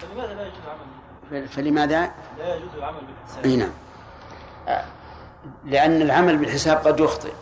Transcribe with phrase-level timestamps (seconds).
[0.00, 3.44] فلماذا لا يجوز العمل فلماذا؟ لا يجوز العمل بالحساب.
[3.44, 3.70] إي نعم.
[5.64, 7.32] لأن العمل بالحساب قد يخطئ.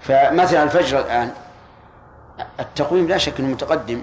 [0.00, 1.32] فمثلا الفجر الآن
[2.60, 4.02] التقويم لا شك أنه متقدم.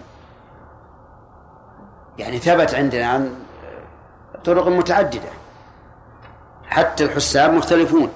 [2.18, 3.36] يعني ثبت عندنا عن
[4.46, 5.29] طرق متعددة.
[6.67, 8.10] حتى الحساب مختلفون.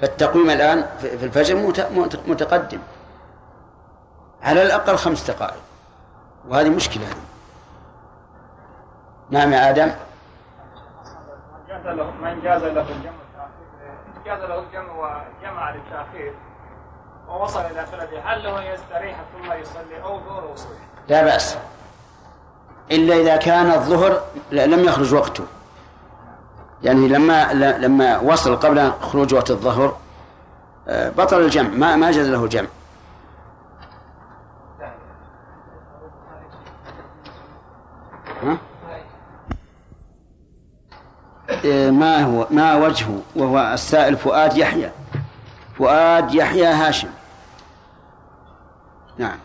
[0.00, 1.56] فالتقويم الآن في الفجر
[2.26, 2.80] متقدم.
[4.42, 5.60] على الأقل خمس دقائق.
[6.48, 7.06] وهذه مشكلة.
[9.30, 9.90] نعم يا آدم.
[12.22, 13.12] من جاز له الجمع
[14.26, 16.34] جاز له الجمع وجمع للتأخير
[17.28, 20.72] ووصل إلى بلده هل له يستريح ثم يصلي أو ظهر وصول؟
[21.08, 21.56] لا بأس.
[22.90, 25.44] إلا إذا كان الظهر لم يخرج وقته.
[26.82, 29.96] يعني لما لما وصل قبل خروج وقت الظهر
[30.88, 31.68] آه، بطل الجمع.
[31.68, 32.68] ما ما جاز له الجمع.
[41.90, 44.90] ما هو ما وجهه وهو السائل فؤاد يحيى.
[45.78, 47.08] فؤاد يحيى هاشم.
[49.18, 49.38] نعم.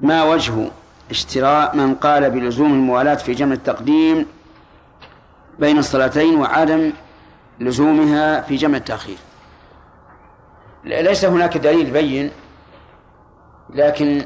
[0.00, 0.70] ما وجه
[1.10, 4.26] اشتراء من قال بلزوم الموالاة في جمع التقديم
[5.58, 6.92] بين الصلاتين وعدم
[7.60, 9.18] لزومها في جمع التأخير.
[10.84, 12.30] ليس هناك دليل بين
[13.70, 14.24] لكن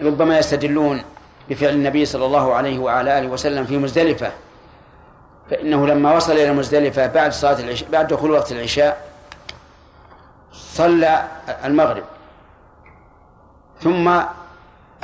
[0.00, 1.02] ربما يستدلون
[1.50, 4.32] بفعل النبي صلى الله عليه وعلى آله وسلم في مزدلفة.
[5.50, 9.08] فإنه لما وصل إلى مزدلفة بعد صلاة العشاء بعد دخول وقت العشاء
[10.52, 11.28] صلى
[11.64, 12.04] المغرب.
[13.80, 14.20] ثم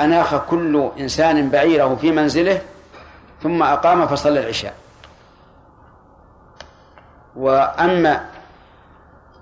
[0.00, 2.62] أناخ كل إنسان بعيره في منزله
[3.42, 4.74] ثم أقام فصلى العشاء.
[7.36, 8.26] وأما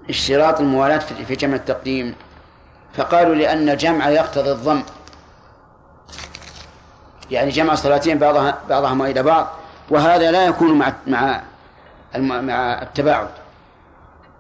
[0.09, 2.15] اشتراط الموالاة في جمع التقديم
[2.95, 4.83] فقالوا لأن الجمع يقتضي الضم.
[7.31, 9.49] يعني جمع صلاتين بعضها بعضهما إلى بعض.
[9.91, 11.43] وهذا لا يكون مع مع
[12.17, 13.29] مع التباعد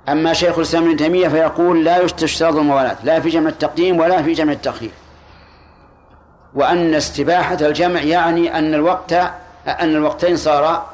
[0.09, 4.33] أما شيخ الإسلام ابن تيمية فيقول لا يشترط الموالاة لا في جمع التقديم ولا في
[4.33, 4.91] جمع التأخير
[6.55, 9.13] وأن استباحة الجمع يعني أن الوقت
[9.67, 10.91] أن الوقتين صارا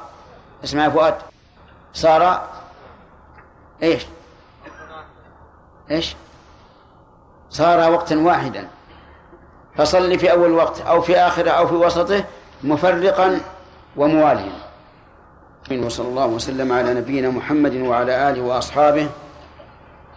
[0.65, 1.15] اسمع فؤاد
[1.93, 2.49] صار
[3.83, 4.07] إيش؟
[5.91, 6.17] إيش؟
[7.51, 8.69] صار وقتا واحدا
[9.77, 12.25] فصل في أول وقت أو في آخره أو في وسطه
[12.62, 13.41] مفرقا
[13.97, 14.53] ومواليا
[15.72, 19.09] وصلى الله وسلم على نبينا محمد وعلى آله وأصحابه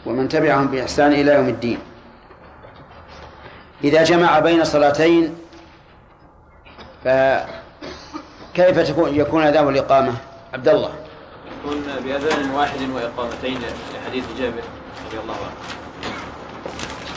[0.05, 1.79] ومن تبعهم بإحسان إلى يوم الدين.
[3.83, 5.35] إذا جمع بين صلاتين
[7.03, 10.13] فكيف تكون يكون أداء الإقامة؟
[10.53, 10.91] عبد الله.
[11.59, 13.61] يكون بأذان واحد وإقامتين
[13.93, 14.63] لحديث جابر
[15.07, 15.55] رضي الله عنه.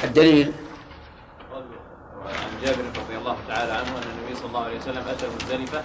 [0.04, 0.53] الدليل؟
[2.26, 5.82] عن جابر رضي الله تعالى عنه أن النبي صلى الله عليه وسلم أتى مزدلفة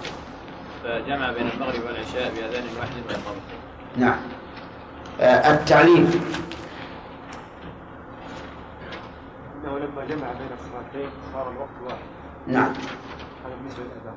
[0.85, 3.59] فجمع بين المغرب والعشاء بأذان واحد وإقامتين
[3.97, 4.15] نعم.
[5.21, 6.11] آه التعليم.
[9.55, 11.99] إنه لما جمع بين الصلاتين صار الوقت واحد.
[12.47, 12.73] نعم.
[13.45, 14.15] هذا بالنسبة للأذان.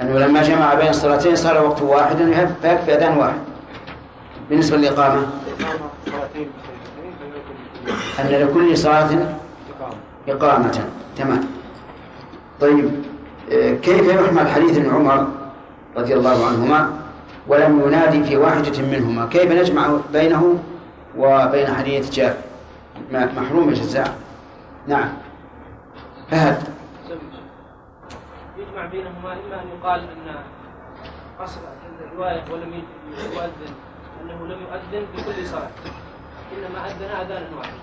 [0.00, 2.16] أنه لما جمع بين الصلاتين صار وقت واحد
[2.62, 3.38] فيكفي أذان واحد.
[4.50, 5.26] بالنسبة للإقامة.
[8.20, 9.08] أن لكل صلاة
[10.28, 10.84] إقامة.
[11.16, 11.44] تمام.
[12.60, 12.90] طيب.
[13.52, 15.45] آه، كيف يحمل حديث ابن عمر؟
[15.96, 16.90] رضي الله عنهما
[17.48, 19.26] ولم ينادي في واحدة منهما.
[19.26, 20.58] كيف نجمع بينه
[21.18, 22.36] وبين حديث جابر
[23.12, 24.16] محروم الجزاء؟
[24.86, 25.08] نعم.
[26.30, 26.62] فهد.
[28.58, 30.34] يجمع بينهما إما أن يقال أن
[31.40, 31.60] قصر
[32.12, 32.72] الرواية ولم
[33.34, 33.72] يؤذن
[34.22, 35.70] أنه لم يؤذن بكل صلاة
[36.52, 37.80] إنما أذن أذانا واحدا.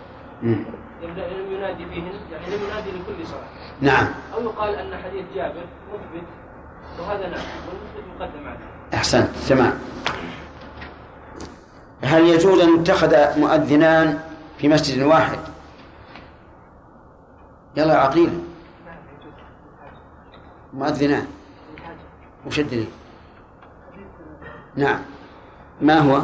[1.04, 3.50] لم ينادي بهن يعني لم ينادي لكل صلاة.
[3.82, 4.08] نعم.
[4.34, 6.28] أو يقال أن حديث جابر مثبت
[7.00, 7.42] وهذا نعم
[8.94, 9.74] أحسنت تمام.
[12.04, 14.20] هل يجوز أن يتخذ مؤذنان
[14.58, 15.40] في مسجد واحد؟
[17.78, 18.44] يلا عقيل.
[20.74, 21.28] مؤذنان.
[22.48, 22.90] وش الدليل؟
[24.76, 25.00] نعم.
[25.82, 26.22] ما هو؟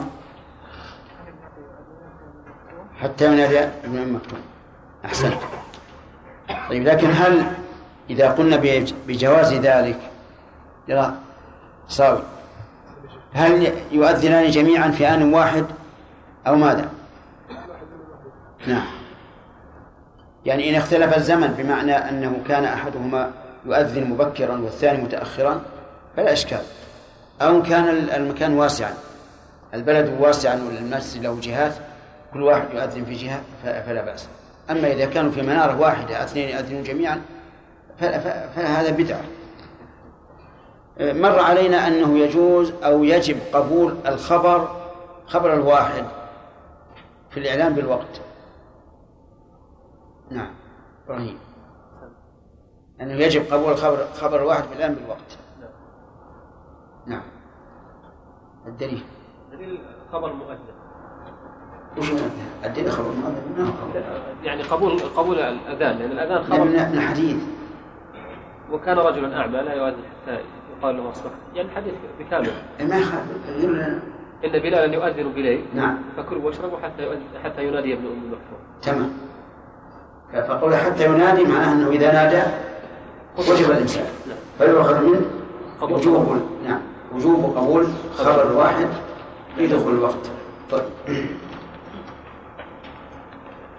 [3.02, 4.40] حتى ينادي ابن ام مكتوم
[5.06, 5.38] أحسنت.
[6.70, 7.52] طيب لكن هل
[8.10, 10.09] إذا قلنا بجواز ذلك
[10.90, 11.14] يلا
[11.88, 12.20] صاوي
[13.34, 15.66] هل يؤذنان جميعا في آن واحد
[16.48, 16.90] أو ماذا؟
[18.68, 18.86] نعم.
[20.46, 23.32] يعني إن اختلف الزمن بمعنى أنه كان أحدهما
[23.66, 25.62] يؤذن مبكرا والثاني متأخرا
[26.18, 26.62] فلا إشكال.
[27.42, 28.94] أو كان المكان واسعا.
[29.74, 31.74] البلد واسعا والمسجد له جهات
[32.34, 34.28] كل واحد يؤذن في جهة فلا بأس.
[34.72, 37.22] أما إذا كانوا في منارة واحدة اثنين يؤذنون جميعا
[38.56, 39.22] فهذا بدعة.
[41.00, 44.68] مر علينا أنه يجوز أو يجب قبول الخبر
[45.28, 46.06] خبر الواحد
[47.30, 48.22] في الإعلام بالوقت.
[50.32, 50.54] نعم
[51.06, 51.38] إبراهيم.
[53.02, 55.38] أنه يجب قبول خبر خبر الواحد في الإعلام بالوقت.
[57.08, 57.24] نعم.
[58.68, 59.04] الدليل.
[59.52, 59.80] دليل
[60.12, 60.60] خبر مؤذن.
[61.98, 62.12] وش
[62.66, 63.74] الدليل خبر مؤذن
[64.44, 66.64] يعني قبول قبول الأذان لأن الأذان خبر.
[66.64, 67.38] من الحديث.
[68.72, 70.40] وكان رجلا أعمى لا يؤذن حتى
[70.78, 72.52] يقال له أصبح يعني الحديث بكامل.
[72.80, 73.30] ما يخالف
[74.46, 75.66] إن بلالا يؤذن بليل.
[75.74, 75.98] نعم.
[76.18, 78.60] فكلوا واشربوا حتى يؤذن حتى ينادي ابن أم مكتوم.
[78.82, 79.14] تمام.
[80.48, 82.42] فقول حتى ينادي معناه أنه إذا نادى
[83.38, 84.06] وجب الإمساك
[84.58, 85.22] فيؤخذ منه؟
[85.82, 86.42] وجوب.
[86.64, 86.80] نعم.
[87.16, 87.88] وجوب قبول
[88.18, 88.88] خبر الواحد
[89.56, 90.32] في دخول الوقت.
[90.72, 90.84] طيب.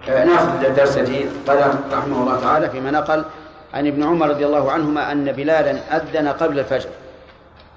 [0.09, 1.59] آه، نأخذ الدرس الذي قال
[1.93, 3.25] رحمه الله تعالى فيما نقل
[3.73, 6.89] عن ابن عمر رضي الله عنهما أن بلالا أذن قبل الفجر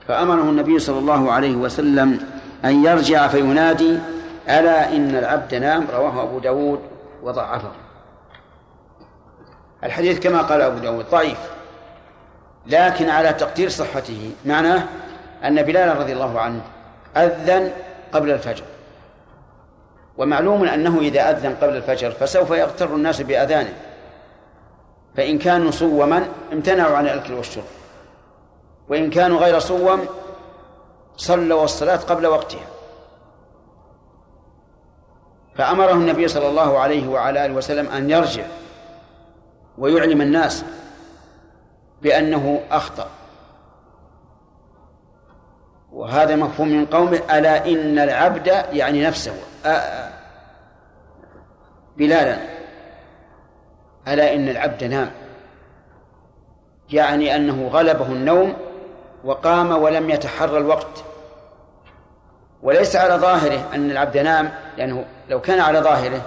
[0.08, 2.20] فأمره النبي صلى الله عليه وسلم
[2.64, 3.98] أن يرجع فينادي
[4.48, 6.80] ألا إن العبد نام؟ رواه أبو داود
[7.22, 7.70] وضعفه.
[9.84, 11.38] الحديث كما قال أبو داود ضعيف
[12.66, 14.82] لكن على تقدير صحته معناه
[15.44, 16.60] أن بلال رضي الله عنه
[17.16, 17.70] أذن
[18.12, 18.64] قبل الفجر.
[20.16, 23.72] ومعلوم أنه إذا أذن قبل الفجر فسوف يغتر الناس بأذانه.
[25.16, 27.64] فإن كانوا صوما امتنعوا عن الأكل والشرب.
[28.88, 30.06] وإن كانوا غير صوم
[31.16, 32.66] صلوا الصلاة قبل وقتها.
[35.54, 38.44] فأمره النبي صلى الله عليه وعلى آله وسلم أن يرجع
[39.78, 40.64] ويعلم الناس
[42.02, 43.08] بأنه أخطأ.
[45.92, 49.34] وهذا مفهوم من قومه ألا إن العبد يعني نفسه
[51.96, 52.53] بلالا.
[54.08, 55.10] ألا إن العبد نام.
[56.90, 58.56] يعني أنه غلبه النوم
[59.24, 61.04] وقام ولم يتحرى الوقت.
[62.62, 66.22] وليس على ظاهره أن العبد نام لأنه لو كان على ظاهره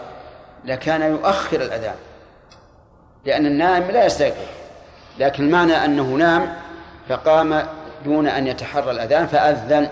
[0.65, 1.95] لكان يؤخر الأذان.
[3.25, 4.47] لأن النائم لا يستيقظ.
[5.19, 6.55] لكن المعنى أنه نام
[7.09, 7.63] فقام
[8.05, 9.89] دون أن يتحرى الأذان فأذن.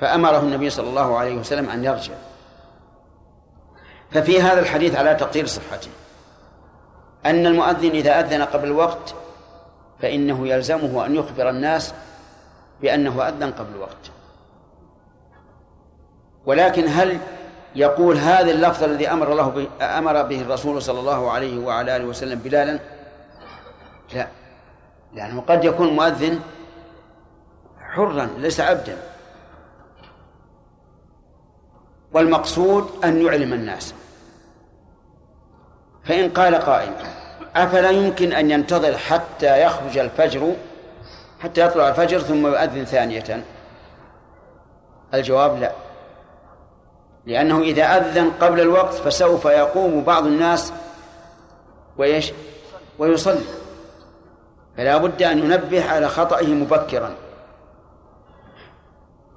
[0.00, 2.14] فأمره النبي صلى الله عليه وسلم أن يرجع.
[4.10, 5.90] ففي هذا الحديث على تقدير صحته.
[7.26, 9.14] أن المؤذن إذا أذن قبل الوقت
[10.00, 11.94] فإنه يلزمه أن يخبر الناس
[12.82, 14.10] بأنه أذن قبل الوقت.
[16.46, 17.18] ولكن هل
[17.74, 19.68] يقول هذا اللفظ الذي أمر الله به
[19.98, 22.78] أمر به الرسول صلى الله عليه وعلى آله وسلم بلالا؟
[24.14, 24.28] لا.
[25.14, 26.40] لأنه قد يكون مؤذن
[27.80, 28.96] حرا ليس عبدا.
[32.12, 33.94] والمقصود أن يعلم الناس.
[36.08, 36.92] فإن قال قائل
[37.56, 40.54] أفلا يمكن أن ينتظر حتى يخرج الفجر
[41.40, 43.44] حتى يطلع الفجر ثم يؤذن ثانية؟
[45.14, 45.72] الجواب لا.
[47.26, 50.72] لأنه إذا أذن قبل الوقت فسوف يقوم بعض الناس
[51.98, 52.32] ويش
[52.98, 53.44] ويصلي.
[54.76, 57.14] فلا بد أن ينبه على خطئه مبكرا.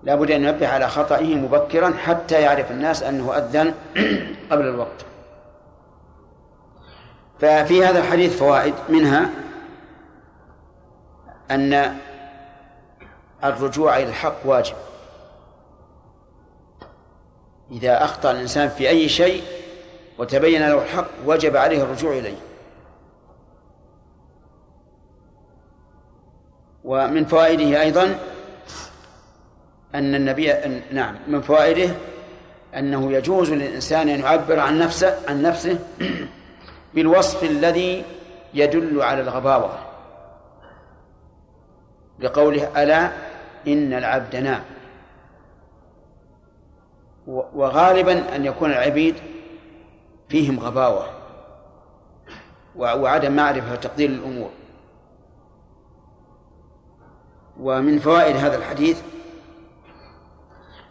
[0.04, 3.74] لا بد أن ينبه على خطئه مبكرا حتى يعرف الناس أنه أذن
[4.52, 5.11] قبل الوقت.
[7.42, 9.30] ففي هذا الحديث فوائد منها
[11.52, 11.98] أن
[13.44, 14.76] الرجوع إلى الحق واجب.
[17.72, 19.44] إذا أخطأ الإنسان في أي شيء
[20.18, 22.38] وتبين له الحق وجب عليه الرجوع إليه.
[26.84, 28.20] ومن فوائده أيضا
[29.96, 30.54] أن النبي
[30.92, 31.90] نعم من فوائده
[32.76, 35.80] أنه يجوز للإنسان أن يعبر عن نفسه عن نفسه
[36.94, 38.04] بالوصف الذي
[38.54, 39.78] يدل على الغباوة.
[42.20, 43.12] بقوله ألا
[43.68, 44.64] إن العبد نام.
[47.28, 49.16] وغالبا أن يكون العبيد
[50.30, 51.06] فيهم غباوة
[52.76, 54.50] وعدم معرفة وتقدير الأمور.
[57.60, 59.02] ومن فوائد هذا الحديث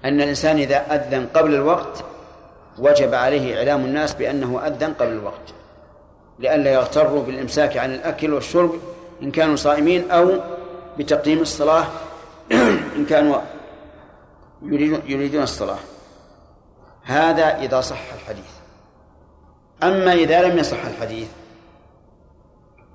[0.04, 2.04] أن الإنسان إذا أذن قبل الوقت
[2.78, 5.54] وجب عليه إعلام الناس بأنه أذن قبل الوقت.
[6.40, 8.74] لئلا يغتروا بالإمساك عن الأكل والشرب
[9.22, 10.40] إن كانوا صائمين أو
[10.98, 11.86] بتقديم الصلاة
[12.96, 13.40] إن كانوا
[15.06, 15.78] يريدون الصلاة.
[17.02, 18.50] هذا إذا صح الحديث.
[19.82, 21.28] أما إذا لم يصح الحديث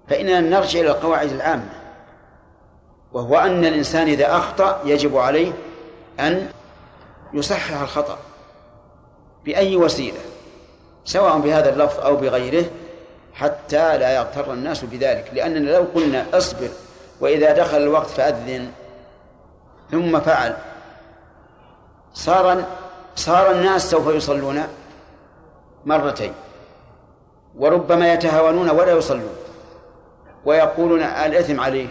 [0.07, 1.69] فإننا نرجع إلى القواعد العامة.
[3.13, 5.53] وهو أن الإنسان إذا أخطأ يجب عليه
[6.19, 6.49] أن
[7.33, 8.17] يصحح الخطأ
[9.45, 10.19] بأي وسيلة
[11.05, 12.65] سواء بهذا اللفظ أو بغيره.
[13.35, 16.69] حتى لا يغتر الناس بذلك لأننا لو قلنا اصبر
[17.21, 18.71] وإذا دخل الوقت فأذن
[19.91, 20.57] ثم فعل.
[22.13, 22.63] صار
[23.15, 24.63] صار الناس سوف يصلون
[25.85, 26.33] مرتين
[27.57, 29.35] وربما يتهاونون ولا يصلون
[30.45, 31.87] ويقولون الإثم عليه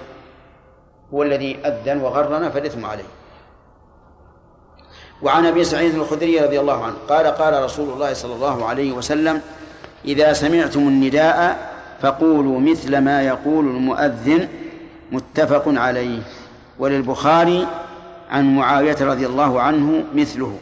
[1.14, 3.04] هو الذي أذن وغرنا فالإثم عليه.
[5.22, 9.42] وعن أبي سعيد الخدري رضي الله عنه قال قال رسول الله صلى الله عليه وسلم
[10.04, 14.49] إذا سمعتم النداء فقولوا مثل ما يقول المؤذن
[15.12, 16.20] متفق عليه.
[16.78, 17.66] وللبخاري
[18.30, 20.58] عن معاوية رضي الله عنه مثله.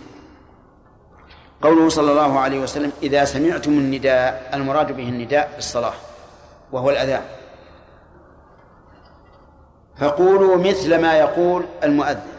[1.62, 5.94] قوله صلى الله عليه وسلم إذا سمعتم النداء المراد به النداء في الصلاة
[6.72, 7.22] وهو الأذان.
[9.96, 12.32] فقولوا مثل ما يقول المؤذن.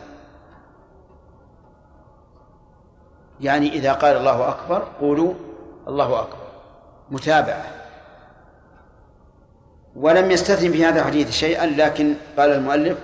[3.41, 5.33] يعني إذا قال الله أكبر قولوا
[5.87, 6.42] الله أكبر.
[7.11, 7.65] متابعة.
[9.95, 12.97] ولم يستثن في هذا الحديث شيئا لكن قال المؤلف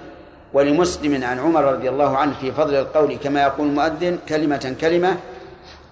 [0.53, 5.17] ولمسلم عن عمر رضي الله عنه في فضل القول كما يقول المؤذن كلمة كلمة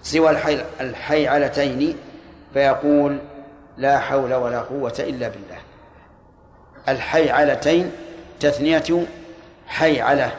[0.02, 1.96] سوى الحي الحيعلتين
[2.54, 3.18] فيقول
[3.76, 5.58] لا حول ولا قوة إلا بالله.
[6.88, 7.92] الحيعلتين
[8.40, 9.06] تثنية
[9.66, 10.32] حيعلة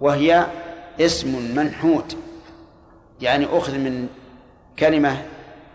[0.00, 0.46] وهي
[1.00, 2.16] اسم منحوت
[3.20, 4.08] يعني أخذ من
[4.78, 5.22] كلمة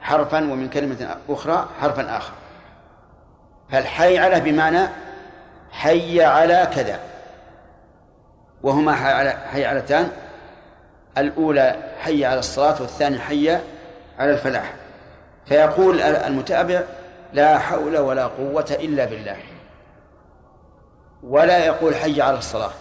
[0.02, 2.34] حرفا ومن كلمة أخرى حرفا آخر.
[3.72, 4.88] فالحي على بمعنى
[5.72, 7.00] حي على كذا؟
[8.64, 8.96] وهما
[9.34, 10.12] حي علتان
[11.18, 13.50] الأولى حي على الصلاة والثانية حي
[14.20, 14.74] على الفلاح.
[15.46, 16.82] فيقول المتابع
[17.34, 19.38] لا حول ولا قوة إلا بالله.
[21.24, 22.72] ولا يقول حي على الصلاة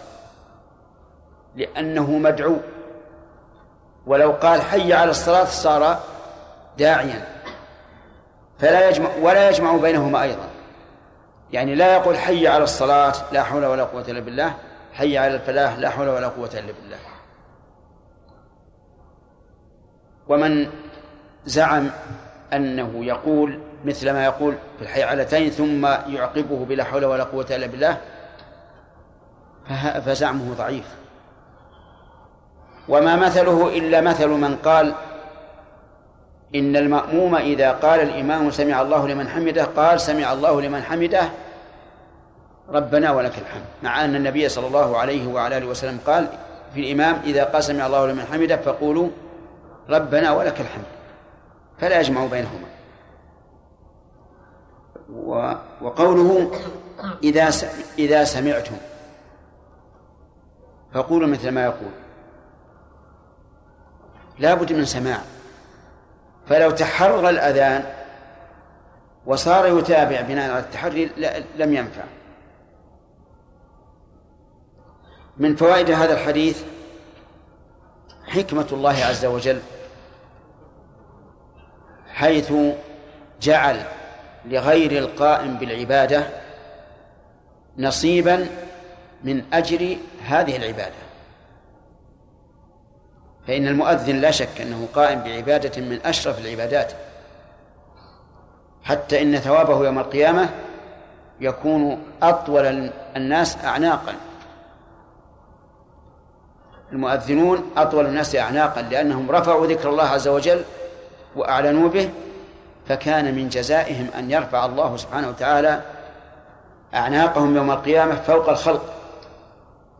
[1.55, 2.57] لأنه مدعو.
[4.05, 5.99] ولو قال حي على الصلاة صار
[6.77, 7.27] داعيا.
[8.59, 10.49] فلا يجمع ولا يجمع بينهما أيضا.
[11.51, 14.53] يعني لا يقول حي على الصلاة لا حول ولا قوة إلا بالله
[14.93, 16.97] حي على الفلاح لا حول ولا قوة إلا بالله.
[20.27, 20.69] ومن
[21.45, 21.89] زعم
[22.53, 27.67] أنه يقول مثل ما يقول في الحي علتين ثم يعقبه بلا حول ولا قوة إلا
[27.67, 27.97] بالله
[30.05, 30.95] فزعمه ضعيف.
[32.89, 34.93] وما مثله إلا مثل من قال
[36.55, 41.29] إن المأموم إذا قال الإمام سمع الله لمن حمده قال سمع الله لمن حمده
[42.69, 43.65] ربنا ولك الحمد.
[43.83, 46.27] مع أن النبي صلى الله عليه وعلى آله وسلم قال
[46.73, 49.09] في الإمام إذا قال سمع الله لمن حمده فقولوا
[49.89, 50.85] ربنا ولك الحمد.
[51.79, 52.67] فلا يجمع بينهما.
[55.81, 56.51] وقوله
[57.23, 57.49] إذا
[57.99, 58.75] إذا سمعتم
[60.93, 61.91] فقولوا مثل ما يقول.
[64.39, 65.21] لا بد من سماع.
[66.47, 67.83] فلو تحرر الأذان
[69.25, 71.09] وصار يتابع بناء على التحري
[71.57, 72.03] لم ينفع.
[75.37, 76.63] من فوائد هذا الحديث
[78.27, 79.59] حكمة الله عز وجل
[82.13, 82.53] حيث
[83.41, 83.83] جعل
[84.45, 86.27] لغير القائم بالعبادة
[87.77, 88.47] نصيبا
[89.23, 91.10] من أجر هذه العبادة.
[93.51, 96.91] فإن المؤذن لا شك أنه قائم بعبادة من أشرف العبادات
[98.83, 100.49] حتى إن ثوابه يوم القيامة
[101.41, 104.13] يكون أطول الناس أعناقا.
[106.91, 110.63] المؤذنون أطول الناس أعناقا لأنهم رفعوا ذكر الله عز وجل
[111.35, 112.09] وأعلنوا به
[112.87, 115.81] فكان من جزائهم أن يرفع الله سبحانه وتعالى
[116.93, 118.93] أعناقهم يوم القيامة فوق الخلق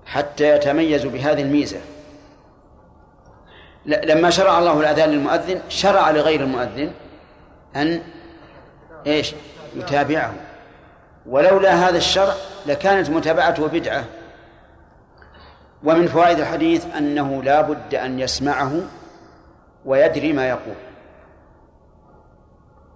[0.06, 1.80] حتى يتميزوا بهذه الميزة.
[3.86, 6.92] لما شرع الله الأذان للمؤذن شرع لغير المؤذن
[7.76, 8.02] أن
[9.08, 9.34] إيش؟
[9.76, 10.34] يتابعه.
[11.26, 12.34] ولولا هذا الشرع
[12.66, 14.04] لكانت متابعته بدعة.
[15.84, 18.72] ومن فوائد الحديث أنه لا بد أن يسمعه
[19.86, 20.76] ويدري ما يقول.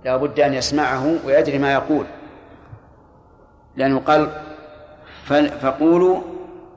[0.05, 2.05] لا بد أن يسمعه ويدري ما يقول.
[3.75, 4.41] لأنه قال
[5.61, 6.21] فقولوا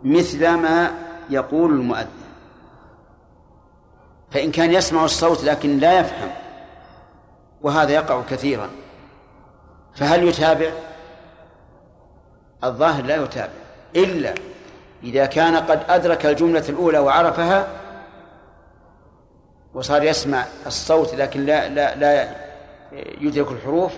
[0.04, 0.90] مثل ما
[1.30, 2.17] يقول المؤذن.
[4.30, 6.30] فإن كان يسمع الصوت لكن لا يفهم
[7.62, 8.70] وهذا يقع كثيرا.
[9.94, 10.70] فهل يتابع؟
[12.64, 13.52] الظاهر لا يتابع.
[13.96, 14.34] إلا
[15.02, 17.68] إذا كان قد أدرك الجملة الأولى وعرفها
[19.74, 22.28] وصار يسمع الصوت لكن لا لا لا
[23.20, 23.92] يدرك الحروف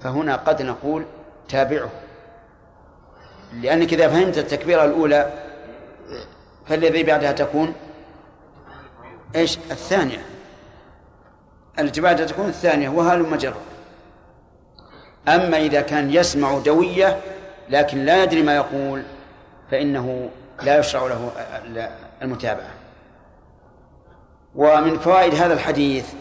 [0.00, 1.04] فهنا قد نقول
[1.48, 1.90] تابعه.
[3.52, 5.32] لأنك إذا فهمت التكبيرة الأولى
[6.66, 7.74] فالذي بعدها تكون
[9.36, 10.24] إيش؟ الثانية.
[11.98, 13.60] بعدها تكون الثانية وهل مجرة
[15.28, 17.20] أما إذا كان يسمع دوية
[17.68, 19.02] لكن لا يدري ما يقول
[19.70, 20.30] فإنه
[20.62, 21.30] لا يشرع له
[22.22, 22.70] المتابعة.
[24.54, 26.14] ومن فوائد هذا الحديث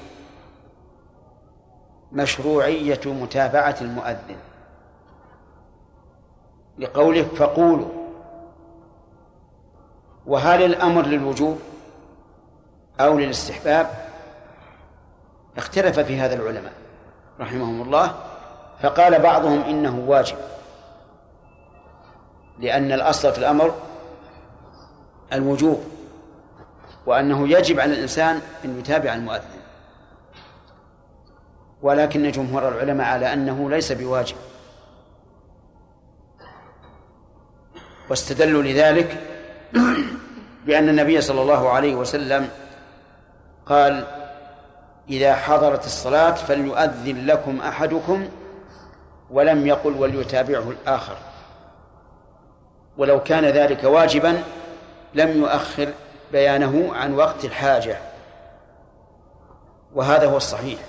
[2.11, 4.37] مشروعية متابعة المؤذن.
[6.79, 7.89] لقوله فقولوا.
[10.25, 11.59] وهل الأمر للوجوب؟
[12.99, 13.87] أو للاستحباب
[15.57, 16.73] اختلف في هذا العلماء
[17.39, 18.15] رحمهم الله
[18.81, 20.37] فقال بعضهم إنه واجب
[22.59, 23.73] لأن الأصل في الأمر
[25.33, 25.83] الوجوب
[27.05, 29.59] وأنه يجب على الإنسان أن يتابع المؤذن.
[31.81, 34.35] ولكن جمهور العلماء على أنه ليس بواجب.
[38.09, 39.17] واستدلوا لذلك
[40.65, 42.49] بأن النبي صلى الله عليه وسلم
[43.69, 44.05] قال
[45.09, 48.29] إذا حضرت الصلاة فليؤذن لكم أحدكم
[49.29, 51.17] ولم يقل وليتابعه الآخر.
[52.97, 54.43] ولو كان ذلك واجبا
[55.13, 55.89] لم يؤخر
[56.31, 57.97] بيانه عن وقت الحاجة.
[59.95, 60.79] وهذا هو الصحيح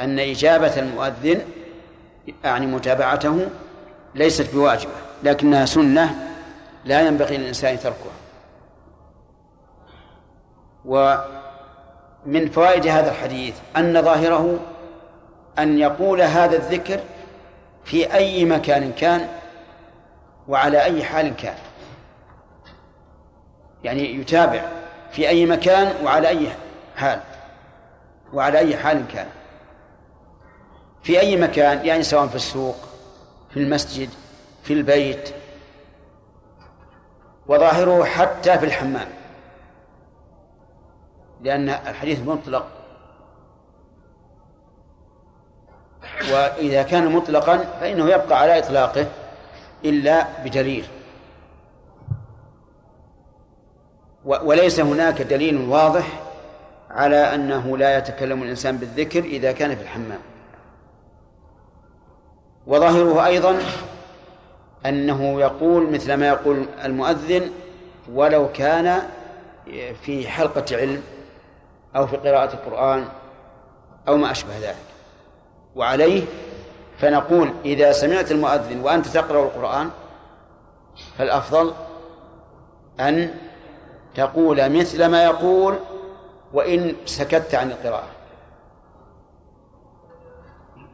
[0.00, 1.40] أن إجابة المؤذن
[2.44, 3.48] يعني متابعته
[4.14, 6.14] ليست بواجبة لكنها سنة
[6.84, 8.16] لا ينبغي للإنسان تركها.
[12.26, 14.58] ومن فوائد هذا الحديث أن ظاهره
[15.58, 17.00] أن يقول هذا الذكر
[17.84, 19.28] في أي مكان كان
[20.48, 21.54] وعلى أي حال كان.
[23.84, 24.64] يعني يتابع
[25.12, 26.48] في أي مكان وعلى أي
[26.96, 27.20] حال
[28.32, 29.26] وعلى أي حال كان.
[31.02, 32.76] في أي مكان يعني سواء في السوق
[33.50, 34.08] في المسجد
[34.62, 35.34] في البيت
[37.46, 39.15] وظاهره حتى في الحمام.
[41.42, 42.66] لأن الحديث مطلق.
[46.32, 49.06] وإذا كان مطلقا فإنه يبقى على إطلاقه
[49.84, 50.86] إلا بدليل
[54.24, 56.20] وليس هناك دليل واضح
[56.90, 60.18] على أنه لا يتكلم الإنسان بالذكر إذا كان في الحمام.
[62.66, 63.58] وظاهره أيضا
[64.86, 67.50] أنه يقول مثل ما يقول المؤذن
[68.12, 69.02] ولو كان
[70.02, 71.02] في حلقة علم
[71.96, 73.08] أو في قراءة القرآن
[74.08, 74.76] أو ما أشبه ذلك.
[75.76, 76.24] وعليه
[76.98, 79.90] فنقول إذا سمعت المؤذن وأنت تقرأ القرآن
[81.18, 81.72] فالأفضل
[83.00, 83.34] أن
[84.14, 85.78] تقول مثل ما يقول
[86.52, 88.08] وإن سكت عن القراءة.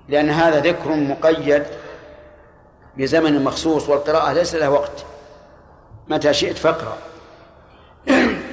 [0.08, 1.64] لأن هذا ذكر مقيد
[2.96, 5.04] بزمن مخصوص والقراءة ليس لها وقت.
[6.08, 6.96] متى شئت فاقرأ.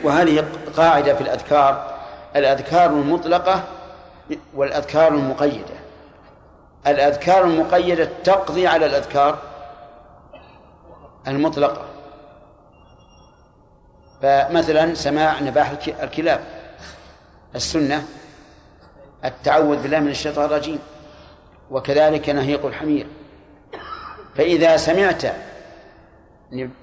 [0.03, 0.45] وهذه
[0.77, 1.88] قاعدة في الأذكار
[2.35, 3.63] الأذكار المطلقة
[4.53, 5.79] والأذكار المقيدة.
[6.87, 9.37] الأذكار المقيدة تقضي على الأذكار
[11.27, 11.85] المطلقة.
[14.21, 16.39] فمثلا سماع نباح الكلاب
[17.55, 18.05] السنة
[19.25, 20.79] التعوذ بالله من الشيطان الرجيم
[21.71, 23.07] وكذلك نهيق الحمير.
[24.35, 25.23] فإذا سمعت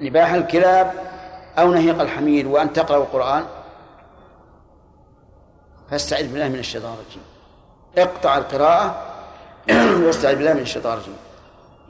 [0.01, 0.93] نباح الكلاب
[1.59, 3.45] أو نهيق الحمير وأن تقرأ القرآن
[5.91, 7.23] فاستعذ بالله من الشيطان الرجيم.
[7.99, 8.95] اقطع القراءة
[10.07, 11.17] واستعذ بالله من الشيطان الرجيم.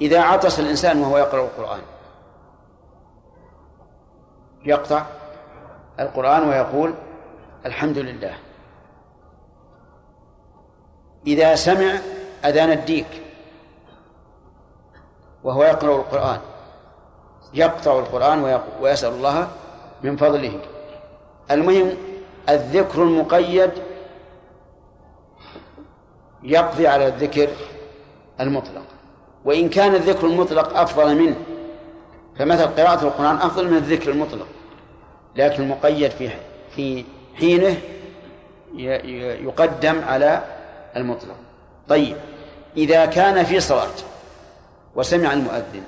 [0.01, 1.81] إذا عطس الإنسان وهو يقرأ القرآن.
[4.65, 5.07] يقطع
[6.01, 6.95] القرآن ويقول
[7.67, 8.35] الحمد لله.
[11.27, 11.99] إذا سمع
[12.45, 13.23] أذان الديك
[15.45, 16.41] وهو يقرأ القرآن
[17.55, 19.49] يقطع القرآن ويسأل الله
[20.03, 20.61] من فضله.
[21.51, 21.97] المهم
[22.49, 23.71] الذكر المقيد
[26.42, 27.49] يقضي على الذكر
[28.40, 28.83] المطلق.
[29.44, 31.37] وإن كان الذكر المطلق أفضل منه
[32.38, 34.46] فمثل قراءة القرآن أفضل من الذكر المطلق.
[35.37, 36.31] لكن المقيد في
[36.77, 37.77] في حينه
[39.44, 40.42] يقدم على
[40.96, 41.37] المطلق.
[41.88, 42.16] طيب
[42.77, 43.94] إذا كان في صلاة
[44.94, 45.83] وسمع المؤذن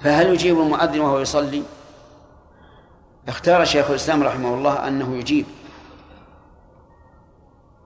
[0.00, 1.62] فهل يجيب المؤذن وهو يصلي؟
[3.28, 5.46] اختار شيخ الإسلام رحمه الله أنه يجيب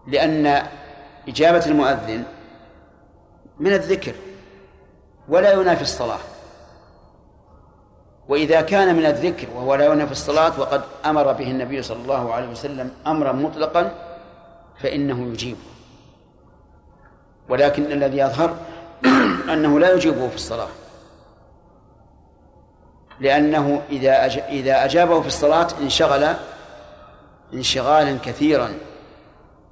[0.07, 0.67] لأن
[1.29, 2.25] إجابة المؤذن
[3.61, 4.15] من الذكر
[5.29, 6.19] ولا ينافي الصلاة.
[8.29, 12.49] وإذا كان من الذكر وهو لا ينافي الصلاة وقد أمر به النبي صلى الله عليه
[12.49, 13.93] وسلم أمرا مطلقا
[14.83, 15.59] فإنه يجيبه
[17.49, 18.57] ولكن الذي يظهر
[19.53, 20.69] أنه لا يجيبه في الصلاة.
[23.21, 26.27] لأنه إذا إذا أجابه في الصلاة انشغل
[27.55, 28.75] انشغالا كثيرا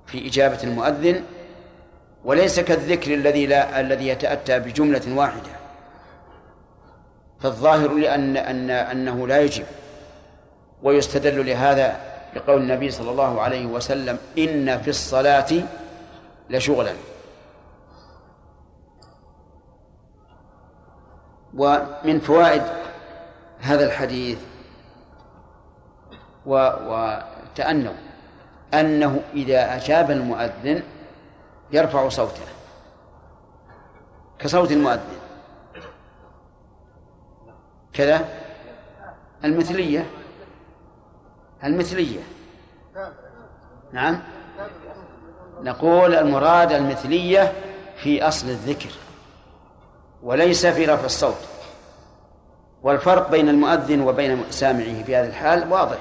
[0.06, 1.24] في إجابة المؤذن
[2.28, 5.50] وليس كالذكر الذي لا الذي يتأتى بجملة واحدة.
[7.40, 9.64] فالظاهر لأن أن أنه لا يجب
[10.82, 11.96] ويستدل لهذا
[12.34, 15.46] بقول النبي صلى الله عليه وسلم إن في الصلاة
[16.50, 16.92] لشغلا.
[21.54, 22.62] ومن فوائد
[23.60, 24.38] هذا الحديث
[26.46, 27.94] و وتأنوا
[28.74, 30.82] أنه إذا أجاب المؤذن
[31.72, 32.42] يرفع صوته
[34.38, 35.18] كصوت المؤذن.
[37.92, 38.28] كذا؟
[39.44, 40.06] المثلية.
[41.64, 42.20] المثلية.
[43.92, 44.22] نعم.
[45.60, 47.52] نقول المراد المثلية
[47.96, 48.90] في أصل الذكر
[50.22, 51.48] وليس في رفع الصوت.
[52.82, 55.98] والفرق بين المؤذن وبين سامعه في هذه الحال واضح.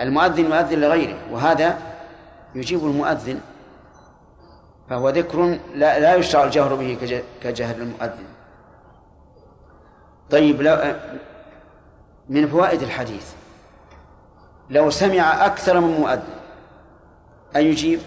[0.00, 1.78] المؤذن يؤذن لغيره وهذا
[2.54, 3.40] يجيب المؤذن
[4.90, 8.26] فهو ذكر لا, لا يشرع الجهر به كجهر المؤذن.
[10.30, 10.94] طيب لو
[12.28, 13.32] من فوائد الحديث.
[14.70, 16.34] لو سمع أكثر من مؤذن
[17.56, 18.00] أن يجيب؟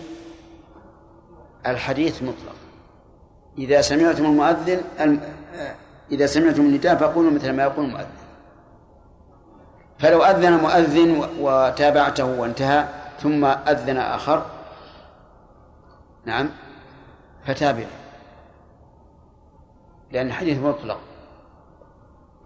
[1.65, 2.55] الحديث مطلق.
[3.57, 4.81] إذا سمعتم المؤذن
[6.11, 8.07] إذا سمعتم النداء فقولوا مثل ما يقول المؤذن.
[9.99, 12.85] فلو أذن مؤذن وتابعته وانتهى
[13.21, 14.45] ثم أذن آخر
[16.25, 16.49] نعم
[17.47, 17.85] فتابع.
[20.11, 20.99] لأن الحديث مطلق.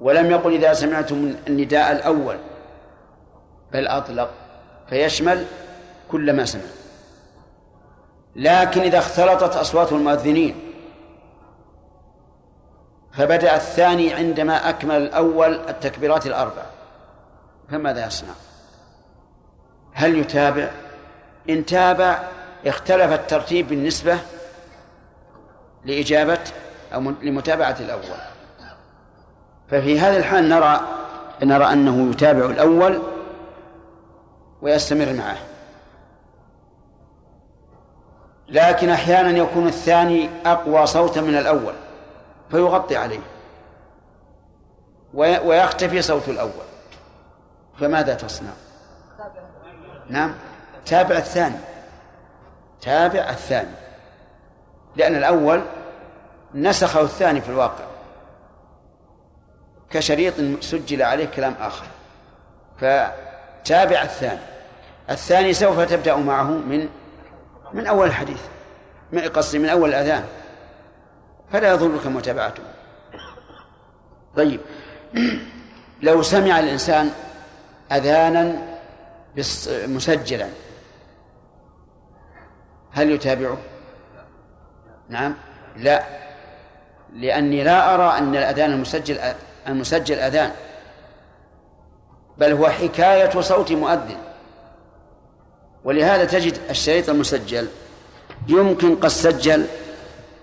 [0.02, 2.38] ولم يقل إذا سمعتم النداء الأول.
[3.74, 4.30] بل أطلق.
[4.90, 5.46] فيشمل
[6.12, 6.62] كل ما سمع.
[8.36, 10.56] لكن إذا اختلطت أصوات المؤذنين.
[13.14, 16.64] فبدأ الثاني عندما أكمل الأول التكبيرات الأربع.
[17.70, 18.34] فماذا يصنع؟
[19.94, 20.72] هل يتابع؟
[21.50, 22.20] إن تابع
[22.66, 24.18] اختلف الترتيب بالنسبة
[25.86, 26.39] لإجابة
[26.94, 28.17] أو لمتابعة الأول.
[29.70, 30.80] ففي هذا الحال نرى
[31.44, 33.02] نرى أنه يتابع الأول
[34.62, 35.38] ويستمر معه.
[38.48, 41.74] لكن أحيانا يكون الثاني أقوى صوتا من الأول
[42.52, 43.20] فيغطي عليه.
[45.13, 46.65] ويختفي صوت الأول.
[47.80, 48.52] فماذا تصنع؟
[50.10, 50.34] نعم.
[50.86, 51.58] تابع الثاني.
[52.82, 53.72] تابع الثاني.
[54.95, 55.62] لأن الأول
[56.56, 57.84] نسخه الثاني في الواقع.
[59.89, 61.86] كشريط سجل عليه كلام آخر.
[62.77, 64.39] فتابع الثاني.
[65.10, 66.89] الثاني سوف تبدأ معه من
[67.73, 68.41] من أول الحديث
[69.12, 70.23] من قصدي من أول الأذان.
[71.51, 72.63] فلا يضرك متابعته.
[74.36, 74.60] طيب.
[76.01, 77.12] لو سمع الإنسان
[77.91, 78.71] أذانا
[79.88, 80.47] مسجلا
[82.91, 83.58] هل يتابعه؟
[85.12, 85.36] نعم.
[85.78, 86.04] لا.
[87.13, 89.19] لأني لا أرى أن الأذان المسجل
[89.67, 90.52] المسجل أذان.
[92.38, 94.17] بل هو حكاية صوت مؤذن.
[95.84, 97.67] ولهذا تجد الشريط المسجل
[98.47, 99.65] يمكن قد سجل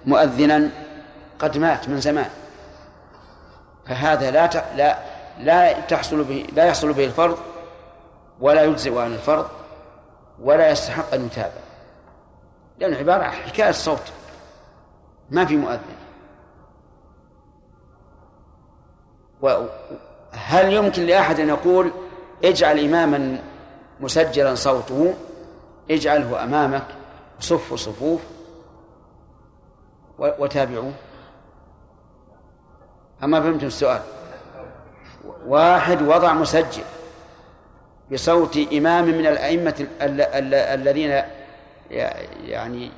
[0.07, 0.70] مؤذنا
[1.38, 2.31] قد مات من زمان.
[3.87, 4.98] فهذا لا لا
[5.38, 7.38] لا تحصل به لا يحصل به الفرض
[8.40, 9.48] ولا يجزئ عن الفرض
[10.40, 11.61] ولا يستحق أن يتابع.
[12.78, 14.12] لأنه عبارة عن حكاية صوت
[15.31, 15.99] ما في مؤذن.
[19.41, 21.93] وهل يمكن لأحد أن يقول
[22.45, 23.43] اجعل إماما
[24.01, 25.14] مسجلا صوته
[25.91, 26.87] اجعله أمامك
[27.41, 28.21] صف صفوف
[30.19, 30.93] وتابعوه
[33.23, 34.03] أما فهمتم السؤال.
[35.47, 36.85] واحد وضع مسجل
[38.12, 41.23] بصوت إمام من الأئمة الذين
[42.45, 42.91] يعني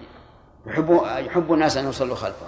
[0.67, 2.47] يحب يحب الناس أن يصلوا خلفه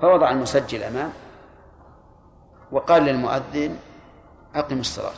[0.00, 1.12] فوضع المسجل أمام
[2.72, 3.78] وقال للمؤذن
[4.54, 5.14] أقم الصلاة.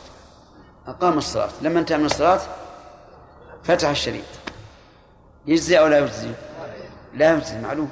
[0.87, 1.49] أقام الصلاة.
[1.61, 2.39] لما انتهى من الصلاة
[3.63, 4.23] فتح الشريط.
[5.45, 6.31] يجزي أو لا يجزي؟
[7.13, 7.91] لا يجزي معلوم.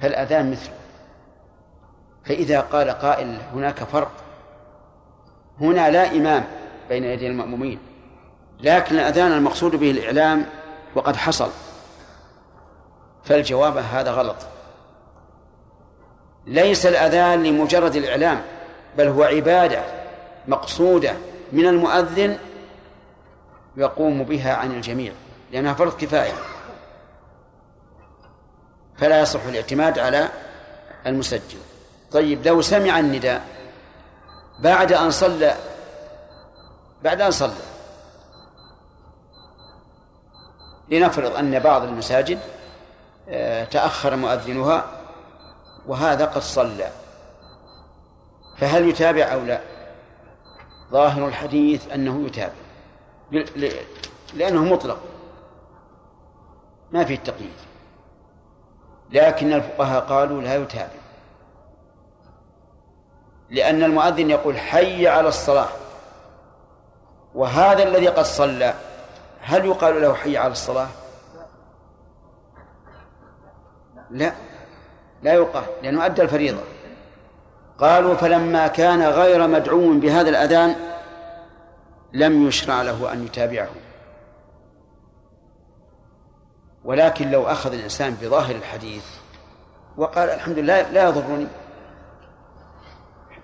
[0.00, 0.74] فالأذان مثله.
[2.24, 4.12] فإذا قال قائل هناك فرق
[5.60, 6.44] هنا لا إمام
[6.88, 7.78] بين يدي المأمومين
[8.60, 10.46] لكن الأذان المقصود به الإعلام
[10.94, 11.50] وقد حصل.
[13.24, 14.36] فالجواب هذا غلط.
[16.46, 18.42] ليس الأذان لمجرد الإعلام
[18.98, 19.82] بل هو عبادة
[20.48, 21.14] مقصودة
[21.52, 22.38] من المؤذن
[23.76, 25.12] يقوم بها عن الجميع
[25.52, 26.34] لأنها فرض كفاية.
[28.98, 30.28] فلا يصح الاعتماد على
[31.06, 31.58] المسجل.
[32.12, 33.42] طيب لو سمع النداء
[34.58, 35.54] بعد أن صلى
[37.02, 37.71] بعد أن صلى
[40.92, 42.38] لنفرض أن بعض المساجد
[43.28, 44.84] آه، تأخر مؤذنها
[45.86, 46.90] وهذا قد صلى.
[48.58, 49.60] فهل يتابع أو لا؟
[50.90, 52.52] ظاهر الحديث أنه يتابع.
[54.34, 54.98] لأنه مطلق.
[56.92, 57.54] ما فيه التقييد
[59.10, 61.02] لكن الفقهاء قالوا لا يتابع.
[63.50, 65.68] لأن المؤذن يقول حي على الصلاة.
[67.34, 68.74] وهذا الذي قد صلى
[69.44, 70.88] هل يقال له حي على الصلاة؟
[74.10, 74.32] لا.
[75.22, 76.60] لا يقال لأنه أدى الفريضة.
[77.78, 80.76] قالوا فلما كان غير مدعو بهذا الأذان
[82.12, 83.70] لم يشرع له أن يتابعه.
[86.84, 89.04] ولكن لو أخذ الإنسان بظاهر الحديث
[89.96, 91.46] وقال الحمد لله لا يضرني.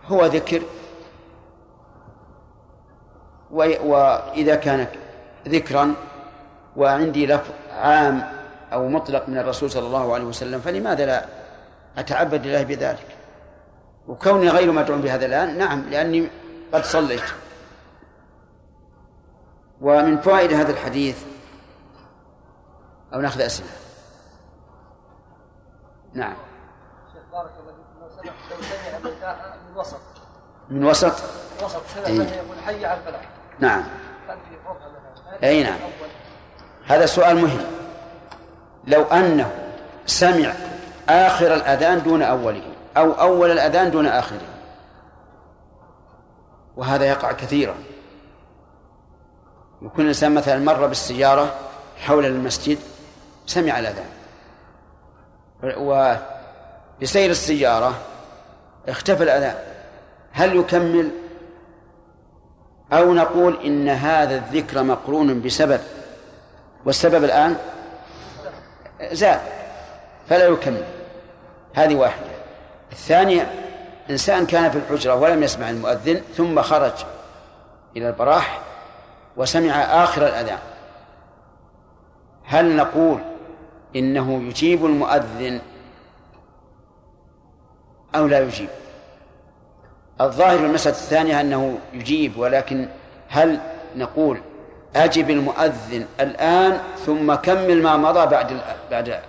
[0.06, 0.62] هو ذكر.
[3.50, 4.86] وإذا كان
[5.48, 5.94] ذكرا
[6.76, 8.32] وعندي لفظ عام
[8.72, 11.26] أو مطلق من الرسول صلى الله عليه وسلم فلماذا لا
[11.98, 13.16] أتعبد لله بذلك؟
[14.08, 16.28] وكوني غير مدعو بهذا الآن نعم لأني
[16.72, 17.22] قد صليت.
[19.80, 21.24] ومن فوائد هذا الحديث
[23.14, 23.68] أو نأخذ أسئلة.
[26.14, 26.36] نعم.
[27.32, 29.36] بارك الله لو سمع
[29.70, 30.00] من وسط.
[30.70, 31.22] من وسط؟
[31.64, 33.28] وسط سمع إيه؟ يقول حي على الفلاح.
[33.58, 33.84] نعم.
[35.44, 35.78] أي نعم.
[36.86, 37.66] هذا سؤال مهم.
[38.86, 39.50] لو أنه
[40.06, 40.52] سمع
[41.08, 42.62] آخر الأذان دون أوله
[42.96, 44.40] أو أول الأذان دون آخره.
[46.76, 47.74] وهذا يقع كثيرا.
[49.82, 51.54] يكون الإنسان مثلا مر بالسيارة
[51.96, 52.78] حول المسجد
[53.46, 54.08] سمع الأذان.
[55.62, 57.94] وبسير السيارة
[58.88, 59.56] اختفى الأذان.
[60.32, 61.10] هل يكمل؟
[62.92, 65.80] أو نقول إن هذا الذكر مقرون بسبب
[66.84, 67.56] والسبب الآن
[69.12, 69.40] زاد
[70.28, 70.84] فلا يكمل.
[71.74, 72.26] هذه واحدة.
[72.92, 73.52] الثانية
[74.10, 76.92] إنسان كان في الحجرة ولم يسمع المؤذن ثم خرج
[77.96, 78.60] إلى البراح
[79.36, 79.72] وسمع
[80.04, 80.58] آخر الأذان.
[82.44, 83.20] هل نقول
[83.96, 85.60] إنه يجيب المؤذن
[88.14, 88.68] أو لا يجيب؟
[90.20, 92.88] الظاهر المسألة الثانية أنه يجيب ولكن
[93.28, 93.60] هل
[93.96, 94.40] نقول
[94.96, 99.20] أجب المؤذن الآن ثم كمل ما مضى بعد بعد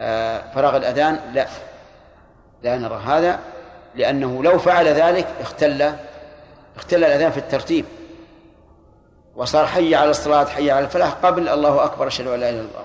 [0.00, 1.46] آه، فراغ الأذان؟ لا.
[2.62, 3.38] لا نرى هذا
[3.94, 5.92] لأنه لو فعل ذلك اختل
[6.76, 7.84] اختل الأذان في الترتيب.
[9.36, 12.60] وصار حي على الصلاة حي على الفلاح قبل الله أكبر أشهد أن لا إله إلا
[12.60, 12.84] الله.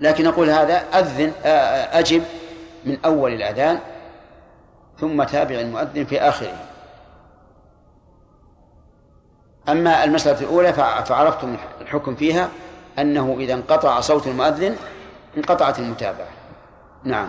[0.00, 2.22] لكن نقول هذا أذن آه، آه، أجب
[2.84, 3.78] من أول الأذان
[5.00, 6.56] ثم تابع المؤذن في آخره.
[9.68, 10.72] أما المسألة الأولى
[11.04, 12.48] فعرفتم الحكم فيها
[12.98, 14.76] أنه إذا انقطع صوت المؤذن
[15.36, 16.28] انقطعت المتابعة.
[17.04, 17.28] نعم.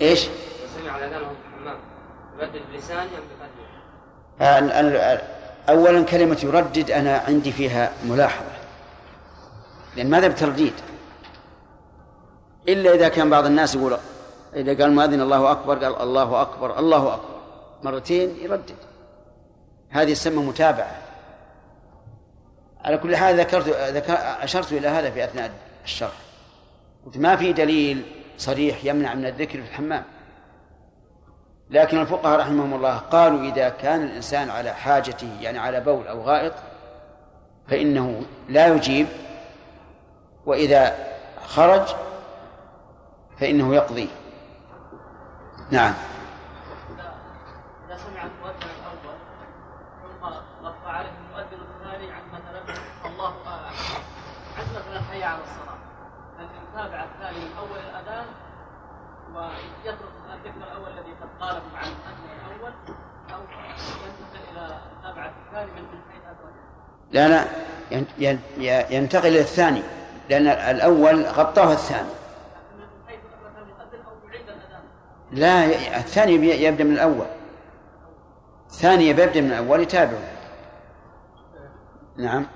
[0.00, 0.28] إيش؟
[0.78, 1.76] سمع الاذان في الحمام
[2.38, 3.22] يردد بلسانه ام
[4.40, 5.20] بقلبه؟
[5.68, 8.50] اولا كلمة يردد أنا عندي فيها ملاحظة.
[9.96, 10.74] لأن ماذا بترديد؟
[12.72, 13.96] إلا إذا كان بعض الناس يقول
[14.54, 17.40] إذا قال المؤذن الله أكبر قال الله أكبر الله أكبر.
[17.82, 18.74] مرتين يردد.
[19.90, 20.98] هذه تسمى متابعة.
[22.84, 25.50] على كل حال ذكرت ذكر أشرت إلى هذا في أثناء
[25.84, 26.12] الشرح.
[27.06, 28.02] قلت ما في دليل
[28.38, 30.04] صريح يمنع من الذكر في الحمام.
[31.70, 36.52] لكن الفقهاء رحمهم الله قالوا إذا كان الإنسان على حاجته يعني على بول أو غائط
[37.68, 39.06] فإنه لا يجيب.
[40.46, 40.96] وإذا
[41.46, 41.82] خرج
[43.40, 44.08] فإنه يقضي.
[45.70, 45.94] نعم.
[47.86, 49.16] إذا سمع المؤذن الأول
[50.02, 50.26] ثم
[50.66, 52.74] رفع عليه المؤذن الثاني عن مثلا
[53.06, 53.34] الله
[54.58, 55.78] عن مثلا حي على الصلاة.
[56.40, 58.26] يتابع الثاني من اول الأذان
[59.34, 62.72] ويترك الذكر الأول الذي قد المؤذن الأول
[63.34, 63.40] أو
[64.06, 66.22] ينتقل متابعه الثاني من حيث
[67.12, 67.44] لا لا
[68.90, 69.82] ينتقل إلى الثاني
[70.30, 72.19] لأن الأول غطاه الثاني.
[75.32, 75.64] لا
[75.98, 76.32] الثاني
[76.64, 77.26] يبدأ من الأول.
[78.66, 80.30] الثاني يبدأ من الأول يتابعه.
[82.16, 82.46] نعم.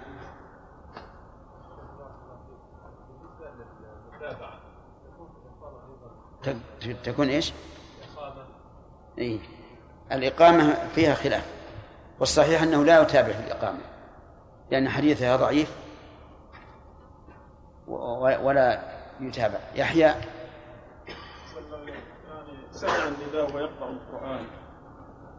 [7.05, 7.53] تكون إيش؟
[9.19, 9.39] إيه؟
[10.13, 11.45] الإقامة فيها خلاف.
[12.21, 13.81] والصحيح أنه لا يتابع في الإقامة
[14.71, 15.73] لأن حديثها ضعيف
[17.87, 18.83] ولا
[19.21, 19.59] يتابع.
[19.75, 20.15] يحيى
[22.75, 24.47] سمع النداء ويقرأ القرآن.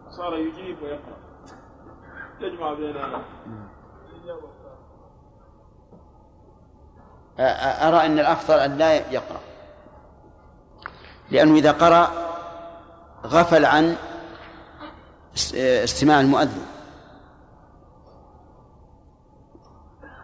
[0.10, 1.18] صار يجيب ويقرأ.
[2.40, 2.98] يجمع بين
[7.88, 9.40] أرى أن الأفضل أن لا يقرأ.
[11.32, 12.12] لأنه إذا قرأ
[13.26, 13.96] غفل عن
[15.54, 16.66] استماع المؤذن.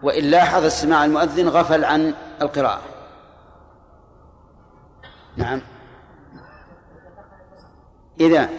[0.04, 2.82] وإن لاحظ استماع المؤذن غفل عن القراءة.
[5.38, 5.62] نعم.
[8.22, 8.50] إذا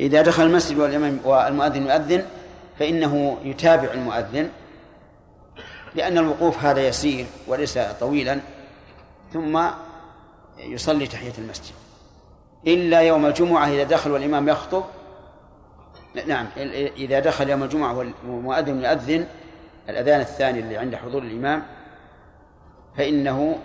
[0.00, 0.78] إذا دخل المسجد
[1.24, 2.26] والمؤذن يؤذن
[2.78, 4.50] فإنه يتابع المؤذن
[5.94, 8.40] لأن الوقوف هذا يسير وليس طويلا
[9.32, 9.66] ثم
[10.58, 11.74] يصلي تحية المسجد.
[12.66, 14.84] إلا يوم الجمعة إذا دخل والإمام يخطب
[16.26, 16.46] نعم
[16.96, 19.26] إذا دخل يوم الجمعة والمؤذن يؤذن
[19.88, 21.62] الأذان الثاني اللي عند حضور الإمام
[22.96, 23.58] فإنه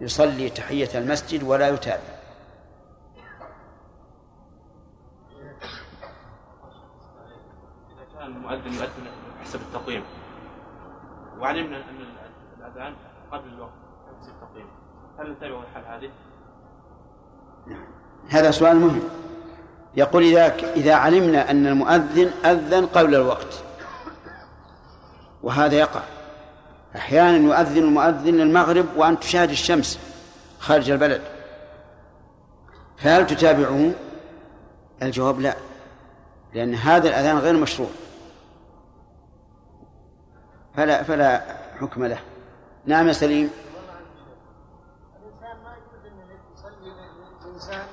[0.00, 2.14] يصلي تحية المسجد ولا يتابع.
[7.92, 9.06] إذا كان المؤذن يؤذن
[9.44, 10.02] حسب التقويم
[11.38, 12.06] وعلمنا أن
[12.58, 12.94] الأذان
[13.32, 13.72] قبل الوقت
[14.20, 14.66] حسب التقويم
[15.18, 16.10] هل نتابع الحال هذه؟
[18.28, 19.02] هذا سؤال مهم.
[19.96, 23.64] يقول إذا إذا علمنا أن المؤذن أذن قبل الوقت.
[25.44, 26.02] وهذا يقع
[26.96, 29.98] أحيانا يؤذن المؤذن المغرب وأنت تشاهد الشمس
[30.58, 31.22] خارج البلد
[32.96, 33.90] فهل تتابعه؟
[35.02, 35.54] الجواب لا
[36.54, 37.88] لأن هذا الأذان غير مشروع
[40.76, 41.42] فلا فلا
[41.80, 42.18] حكم له
[42.86, 43.50] نعم يا سليم
[45.22, 46.12] الانسان ما يجوز
[46.58, 47.86] يصلي للانسان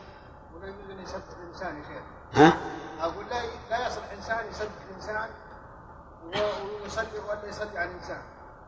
[0.56, 1.38] ولا يجوز يسبح
[1.78, 2.02] يا شيخ
[2.34, 2.58] ها؟
[3.02, 5.30] أقول لا لا يصلح انسان يسبح الإنسان
[6.26, 7.20] و- ويصلي
[7.62, 8.22] ولا يصلي على الإنسان.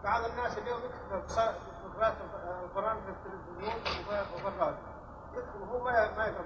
[0.04, 1.36] بعض الناس اليوم يكتب
[1.96, 2.16] بقراءة
[2.66, 3.82] القران في التلفزيون
[4.36, 4.78] وفي الراديو
[5.34, 6.44] يكتب وهو ما ما يقرا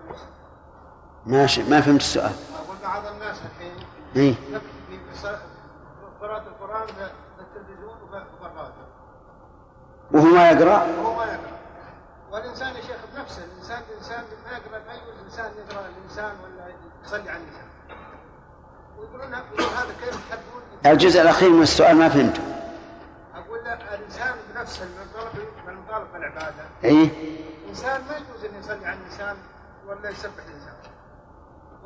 [1.26, 2.34] ماشي ما فهمت السؤال.
[2.66, 5.40] أقول بعض الناس الحين إيه؟ يكتب
[6.22, 8.88] قراءة القرآن في التلفزيون وفي الراديو
[10.12, 11.58] وهو ما يقرأ؟ وهو ما يقرأ.
[12.32, 16.68] والإنسان يا شيخ بنفسه الانسان الإنسان ما يقرا ما يجوز الإنسان يقرأ الإنسان ولا
[17.04, 17.68] يصلي على الإنسان.
[18.98, 22.42] ويقولون يقولون هذا كيف يحبون الجزء الأخير من السؤال ما فهمته
[23.36, 27.10] أقول لا الإنسان بنفسه المنطلق من المنطلق العبادة إيه؟
[27.63, 29.36] الانسان ما يجوز انه يصلي على الإنسان
[29.88, 30.74] ولا يسبح الإنسان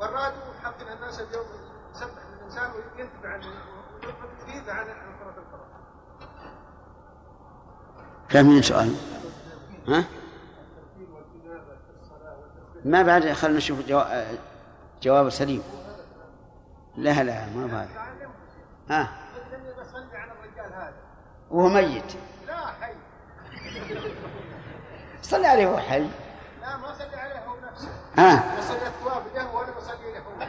[0.00, 1.46] والراديو حاطين الناس اليوم
[1.94, 3.40] يسبح الإنسان وينتبه عن
[4.02, 5.62] ويفيد عن القرآن
[8.28, 8.94] كم من سؤال؟
[9.88, 10.04] ها؟
[12.84, 14.38] ما بعد خلنا نشوف جواب,
[15.02, 15.62] جواب سليم
[16.96, 17.88] لا لا ما بعد
[18.92, 19.08] ها؟
[19.54, 20.94] اني بصلي على الرجال هذا.
[21.50, 22.12] وهو ميت.
[22.46, 22.92] لا حي.
[25.22, 26.08] صلي عليه وهو حي.
[26.60, 27.88] لا ما صلي عليه هو نفسه.
[28.18, 30.20] ها؟ بصلي الثواب له وأنا بصلي له.
[30.20, 30.42] هو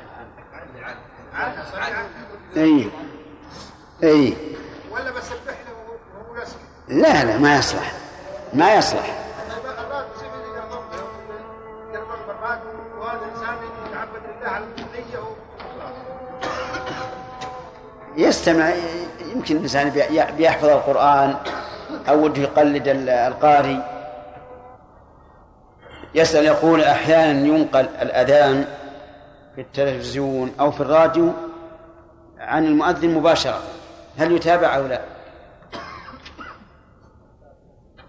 [2.58, 2.92] أي.
[4.04, 4.38] أي.
[4.92, 7.94] ولا بسبح له وهو- يسكت لا لا ما يصلح.
[8.54, 9.20] ما يصلح.
[13.00, 13.28] وهذا
[13.88, 14.66] يتعبد لله على
[18.18, 18.70] يستمع
[19.36, 21.36] يمكن الإنسان بي- بيحفظ القرآن
[22.10, 23.78] أو وده يقلد ال- القارئ.
[26.16, 28.66] يسأل يقول أحيانا ينقل الأذان
[29.56, 31.32] في التلفزيون أو في الراديو
[32.40, 33.62] عن المؤذن مباشرة.
[34.18, 35.02] هل يتابع أو لا؟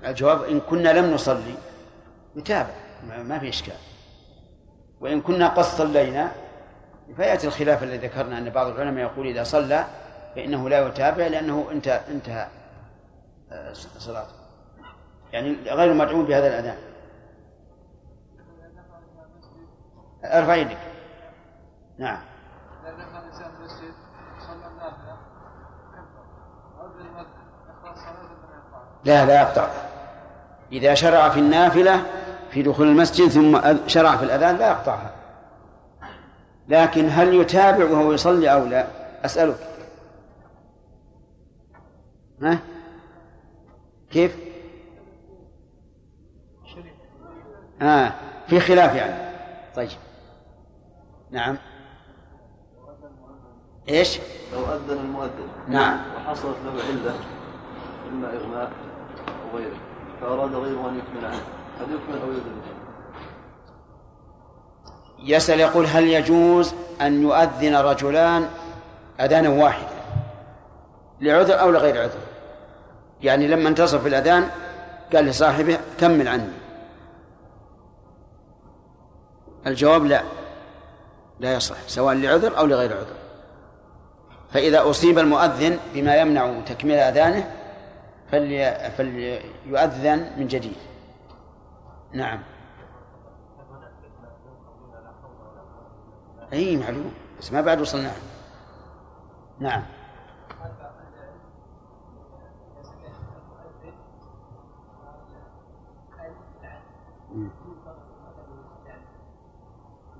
[0.06, 1.54] الجواب إن كنا لم نصلي
[2.36, 2.70] يتابع
[3.08, 3.74] ما- ما في إشكال.
[5.00, 6.32] وإن كنا قد صلينا
[7.16, 9.84] فيأتي الخلاف الذي ذكرنا أن بعض العلماء يقول إذا صلى
[10.34, 12.46] فإنه لا يتابع لأنه انتهى انتهى
[13.98, 14.34] صلاته.
[15.32, 16.76] يعني غير مدعو بهذا الأذان
[20.24, 20.78] أرفع يدك.
[21.98, 22.20] نعم.
[22.84, 23.18] دخل
[23.58, 23.94] المسجد
[24.66, 25.16] النافلة
[29.04, 29.68] لا لا يقطع
[30.72, 32.02] إذا شرع في النافلة
[32.50, 35.13] في دخول المسجد ثم شرع في الأذان لا يقطعها
[36.68, 38.86] لكن هل يتابع وهو يصلي أو لا؟
[39.24, 39.56] أسألك.
[42.42, 42.58] ها؟
[44.10, 44.36] كيف؟
[47.82, 48.12] آه
[48.46, 49.34] في خلاف يعني.
[49.76, 49.88] طيب.
[51.30, 51.56] نعم.
[53.88, 54.18] إيش؟
[54.52, 55.98] لو أذن المؤذن نعم.
[56.16, 57.14] وحصلت له علة
[58.12, 58.72] إما إغماء
[59.28, 59.76] أو غيره
[60.20, 61.42] فأراد غيره أن يكمل عنه.
[61.80, 62.73] هل يكمل أو يذن؟
[65.24, 68.48] يسأل يقول هل يجوز أن يؤذن رجلان
[69.20, 69.94] أذانا واحدا
[71.20, 72.18] لعذر أو لغير عذر؟
[73.22, 74.48] يعني لما انتصف الأذان
[75.12, 76.52] قال لصاحبه كمل عني؟
[79.66, 80.22] الجواب لا.
[81.40, 83.16] لا يصح سواء لعذر أو لغير عذر.
[84.52, 87.50] فإذا أصيب المؤذن بما يمنع تكميل أذانه
[88.32, 90.76] فلي فليؤذن من جديد.
[92.12, 92.42] نعم.
[96.54, 97.12] أي معلوم.
[97.38, 98.12] بس ما بعد وصلنا.
[99.60, 99.82] نعم.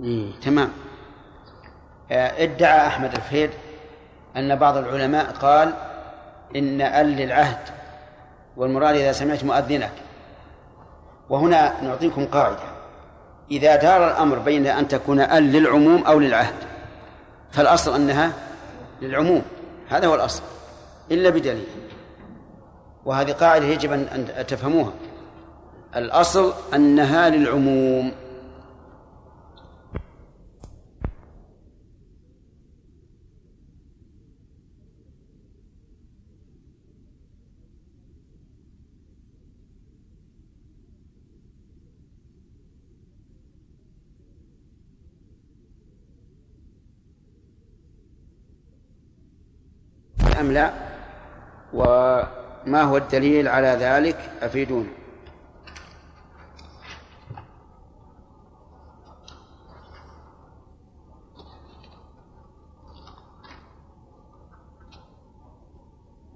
[0.00, 0.70] إيه تمام.
[2.10, 3.50] آه، ادعى أحمد الفهيد
[4.36, 5.74] أن بعض العلماء قال
[6.56, 7.58] إن أل للعهد
[8.56, 9.92] والمراد إذا سمعت مؤذنك.
[11.28, 12.73] وهنا نعطيكم قاعدة.
[13.50, 16.54] إذا دار الأمر بين أن تكون أل للعموم أو للعهد
[17.52, 18.32] فالأصل أنها
[19.02, 19.42] للعموم
[19.88, 20.42] هذا هو الأصل
[21.10, 21.66] إلا بدليل
[23.04, 24.92] وهذه قاعدة يجب أن تفهموها
[25.96, 28.12] الأصل أنها للعموم.
[50.44, 50.72] أم لا؟
[51.72, 54.88] وما هو الدليل على ذلك؟ أفيدون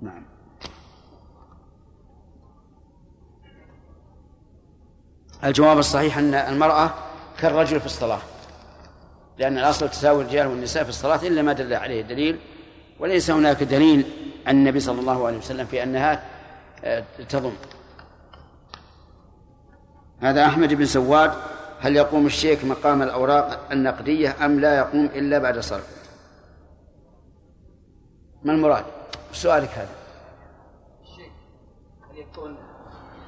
[0.02, 0.22] نعم.
[5.44, 6.90] الجواب الصحيح أن المرأة
[7.38, 8.20] كالرجل في الصلاة
[9.38, 12.38] لأن الأصل تساوي الرجال والنساء في الصلاة إلا ما دل عليه الدليل
[12.98, 14.04] وليس هناك دليل
[14.46, 16.24] عن النبي صلى الله عليه وسلم في أنها
[16.84, 17.52] آه، تضم.
[20.20, 21.32] هذا أحمد بن سواد
[21.80, 25.98] هل يقوم الشيخ مقام الأوراق النقدية أم لا يقوم إلا بعد صرف؟
[28.42, 28.84] ما المراد؟
[29.32, 29.88] سؤالك هذا.
[31.02, 31.32] الشيخ
[32.10, 32.56] هل يكون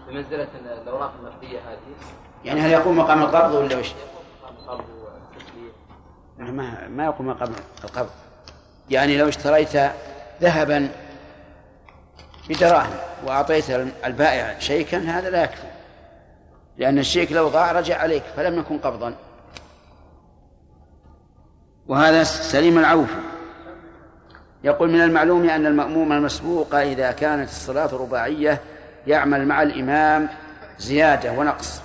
[0.09, 0.49] بمنزلة
[0.83, 1.79] الأوراق النقدية هذه؟
[2.45, 3.93] يعني هل يقوم مقام القبض ولا وش؟
[4.43, 4.85] مقام القبض
[6.39, 7.53] ما ما يقوم مقام
[7.85, 8.11] القبض.
[8.91, 9.91] يعني لو اشتريت
[10.43, 10.89] ذهبا
[12.49, 12.95] بدراهم
[13.27, 13.71] وأعطيت
[14.05, 15.71] البائع شيكا هذا لا يكفي.
[16.79, 19.15] لأن الشيك لو ضاع رجع عليك فلم يكن قبضا.
[21.87, 23.11] وهذا سليم العوف.
[24.65, 28.61] يقول من المعلوم أن المأموم المسبوق إذا كانت الصلاة رباعية
[29.07, 30.29] يعمل مع الإمام
[30.79, 31.83] زيادة ونقص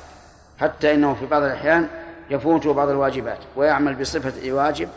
[0.60, 1.88] حتى إنه في بعض الأحيان
[2.30, 4.90] يفوت بعض الواجبات ويعمل بصفة واجب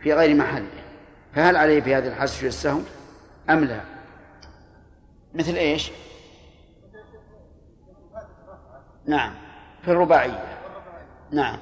[0.00, 0.81] في غير محله.
[1.34, 2.84] فهل عليه في هذه الحسب السهم؟
[3.50, 3.80] أم لا؟
[5.34, 5.92] مثل إيش؟
[9.06, 9.34] نعم
[9.82, 10.58] في الرباعية.
[11.30, 11.58] نعم.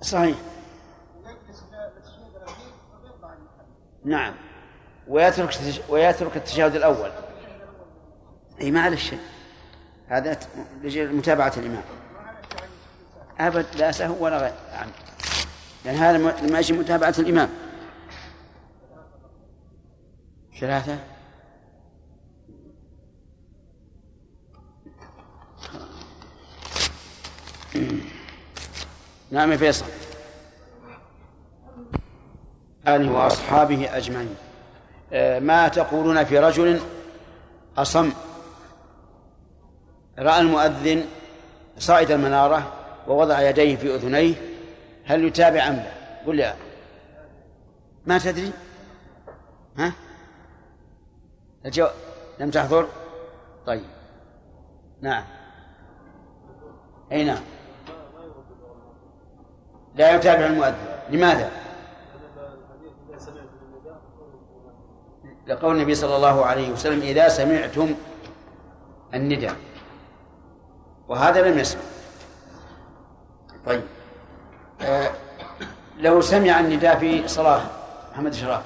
[0.00, 0.36] صحيح.
[4.04, 4.34] نعم.
[5.08, 5.50] ويترك
[5.88, 7.10] ويترك التشهد الأول.
[8.60, 9.20] أي شيء.
[10.08, 10.38] هذا
[10.82, 11.99] لجل متابعة الإمام.
[13.40, 14.52] أبد لا سهو ولا غير.
[14.72, 14.90] يعني
[15.84, 17.48] لأن هذا ماشي متابعة الإمام.
[20.60, 20.98] ثلاثة.
[29.30, 29.84] نعم يا فيصل.
[32.88, 34.36] آله وأصحابه أجمعين.
[35.12, 36.80] آه، ما تقولون في رجل
[37.78, 38.12] أصم؟
[40.18, 41.04] رأى المؤذن
[41.78, 42.79] صعد المنارة
[43.10, 44.34] ووضع يديه في أذنيه
[45.04, 45.92] هل يتابع أم لا؟
[46.26, 46.54] قل لي
[48.06, 48.52] ما تدري؟
[49.78, 49.92] ها؟
[51.66, 51.92] الجواب
[52.38, 52.88] لم تحضر؟
[53.66, 53.84] طيب
[55.00, 55.24] نعم
[57.12, 57.42] أي نعم
[59.94, 60.74] لا يتابع المؤذن
[61.10, 61.50] لماذا؟
[65.46, 67.94] لقول النبي صلى الله عليه وسلم إذا سمعتم
[69.14, 69.56] النداء
[71.08, 71.82] وهذا لم يسمع
[73.66, 73.82] طيب.
[74.80, 75.10] آه
[75.98, 77.60] لو سمع النداء في صلاة
[78.12, 78.62] محمد شراف.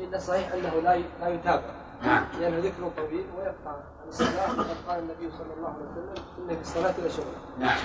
[0.00, 1.62] إن الصحيح أنه لا لا يتابع
[2.02, 2.24] نعم.
[2.40, 6.62] لأنه ذكر طويل ويبقى عن الصلاة وقد قال النبي صلى الله عليه وسلم إن في
[6.62, 7.24] الصلاة لشغل
[7.58, 7.78] نعم.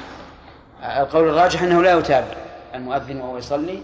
[1.01, 2.37] القول الراجح أنه لا يتابع
[2.75, 3.81] المؤذن وهو يصلي.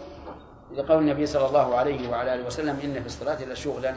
[0.76, 3.96] لقول النبي صلى الله عليه وعلى آله وسلم إن في الصلاة لشغلا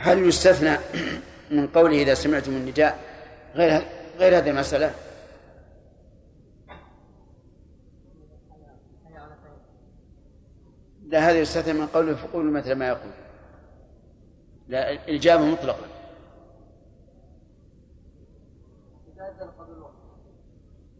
[0.00, 0.76] هل يستثنى
[1.50, 2.98] من قوله إذا سمعتم النداء
[3.54, 3.82] غير
[4.18, 4.94] غير هذه المسألة؟
[11.06, 13.10] لا هذا يستثنى من قوله فقولوا مثل ما يقول.
[14.68, 15.86] لا الإجابة مطلقة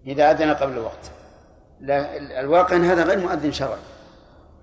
[0.07, 1.11] إذا أذن قبل الوقت.
[1.81, 3.79] لا الواقع أن هذا غير مؤذن شرعي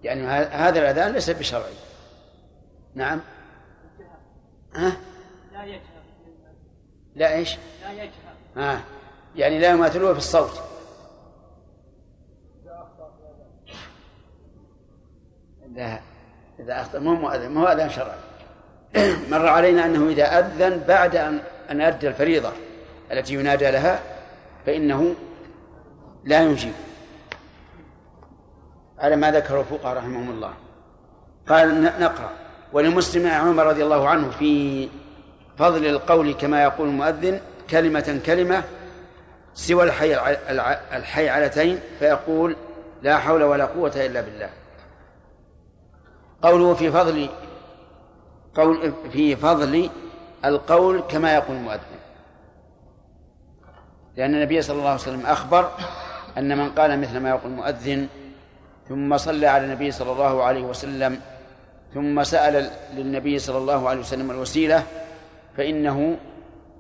[0.03, 1.73] يعني هذا الأذان ليس بشرعي.
[2.95, 3.21] نعم.
[4.76, 4.97] ها؟
[5.53, 5.80] لا يجهر.
[7.15, 8.11] لا إيش؟ لا يجهر.
[8.55, 8.82] ها
[9.36, 10.61] يعني لا يماثلوه في الصوت.
[15.73, 15.99] لا
[16.59, 18.17] إذا أخطأ مو مؤذن مو أذان شرعي.
[19.32, 22.51] مر علينا أنه إذا أذن بعد أن أن أدى الفريضة
[23.11, 23.99] التي ينادى لها
[24.65, 25.15] فإنه
[26.23, 26.73] لا يجيب.
[28.99, 30.53] على ما ذكره الفقهاء رحمهم الله.
[31.47, 32.44] قال نقرأ.
[32.76, 34.89] ولمسلم عمر رضي الله عنه في
[35.57, 38.63] فضل القول كما يقول المؤذن كلمة كلمة
[39.53, 40.36] سوى الحي
[40.97, 42.55] الحيعلتين فيقول
[43.01, 44.49] لا حول ولا قوة إلا بالله
[46.41, 47.30] قوله في فضل
[48.55, 49.89] قول في فضل
[50.45, 51.99] القول كما يقول المؤذن.
[54.17, 55.71] لأن النبي صلى الله عليه وسلم أخبر
[56.38, 58.07] أن من قال مثل ما يقول المؤذن
[58.89, 61.21] ثم صلى على النبي صلى الله عليه وسلم
[61.95, 64.83] ثم سأل للنبي صلى الله عليه وسلم الوسيلة
[65.57, 66.17] فإنه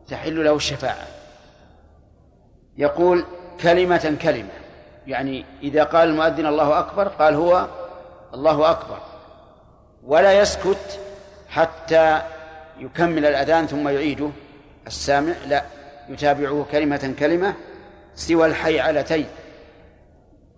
[0.07, 1.07] تحل له الشفاعة.
[2.77, 3.25] يقول
[3.61, 4.49] كلمة كلمة
[5.07, 7.67] يعني إذا قال المؤذن الله أكبر قال هو
[8.33, 8.99] الله أكبر
[10.03, 10.99] ولا يسكت
[11.49, 12.21] حتى
[12.79, 14.29] يكمل الأذان ثم يعيده.
[14.87, 15.63] السامع لا
[16.09, 17.53] يتابعه كلمة كلمة
[18.15, 19.27] سوى الحيعلتين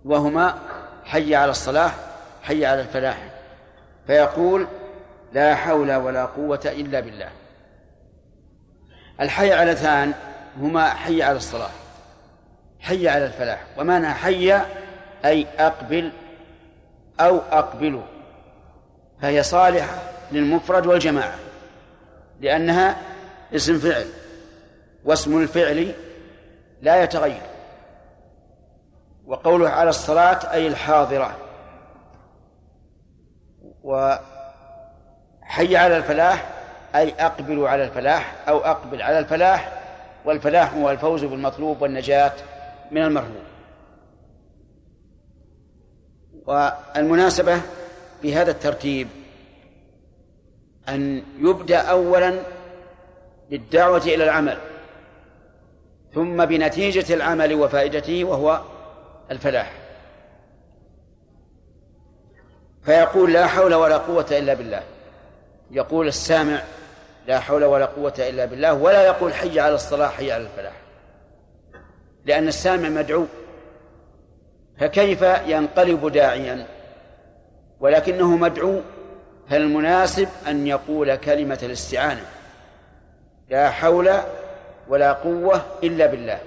[0.04, 0.58] وهما
[1.04, 1.90] حي على الصلاة
[2.42, 3.37] حي على الفلاح.
[4.08, 4.66] فيقول
[5.32, 7.28] لا حول ولا قوة إلا بالله.
[9.20, 10.12] الحيعلتان
[10.60, 11.70] هما حي على الصلاة
[12.80, 13.64] حي على الفلاح.
[13.78, 14.60] ومعنى حي
[15.24, 16.12] أي أقبل
[17.20, 18.02] أو أقبل
[19.22, 19.96] فهي صالحة
[20.32, 21.38] للمفرد والجماعة
[22.40, 22.96] لأنها
[23.54, 24.06] اسم فعل
[25.04, 25.94] واسم الفعل
[26.82, 27.42] لا يتغير.
[29.26, 31.47] وقوله على الصلاة أي الحاضرة
[33.88, 36.50] وحي على الفلاح
[36.94, 39.82] أي أقبلوا على الفلاح أو أقبل على الفلاح
[40.24, 42.32] والفلاح هو الفوز بالمطلوب والنجاة
[42.90, 43.42] من المرهوب
[46.46, 47.60] والمناسبة
[48.22, 49.08] في هذا الترتيب
[50.88, 52.40] أن يبدأ أولا
[53.50, 54.58] بالدعوة إلى العمل
[56.14, 58.62] ثم بنتيجة العمل وفائدته وهو
[59.30, 59.72] الفلاح.
[62.88, 64.82] فيقول لا حول ولا قوة إلا بالله.
[65.70, 66.62] يقول السامع
[67.26, 70.72] لا حول ولا قوة إلا بالله ولا يقول حي على الصلاة حي على الفلاح.
[72.24, 73.26] لأن السامع مدعو
[74.80, 76.66] فكيف ينقلب داعيا؟
[77.80, 78.80] ولكنه مدعو
[79.50, 82.24] فالمناسب أن يقول كلمة الاستعانة.
[83.50, 84.10] لا حول
[84.88, 86.38] ولا قوة إلا بالله.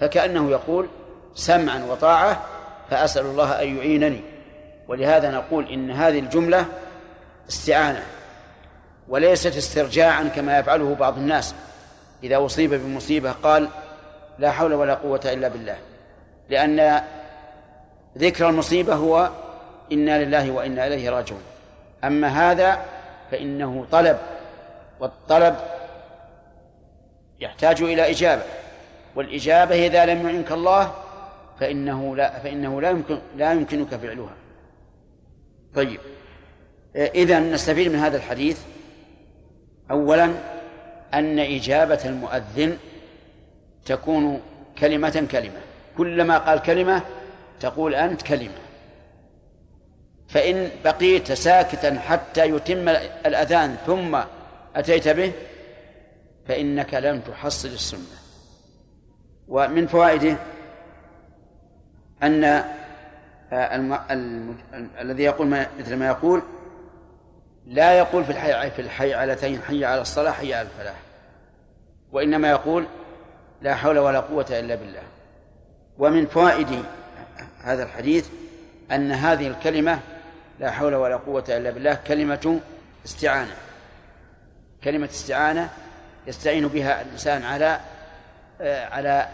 [0.00, 0.88] فكأنه يقول
[1.34, 2.44] سمعا وطاعة
[2.90, 4.37] فأسأل الله أن يعينني.
[4.88, 6.66] ولهذا نقول إن هذه الجملة
[7.48, 8.02] استعانة
[9.08, 11.54] وليست استرجاعا كما يفعله بعض الناس.
[12.22, 13.68] إذا أصيب بمصيبة قال
[14.38, 15.76] لا حول ولا قوة إلا بالله
[16.48, 17.02] لأن
[18.18, 19.30] ذكر المصيبة هو
[19.92, 21.42] إنا لله وإنا إليه راجعون.
[22.04, 22.84] أما هذا
[23.30, 24.18] فإنه طلب
[25.00, 25.56] والطلب
[27.40, 28.42] يحتاج إلى إجابة
[29.14, 30.92] والإجابة إذا لم يعنك الله
[31.60, 34.37] فإنه لا فإنه لا يمكن لا يمكنك فعلها.
[35.74, 36.00] طيب.
[36.96, 38.60] إذا نستفيد من هذا الحديث.
[39.90, 40.24] أولا
[41.14, 42.78] أن إجابة المؤذن
[43.86, 44.40] تكون
[44.78, 45.60] كلمة كلمة.
[45.96, 47.02] كلما قال كلمة
[47.60, 48.58] تقول أنت كلمة.
[50.28, 52.88] فإن بقيت ساكتا حتى يتم
[53.26, 54.18] الأذان ثم
[54.76, 55.32] أتيت به
[56.48, 58.18] فإنك لم تحصل السنة.
[59.48, 60.36] ومن فوائده
[62.22, 62.64] أن
[63.52, 63.98] الم...
[64.10, 64.56] الم...
[65.00, 65.66] الذي يقول ما...
[65.78, 66.42] مثل ما يقول
[67.66, 70.96] لا يقول في الحي في الحيعلتين حي على الصلاة حي على الفلاح.
[72.12, 72.86] وإنما يقول
[73.62, 75.02] لا حول ولا قوة إلا بالله.
[75.98, 76.84] ومن فوائد
[77.60, 78.28] هذا الحديث
[78.92, 80.00] أن هذه الكلمة
[80.60, 82.60] لا حول ولا قوة إلا بالله كلمة
[83.04, 83.54] استعانة.
[84.84, 85.70] كلمة استعانة
[86.26, 87.80] يستعين بها الإنسان على
[88.90, 89.28] على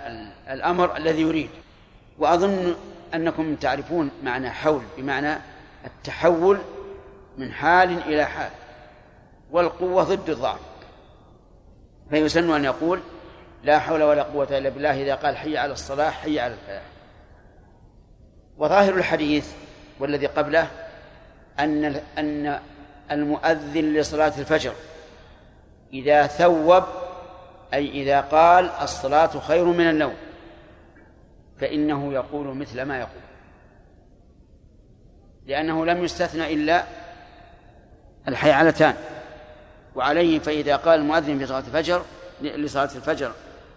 [0.51, 1.51] الأمر الذي يريد.
[2.19, 2.75] وأظن
[3.15, 5.39] أنكم تعرفون معنى حول بمعنى
[5.85, 6.59] التحول
[7.39, 8.51] من حال إلى حال
[9.51, 10.61] والقوة ضد الضعف.
[12.11, 13.01] فيسن أن يقول
[13.63, 16.83] لا حول ولا قوة إلا بالله إذا قال حي على الصلاة حي على الفلاح.
[18.59, 19.53] وظاهر الحديث
[20.01, 20.71] والذي قبله
[21.59, 22.61] أن أن
[23.11, 24.73] المؤذن لصلاة الفجر
[25.93, 26.85] إذا ثوب
[27.75, 30.15] أي إذا قال الصلاة خير من النوم.
[31.61, 33.23] فإنه يقول مثل ما يقول.
[35.47, 36.85] لأنه لم يستثنى إلا
[38.29, 38.95] الحيعلتان.
[39.95, 42.03] وعليه فإذا قال المؤذن في صلاة الفجر
[42.43, 43.33] لصلاة الفجر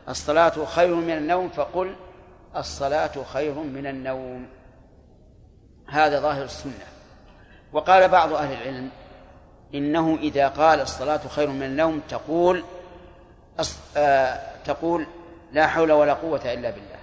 [0.10, 1.96] الصلاة خير من النوم فقل
[2.56, 4.48] الصلاة خير من النوم.
[5.88, 6.86] هذا ظاهر السنة.
[7.74, 8.90] وقال بعض أهل العلم
[9.76, 12.64] إنه إذا قال الصلاة خير من النوم تقول
[13.98, 15.08] آه تقول
[15.52, 16.97] لا حول ولا قوة إلا بالله.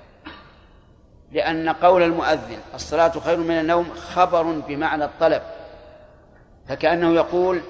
[1.35, 5.43] لأن قول المؤذن الصلاة خير من النوم خبر بمعنى الطلب
[6.69, 7.61] فكأنه يقول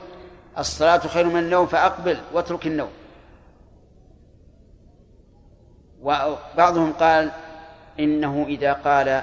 [0.59, 2.91] الصلاة خير من النوم فأقبل واترك النوم.
[6.03, 7.31] وبعضهم قال
[8.01, 9.23] إنه إذا قال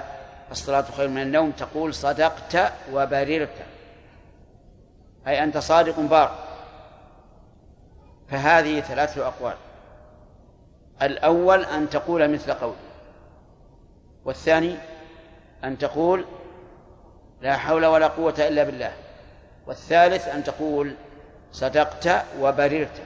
[0.51, 3.55] الصلاة خير من النوم تقول صدقت وبررت
[5.27, 6.35] أي أنت صادق بار.
[8.29, 9.55] فهذه ثلاثة أقوال.
[11.01, 12.75] الأول أن تقول مثل قول
[14.25, 14.75] والثاني
[15.63, 16.25] أن تقول
[17.41, 18.93] لا حول ولا قوة إلا بالله.
[19.67, 20.95] والثالث أن تقول
[21.51, 23.01] صدقت وبررت.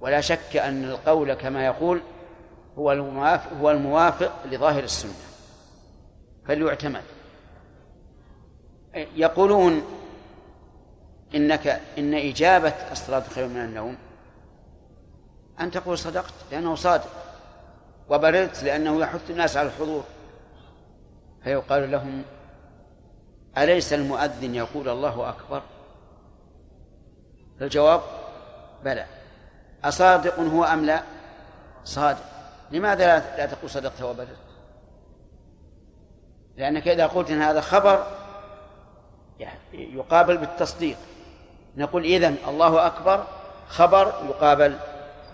[0.00, 2.00] ولا شك أن القول كما يقول
[2.78, 5.12] هو الموافق هو الموافق لظاهر السنة.
[6.46, 7.02] فليعتمد.
[8.94, 9.82] يقولون
[11.34, 13.96] إنك إن إجابة الصلاة خير من النوم.
[15.60, 17.27] أن تقول صدقت لأنه صادق.
[18.10, 20.04] وبررت لأنه يحث الناس على الحضور.
[21.44, 22.22] فيقال لهم
[23.58, 25.62] أليس المؤذن يقول الله أكبر؟
[27.60, 28.00] الجواب
[28.84, 29.06] بلى.
[29.84, 31.02] أصادق هو أم لا؟
[31.84, 32.24] صادق.
[32.70, 34.28] لماذا لا تقول صدقت وبررت؟
[36.56, 38.06] لأنك إذا قلت إن هذا خبر
[39.72, 40.96] يقابل بالتصديق.
[41.76, 43.24] نقول إذن الله أكبر
[43.68, 44.76] خبر يقابل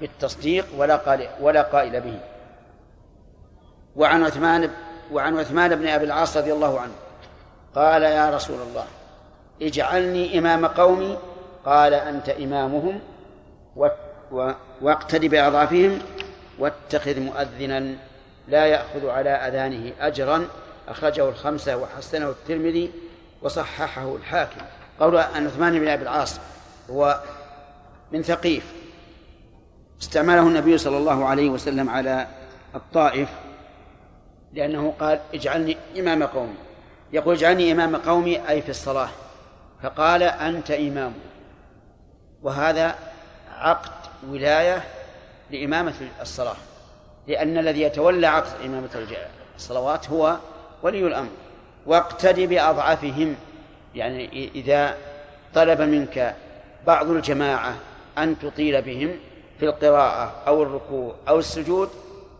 [0.00, 2.20] بالتصديق ولا قال ولا قائل به.
[3.96, 4.70] وعن عثمان
[5.12, 6.92] وعن عثمان بن أبي العاص رضي الله عنه.
[7.74, 8.84] قال يا رسول الله
[9.62, 11.18] اجعلني إمام قومي.
[11.64, 13.00] قال أنت إمامهم
[14.82, 15.98] واقتد بأضعافهم
[16.58, 17.96] واتخذ مؤذنا
[18.48, 20.48] لا يأخذ على أذانه أجرا.
[20.88, 22.90] أخرجه الخمسة وحسنه الترمذي
[23.42, 24.60] وصححه الحاكم.
[25.00, 26.40] قول أن عثمان بن أبي العاص
[26.90, 27.20] هو
[28.12, 28.72] من ثقيف.
[30.02, 32.26] استعمله النبي صلى الله عليه وسلم على
[32.74, 33.28] الطائف.
[34.54, 36.54] لأنه قال اجعلني إمام قومي.
[37.12, 39.08] يقول اجعلني إمام قومي أي في الصلاة.
[39.82, 41.12] فقال أنت إمام.
[42.42, 42.94] وهذا
[43.58, 43.90] عقد
[44.30, 44.84] ولاية
[45.50, 46.56] لإمامة الصلاة.
[47.26, 49.06] لأن الذي يتولى عقد إمامة
[49.56, 50.36] الصلوات هو
[50.82, 51.30] ولي الأمر.
[51.86, 53.36] واقتد بأضعفهم.
[53.94, 54.96] يعني إذا
[55.54, 56.34] طلب منك
[56.86, 57.74] بعض الجماعة
[58.18, 59.16] أن تطيل بهم
[59.58, 61.90] في القراءة أو الركوع أو السجود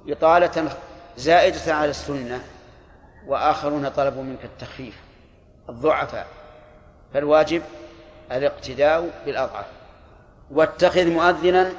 [0.09, 0.71] إطالة
[1.17, 2.41] زائدة على السنة
[3.27, 4.95] وآخرون طلبوا منك التخفيف
[5.69, 6.27] الضعفاء.
[7.15, 7.63] فالواجب
[8.33, 9.67] الاقتداء بالأضعف.
[10.51, 11.73] واتخذ مؤذنا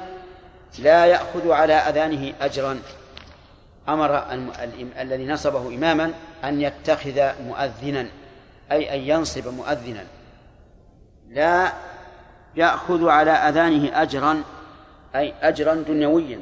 [0.78, 2.78] لا يأخذ على أذانه أجرا.
[3.88, 4.32] أمر
[5.00, 6.12] الذي نصبه إماما
[6.44, 8.06] أن يتخذ مؤذنا
[8.72, 10.04] أي أن ينصب مؤذنا.
[11.28, 11.72] لا
[12.56, 14.42] يأخذ على أذانه أجرا
[15.14, 16.38] أي أجرا دنيويا.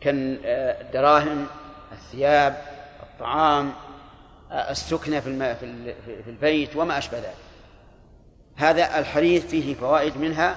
[0.00, 1.46] كالدراهم
[1.92, 2.56] الثياب
[3.02, 3.72] الطعام
[4.52, 5.54] السكنة في
[6.24, 7.34] في البيت وما أشبه ذلك.
[8.56, 10.56] هذا الحديث فيه فوائد منها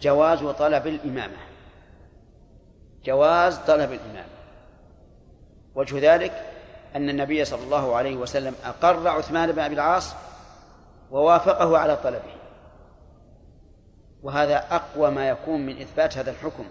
[0.00, 1.36] جواز وطلب الإمامة.
[3.04, 4.34] جواز طلب الإمامة.
[5.74, 6.32] وجه ذلك
[6.96, 10.14] أن النبي صلى الله عليه وسلم أقر عثمان بن أبي العاص
[11.10, 12.34] ووافقه على طلبه.
[14.22, 16.64] وهذا أقوى ما يكون من إثبات هذا الحكم.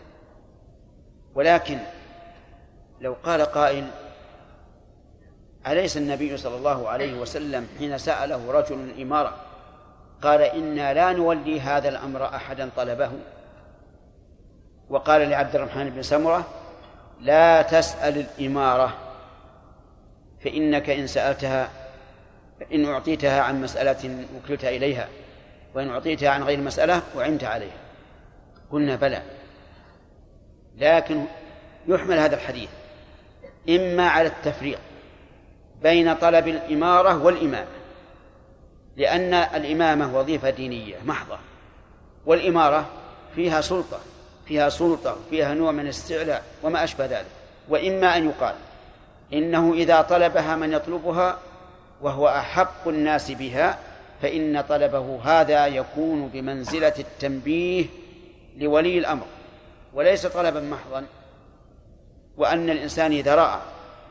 [1.35, 1.79] ولكن
[3.01, 3.87] لو قال قائل
[5.67, 9.35] أليس النبي صلى الله عليه وسلم حين سأله رجل الإمارة
[10.21, 13.11] قال إنا لا نولي هذا الأمر أحدا طلبه؟
[14.89, 16.45] وقال لعبد الرحمن بن سمرة
[17.21, 18.93] لا تسأل الإمارة
[20.43, 21.69] فإنك إن سألتها
[22.73, 25.07] إن أعطيتها عن مسألة وكلت إليها
[25.75, 27.77] وإن أعطيتها عن غير مسألة أعنت عليها.
[28.71, 29.21] قلنا بلى.
[30.77, 31.25] لكن
[31.87, 32.69] يحمل هذا الحديث.
[33.69, 34.79] إما على التفريق
[35.83, 37.67] بين طلب الإمارة والإمامة
[38.97, 41.37] لأن الإمامة وظيفة دينية محضة
[42.25, 42.85] والإمارة
[43.35, 43.99] فيها سلطة
[44.47, 47.25] فيها سلطة فيها نوع من الاستعلاء وما أشبه ذلك.
[47.69, 48.55] وإما أن يقال
[49.33, 51.37] إنه إذا طلبها من يطلبها
[52.01, 53.79] وهو أحق الناس بها
[54.21, 57.85] فإن طلبه هذا يكون بمنزلة التنبيه
[58.57, 59.25] لولي الأمر.
[59.93, 61.05] وليس طلبا محضا
[62.37, 63.59] وأن الإنسان إذا رأى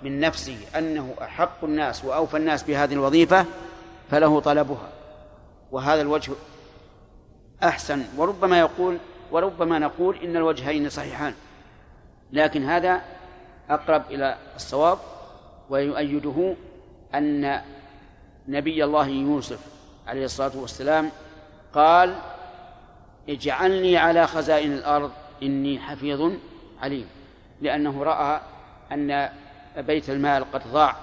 [0.03, 3.47] من نفسه أنه أحق الناس وأوفى الناس بهذه الوظيفة
[4.11, 4.89] فله طلبها.
[5.73, 6.33] وهذا الوجه
[7.63, 8.05] أحسن.
[8.17, 8.99] وربما يقول
[9.33, 11.35] وربما نقول إن الوجهين صحيحان
[12.33, 13.01] لكن هذا
[13.71, 14.99] أقرب إلى الصواب
[15.71, 16.55] ويؤيده
[17.15, 17.61] أن
[18.49, 19.59] نبي الله يوسف
[20.07, 21.11] عليه الصلاة والسلام
[21.75, 22.15] قال
[23.29, 25.11] اجعلني على خزائن الأرض
[25.43, 26.33] إني حفيظ
[26.81, 27.07] عليم
[27.61, 28.41] لأنه رأى
[28.93, 29.29] أن
[29.77, 30.97] بيت المال قد ضاع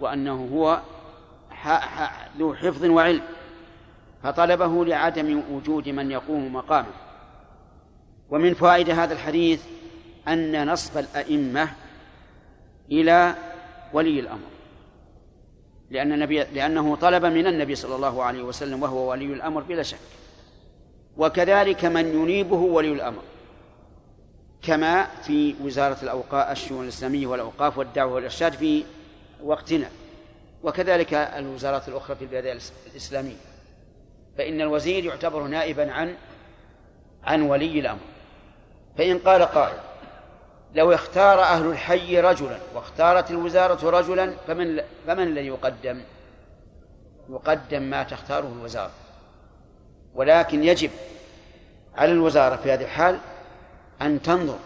[0.00, 0.80] وأنه هو
[2.38, 3.22] ذو حفظ وعلم
[4.22, 6.92] فطلبه لعدم وجود من يقوم مقامه.
[8.30, 9.62] ومن فوائد هذا الحديث
[10.28, 11.68] أن نصب الأئمة
[12.90, 13.34] إلى
[13.92, 14.48] ولي الأمر
[15.90, 19.98] لأن النبي لأنه طلب من النبي صلى الله عليه وسلم وهو ولي الأمر بلا شك.
[21.16, 23.22] وكذلك من ينيبه ولي الأمر.
[24.62, 28.84] كما في وزارة الأوقاف الشؤون الإسلامية والأوقاف والدعوة والإرشاد في
[29.42, 29.88] وقتنا.
[30.62, 32.60] وكذلك الوزارات الأخرى في البلاد
[32.90, 33.36] الإسلامية.
[34.38, 36.14] فإن الوزير يعتبر نائبا عن
[37.24, 38.00] عن ولي الأمر.
[38.98, 39.78] فإن قال قائل
[40.74, 46.00] لو اختار أهل الحي رجلا واختارت الوزارة رجلا فمن فمن الذي يقدم؟
[47.30, 48.90] يقدم ما تختاره الوزارة.
[50.14, 50.90] ولكن يجب
[51.94, 53.18] على الوزارة في هذه الحال
[54.02, 54.58] أن تنظر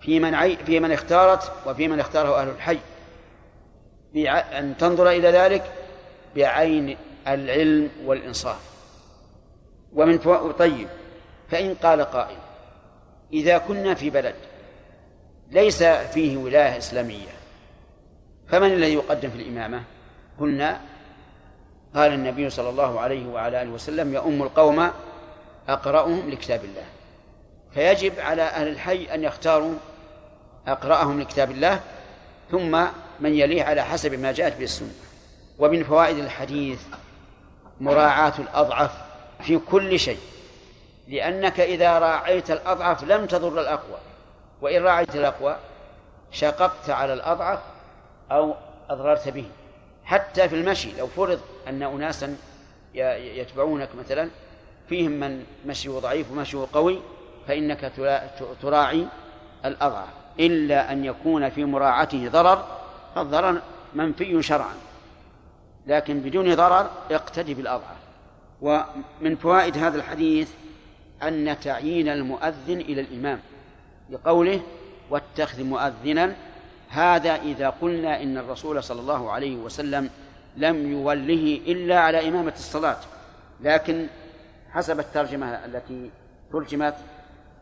[0.00, 2.78] في من عي في من اختارت وفي من اختاره أهل الحي.
[4.58, 5.72] أن تنظر إلى ذلك
[6.36, 6.96] بعين
[7.28, 8.60] العلم والإنصاف.
[9.92, 10.18] ومن
[10.58, 10.88] طيب
[11.50, 12.36] فإن قال قائل
[13.32, 14.34] إذا كنا في بلد
[15.50, 17.28] ليس فيه ولاية إسلامية
[18.48, 19.82] فمن الذي يقدم في الإمامة؟
[20.40, 20.80] قلنا
[21.94, 24.90] قال النبي صلى الله عليه وعلى آله وسلم يؤم القوم
[25.68, 26.84] أقرأهم لكتاب الله.
[27.74, 29.74] فيجب على أهل الحي أن يختاروا
[30.66, 31.80] أقرأهم لكتاب الله
[32.50, 32.84] ثم
[33.20, 34.92] من يليه على حسب ما جاءت به السنة.
[35.58, 36.80] ومن فوائد الحديث
[37.80, 38.90] مراعاة الأضعف
[39.42, 40.18] في كل شيء
[41.08, 43.98] لأنك إذا راعيت الأضعف لم تضر الأقوى.
[44.60, 45.56] وإن راعيت الأقوى
[46.32, 47.58] شققت على الأضعف
[48.30, 48.54] أو
[48.90, 49.44] أضررت به.
[50.04, 52.36] حتى في المشي لو فرض أن أناسا
[52.94, 54.30] يتبعونك مثلا
[54.88, 57.00] فيهم من مشيه ضعيف ومشيه قوي
[57.48, 57.92] فإنك
[58.62, 59.06] تراعي
[59.64, 60.08] الأضعف
[60.40, 62.66] إلا أن يكون في مراعاته ضرر
[63.14, 63.62] فالضرر
[63.94, 64.74] منفي شرعا
[65.86, 67.96] لكن بدون ضرر اقتدي بالأضعف.
[68.62, 70.50] ومن فوائد هذا الحديث
[71.22, 73.40] أن تعيين المؤذن إلى الإمام
[74.10, 74.60] لقوله
[75.10, 76.34] واتخذ مؤذنا
[76.88, 80.10] هذا إذا قلنا إن الرسول صلى الله عليه وسلم
[80.56, 82.96] لم يوله إلا على إمامة الصلاة
[83.60, 84.06] لكن
[84.70, 86.10] حسب الترجمة التي
[86.52, 86.94] ترجمت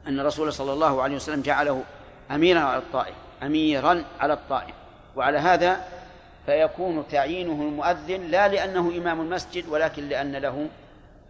[0.07, 1.85] أن الرسول صلى الله عليه وسلم جعله
[2.31, 4.75] أميرا على الطائف أميرا على الطائف.
[5.17, 5.85] وعلى هذا
[6.47, 10.69] فيكون تعيينه المؤذن لا لأنه إمام المسجد ولكن لأن له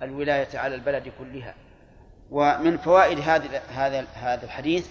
[0.03, 1.55] الولاية على البلد كلها.
[2.31, 4.87] ومن فوائد هذا هذا هذا الحديث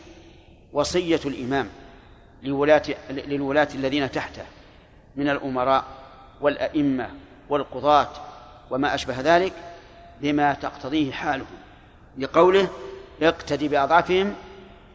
[0.73, 1.69] وصية الإمام
[2.43, 4.43] لولاة للولاة الذين تحته
[5.15, 5.83] من الأمراء
[6.41, 7.09] والأئمة
[7.49, 8.09] والقضاة
[8.69, 9.53] وما أشبه ذلك
[10.21, 11.57] بما تقتضيه حالهم
[12.17, 12.69] لقوله
[13.21, 14.33] اقتدي بأضعفهم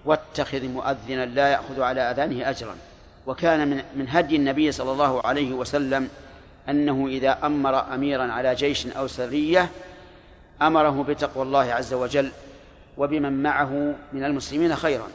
[0.04, 2.76] واتخذ مؤذنا لا يأخذ على أذانه أجرا.
[3.26, 6.08] وكان من من هدي النبي صلى الله عليه وسلم
[6.68, 9.70] أنه إذا أمر أميرا على جيش أو سرية
[10.62, 12.30] أمره بتقوى الله عز وجل
[12.96, 15.08] وبمن معه من المسلمين خيرا.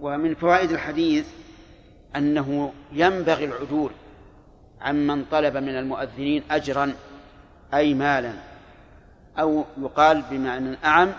[0.00, 1.26] ومن فوائد الحديث
[2.16, 3.90] أنه ينبغي العدول
[4.80, 6.94] عمن طلب من المؤذنين أجرا
[7.74, 8.32] أي مالا
[9.38, 11.12] أو يقال بمعنى أعم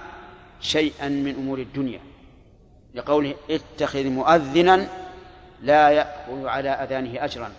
[0.64, 2.00] شيئا من أمور الدنيا
[2.94, 4.88] لقوله اتخذ مؤذنا
[5.62, 7.52] لا يأخذ على أذانه أجرا.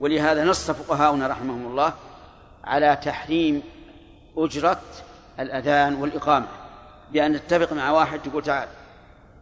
[0.00, 1.94] ولهذا نص فقهاؤنا رحمهم الله
[2.64, 3.62] على تحريم
[4.36, 4.82] أجرة
[5.40, 6.46] الأذان والإقامة
[7.12, 8.68] بأن نتفق مع واحد تقول تعال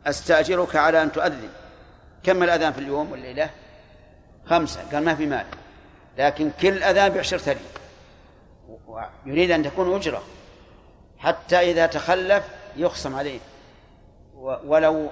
[0.07, 1.49] أستأجرك على أن تؤذن.
[2.23, 3.51] كم الأذان في اليوم والليلة؟
[4.47, 4.81] خمسة.
[4.93, 5.47] قال ما في مال.
[6.19, 7.59] لكن كل أذان بعشرة ريال.
[9.27, 10.23] ويريد أن تكون أجرة.
[11.25, 12.45] حتى إذا تخلف
[12.77, 13.41] يخصم عليه.
[14.65, 15.11] ولو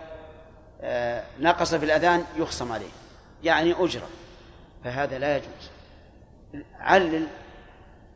[0.85, 2.91] آه، نقص في الأذان يخصم عليه.
[3.45, 4.09] يعني أجرة.
[4.85, 5.71] فهذا لا يجوز.
[6.81, 7.27] علل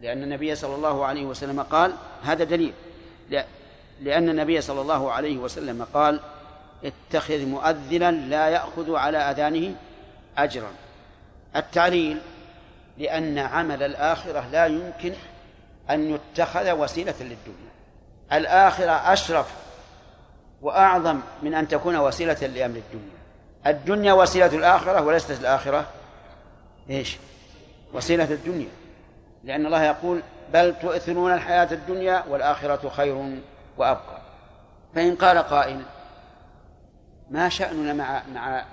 [0.00, 1.92] لأن النبي صلى الله عليه وسلم قال
[2.24, 2.72] هذا دليل.
[4.00, 6.20] لأن النبي صلى الله عليه وسلم قال
[6.84, 9.74] اتخذ مؤذنا لا يأخذ على أذانه
[10.38, 10.70] أجرا.
[11.56, 12.18] التعليل
[12.98, 15.12] لأن عمل الآخرة لا يمكن
[15.90, 17.65] أن يتخذ وسيلة للدنيا.
[18.32, 19.52] الآخرة أشرف
[20.62, 23.16] وأعظم من أن تكون وسيلة لأمر الدنيا.
[23.66, 25.86] الدنيا وسيلة الآخرة وليست الآخرة
[26.90, 27.18] إيش؟
[27.94, 28.68] وسيلة الدنيا.
[29.44, 30.22] لأن الله يقول
[30.52, 33.38] بل تؤثرون الحياة الدنيا والآخرة خير
[33.76, 34.20] وأبقى.
[34.94, 35.82] فإن قال قائل
[37.30, 38.64] ما شأننا مع مع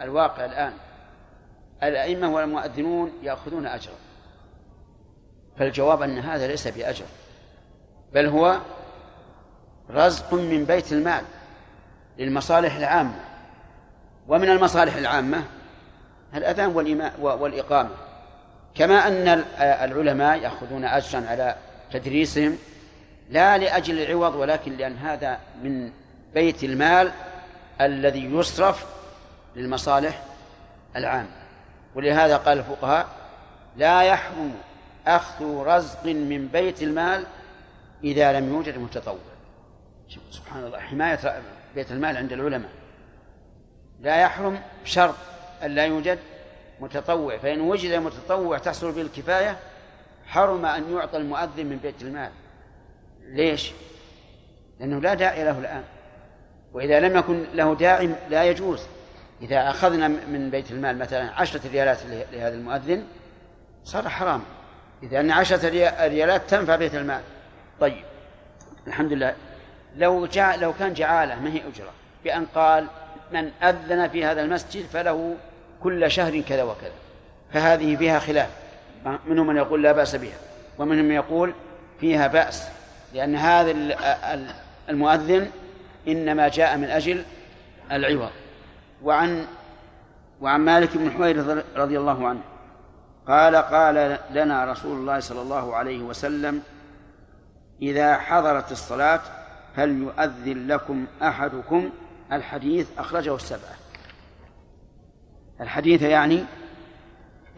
[0.00, 0.72] الواقع الآن؟
[1.82, 3.94] الأئمة والمؤذنون يأخذون أجرا.
[5.56, 7.04] فالجواب أن هذا ليس بأجر
[8.12, 8.58] بل هو
[9.94, 11.24] رزق من بيت المال
[12.18, 13.20] للمصالح العامة.
[14.28, 15.44] ومن المصالح العامة
[16.34, 16.68] الأذان
[17.20, 17.90] والإقامة.
[18.74, 21.56] كما أن العلماء يأخذون أجرا على
[21.92, 22.58] تدريسهم
[23.30, 25.90] لا لأجل العوض ولكن لأن هذا من
[26.34, 27.12] بيت المال
[27.80, 28.86] الذي يصرف
[29.56, 30.22] للمصالح
[30.96, 31.28] العامة.
[31.94, 33.06] ولهذا قال الفقهاء
[33.76, 34.54] لا يحرم
[35.06, 37.24] أخذ رزق من بيت المال
[38.04, 39.31] إذا لم يوجد متطوع.
[40.30, 41.42] سبحان الله حماية
[41.74, 42.70] بيت المال عند العلماء.
[44.00, 45.14] لا يحرم بشرط
[45.62, 46.18] أن لا يوجد
[46.80, 49.56] متطوع فإن وجد متطوع تحصل به الكفاية
[50.26, 52.30] حرم أن يعطى المؤذن من بيت المال.
[53.20, 53.72] ليش؟
[54.80, 55.84] لأنه لا داعي له الآن.
[56.72, 58.82] وإذا لم يكن له داعي لا يجوز.
[59.42, 61.98] إذا أخذنا من بيت المال مثلا عشرة ريالات
[62.32, 63.06] لهذا المؤذن
[63.84, 64.42] صار حرام.
[65.02, 65.68] إذا أن عشرة
[66.08, 67.20] ريالات تنفع بيت المال.
[67.80, 68.04] طيب
[68.86, 69.34] الحمد لله.
[69.96, 71.90] لو جاء لو كان جعالة ما هي أجرة.
[72.24, 72.86] بأن قال
[73.32, 75.36] من أذن في هذا المسجد فله
[75.82, 76.92] كل شهر كذا وكذا.
[77.52, 78.48] فهذه فيها خلاف.
[79.26, 80.36] منهم من يقول لا بأس بها
[80.78, 81.52] ومنهم من يقول
[82.00, 82.68] فيها بأس.
[83.14, 83.74] لأن هذا
[84.88, 85.50] المؤذن
[86.08, 87.24] إنما جاء من أجل
[87.92, 88.30] العوض.
[89.02, 89.46] وعن
[90.40, 92.40] وعن مالك بن حويرث رضي الله عنه
[93.28, 96.62] قال قال لنا رسول الله صلى الله عليه وسلم
[97.82, 99.20] إذا حضرت الصلاة
[99.76, 101.90] فليؤذن لكم أحدكم؟
[102.32, 103.76] الحديث أخرجه السبعة.
[105.60, 106.44] الحديث يعني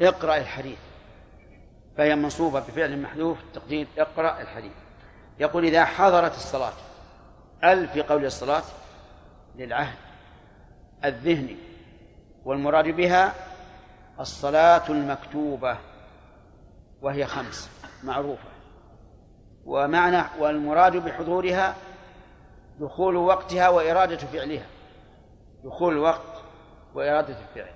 [0.00, 0.78] اقرأ الحديث
[1.96, 4.72] فهي منصوبة بفعل محذوف تقدير اقرأ الحديث.
[5.40, 6.72] يقول إذا حضرت الصلاة
[7.64, 8.62] أل في قول الصلاة؟
[9.56, 9.98] للعهد
[11.04, 11.56] الذهني
[12.44, 13.34] والمراد بها
[14.20, 15.76] الصلاة المكتوبة
[17.02, 17.70] وهي خمس
[18.04, 18.48] معروفة.
[19.64, 21.74] ومعنى والمراد بحضورها
[22.80, 24.66] دخول وقتها وإرادة فعلها.
[25.64, 26.42] دخول الوقت
[26.94, 27.74] وإرادة الفعل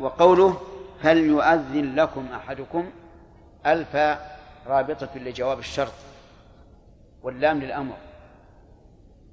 [0.00, 0.60] وقوله
[1.02, 2.90] هل يؤذن لكم أحدكم؟
[3.66, 3.96] ألف
[4.66, 5.92] رابطة لجواب الشرط
[7.22, 7.94] واللام للأمر.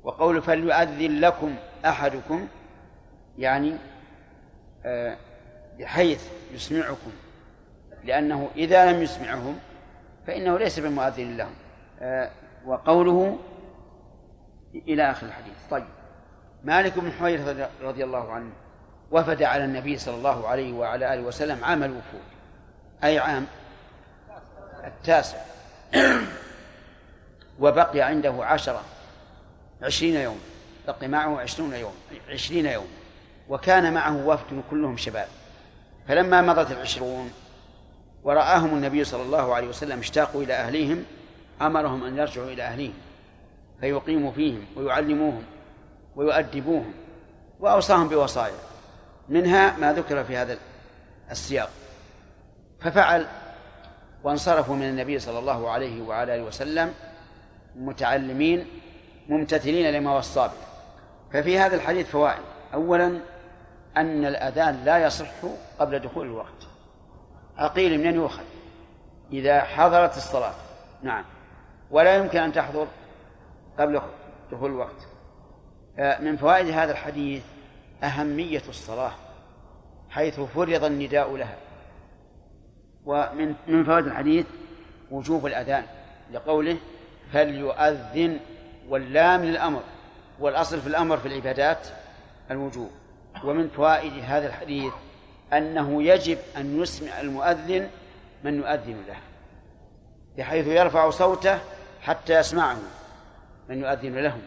[0.04, 1.56] وقول فليؤذن لكم
[1.86, 2.48] أحدكم؟
[3.38, 3.76] يعني
[4.86, 5.18] آه،
[5.80, 7.12] بحيث يسمعكم.
[8.04, 9.60] لأنه إذا لم يسمعهم
[10.28, 11.54] فإنه ليس بمؤذن لهم.
[12.00, 12.32] آه،
[12.66, 13.38] وقوله
[14.76, 15.54] إلى آخر الحديث.
[15.72, 15.86] طيب.
[16.64, 18.52] مالك بن حويرث رضي الله عنه
[19.12, 22.22] وفد على النبي صلى الله عليه وعلى آله وسلم عام الوفود.
[23.04, 23.48] أي عام؟
[24.84, 25.38] التاسع.
[27.60, 28.82] وبقي عنده عشرة
[29.82, 30.40] عشرين يوم.
[30.88, 31.94] بقي معه عشرون يوم
[32.30, 32.88] عشرين يوم.
[33.50, 35.28] وكان معه وفد كلهم شباب.
[36.08, 37.32] فلما مضت العشرون
[38.24, 41.06] ورآهم النبي صلى الله عليه وسلم اشتاقوا إلى أهليهم
[41.62, 42.94] أمرهم أن يرجعوا إلى أهليهم.
[43.80, 45.44] فيقيموا فيهم ويعلموهم
[46.16, 46.94] ويؤدبوهم
[47.60, 48.54] وأوصاهم بوصايا.
[49.30, 50.58] منها ما ذكر في هذا
[51.32, 51.70] السياق.
[52.82, 53.28] ففعل
[54.24, 56.94] وانصرفوا من النبي صلى الله عليه وعلى آله وسلم
[57.76, 58.68] متعلمين
[59.30, 60.64] ممتثلين لما وصى به.
[61.34, 62.44] ففي هذا الحديث فوائد.
[62.74, 63.20] اولا
[63.98, 65.32] أن الأذان لا يصح
[65.80, 66.68] قبل دخول الوقت.
[67.58, 68.44] أقيل من يؤخذ
[69.34, 70.54] إذا حضرت الصلاة.
[71.04, 71.26] نعم.
[71.92, 72.88] ولا يمكن أن تحضر
[73.80, 74.02] قبل
[74.52, 75.08] دخول الوقت.
[76.22, 77.44] من فوائد هذا الحديث
[78.04, 79.12] أهمية الصلاة
[80.10, 81.58] حيث فرض النداء لها.
[83.06, 84.46] ومن من فوائد الحديث
[85.12, 85.84] وجوب الأذان
[86.32, 86.78] لقوله
[87.34, 88.40] فليؤذن
[88.90, 89.82] واللام للأمر
[90.40, 91.88] والأصل في الأمر في العبادات
[92.52, 92.92] الوجوب.
[93.44, 94.94] ومن فوائد هذا الحديث
[95.54, 97.90] أنه يجب أن يسمع المؤذن
[98.44, 99.18] من يؤذن له
[100.38, 101.60] بحيث يرفع صوته
[102.02, 102.78] حتى يسمعه.
[103.74, 104.38] من يؤذن له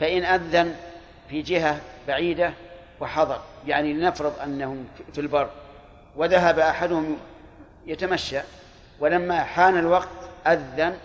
[0.00, 0.74] فإن أذن
[1.28, 2.52] في جهة بعيدة
[3.00, 5.50] وحضر يعني لنفرض أنهم في البر.
[6.16, 7.16] وذهب أحدهم
[7.86, 8.40] يتمشى
[9.00, 10.08] ولما حان الوقت
[10.46, 10.96] أذن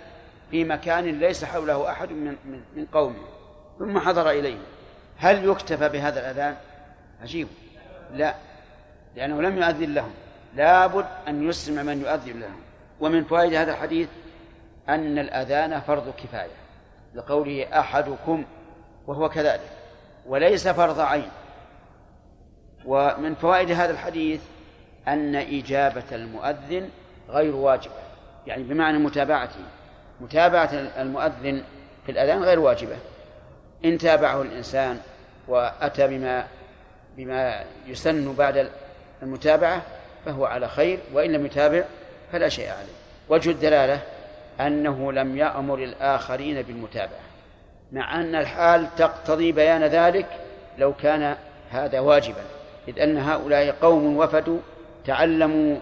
[0.52, 2.36] في مكان ليس حوله أحد من
[2.76, 3.24] من قومه
[3.80, 4.58] ثم حضر إليه.
[5.18, 6.56] هل يكتفى بهذا الأذان؟
[7.22, 7.48] عجيب.
[8.14, 8.36] لا
[9.16, 10.14] لأنه لم يؤذن لهم.
[10.56, 12.52] لابد أن يسمع من يؤذن له
[13.00, 14.10] ومن فوائد هذا الحديث
[14.90, 16.67] أن الأذان فرض كفاية.
[17.18, 18.46] لقوله أحدكم
[19.08, 19.70] وهو كذلك
[20.26, 21.30] وليس فرض عين.
[22.86, 24.42] ومن فوائد هذا الحديث
[25.08, 26.90] أن إجابة المؤذن
[27.30, 27.94] غير واجبة
[28.48, 29.60] يعني بمعنى متابعته.
[30.22, 31.64] متابعة المؤذن
[32.06, 32.96] في الأذان غير واجبة.
[33.86, 35.00] إن تابعه الإنسان
[35.48, 36.48] وأتى بما
[37.18, 38.70] بما يسن بعد
[39.24, 39.82] المتابعة
[40.26, 41.84] فهو على خير وإن لم يتابع
[42.32, 42.94] فلا شيء عليه.
[43.30, 44.02] وجه الدلالة
[44.60, 47.28] أنه لم يأمر الآخرين بالمتابعة
[47.92, 50.28] مع أن الحال تقتضي بيان ذلك
[50.78, 51.36] لو كان
[51.72, 52.42] هذا واجبا
[52.88, 54.60] إذ أن هؤلاء قوم وفدوا
[55.06, 55.78] تعلموا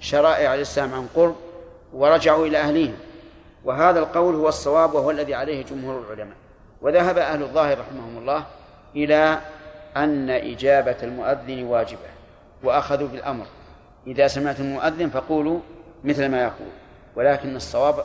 [0.00, 1.34] شرائع الإسلام عن قرب
[1.92, 2.96] ورجعوا إلى أهليهم.
[3.64, 6.36] وهذا القول هو الصواب وهو الذي عليه جمهور العلماء.
[6.82, 8.44] وذهب أهل الظاهر رحمهم الله
[8.96, 9.38] إلى
[9.96, 12.08] أن إجابة المؤذن واجبة
[12.62, 13.46] وأخذوا بالأمر.
[14.06, 15.60] إذا سمعت المؤذن فقولوا
[16.04, 16.83] مثل ما يقول.
[17.16, 18.04] ولكن الصواب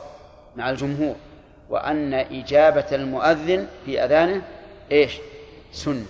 [0.56, 1.16] مع الجمهور
[1.70, 4.42] وأن إجابة المؤذن في أذانه
[4.92, 5.18] إيش؟
[5.72, 6.06] سنة.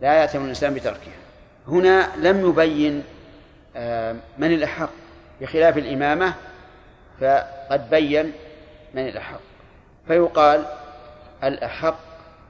[0.00, 1.12] لا يأتم الإنسان بتركها.
[1.68, 3.04] هنا لم يبين
[3.76, 4.90] آه، من الأحق.
[5.40, 6.34] بخلاف الإمامة
[7.20, 8.32] فقد بين
[8.94, 9.40] من الأحق.
[10.06, 10.64] فيقال
[11.44, 11.98] الأحق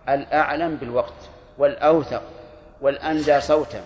[0.09, 1.13] الأعلم بالوقت
[1.59, 2.23] والأوثق
[2.81, 3.81] والأندى صوتا.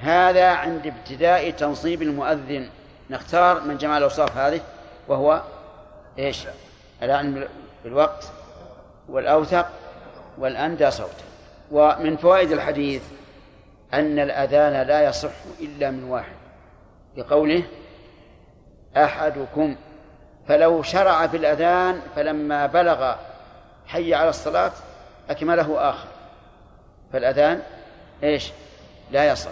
[0.00, 2.68] هذا عند ابتداء تنصيب المؤذن.
[3.10, 4.60] نختار من جمع الأوصاف هذه.
[5.08, 5.42] وهو
[6.18, 6.46] إيش؟
[7.02, 7.48] العلم
[7.84, 8.24] بالوقت
[9.08, 9.66] والأوثق
[10.38, 11.24] والأندى صوتا
[11.70, 13.02] ومن فوائد الحديث
[13.94, 15.30] أن الأذان لا يصح
[15.60, 16.36] إلا من واحد.
[17.16, 17.62] بقوله
[18.96, 19.76] أحدكم
[20.48, 23.14] فلو شرع في الأذان فلما بلغ
[23.86, 24.72] حي على الصلاة
[25.30, 26.08] أكمله آخر.
[27.12, 27.62] فالأذان
[28.22, 28.52] إيش؟
[29.10, 29.50] لا يصح.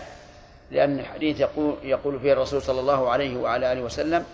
[0.70, 4.24] لأن الحديث يقول يقول فيه الرسول صلى الله عليه وعلى آله وسلم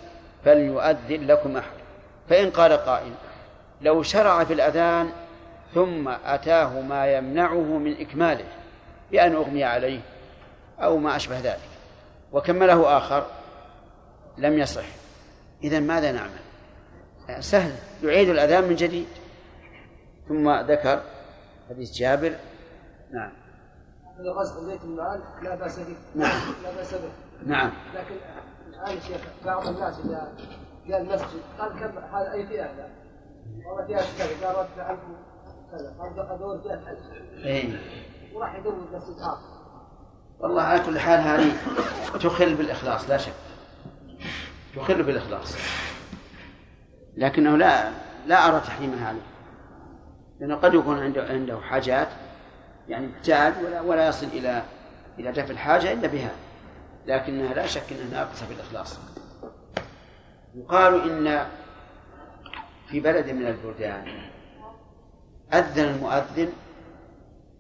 [0.45, 1.81] فليؤذن لكم أحد.
[2.29, 3.13] فإن قال قائل
[3.81, 5.11] لو شرع في الأذان
[5.75, 8.45] ثم أتاه ما يمنعه من إكماله
[9.11, 10.01] بأن أغمي عليه
[10.79, 11.69] أو ما أشبه ذلك
[12.33, 13.27] وكمله آخر
[14.39, 14.85] لم يصح.
[15.65, 16.41] إذا ماذا نعمل؟
[17.41, 17.73] سهل
[18.03, 19.07] يعيد الأذان من جديد.
[20.29, 21.03] ثم ذكر
[21.71, 22.37] حديث جابر.
[23.13, 23.33] نعم.
[24.19, 25.97] هذا غزل بيت المال لا بأس به.
[26.15, 26.41] نعم.
[26.63, 27.11] لا بأس به.
[27.47, 27.73] نعم.
[27.95, 28.15] لكن
[28.81, 30.33] الان يا شيخ بعض الناس إذا
[30.87, 32.89] جاء المسجد قال كم هذا أي فئة هذا؟
[33.67, 35.15] والله فئة كذا قال رد عنكم
[35.71, 37.81] كذا قال ادور فئة الحج إيه.
[38.35, 39.61] وراح يدور مسجد اخر
[40.39, 41.53] والله على كل حال هذه
[42.23, 43.33] تخل بالإخلاص لا شك.
[44.77, 45.57] تخل بالإخلاص.
[47.17, 47.91] لكنه لا
[48.27, 49.21] لا أرى تحريمها عليه
[50.41, 52.09] لأنه قد يكون عنده عنده حاجات
[52.89, 54.63] يعني محتاج ولا ولا يصل إلى
[55.19, 56.31] إلى دفع الحاجة إلا بها.
[57.11, 58.99] لكنها لا شك أنها ناقصة في الإخلاص.
[60.55, 61.47] يقال إن
[62.89, 64.31] في بلد من البلدان
[65.53, 66.53] أذن المؤذن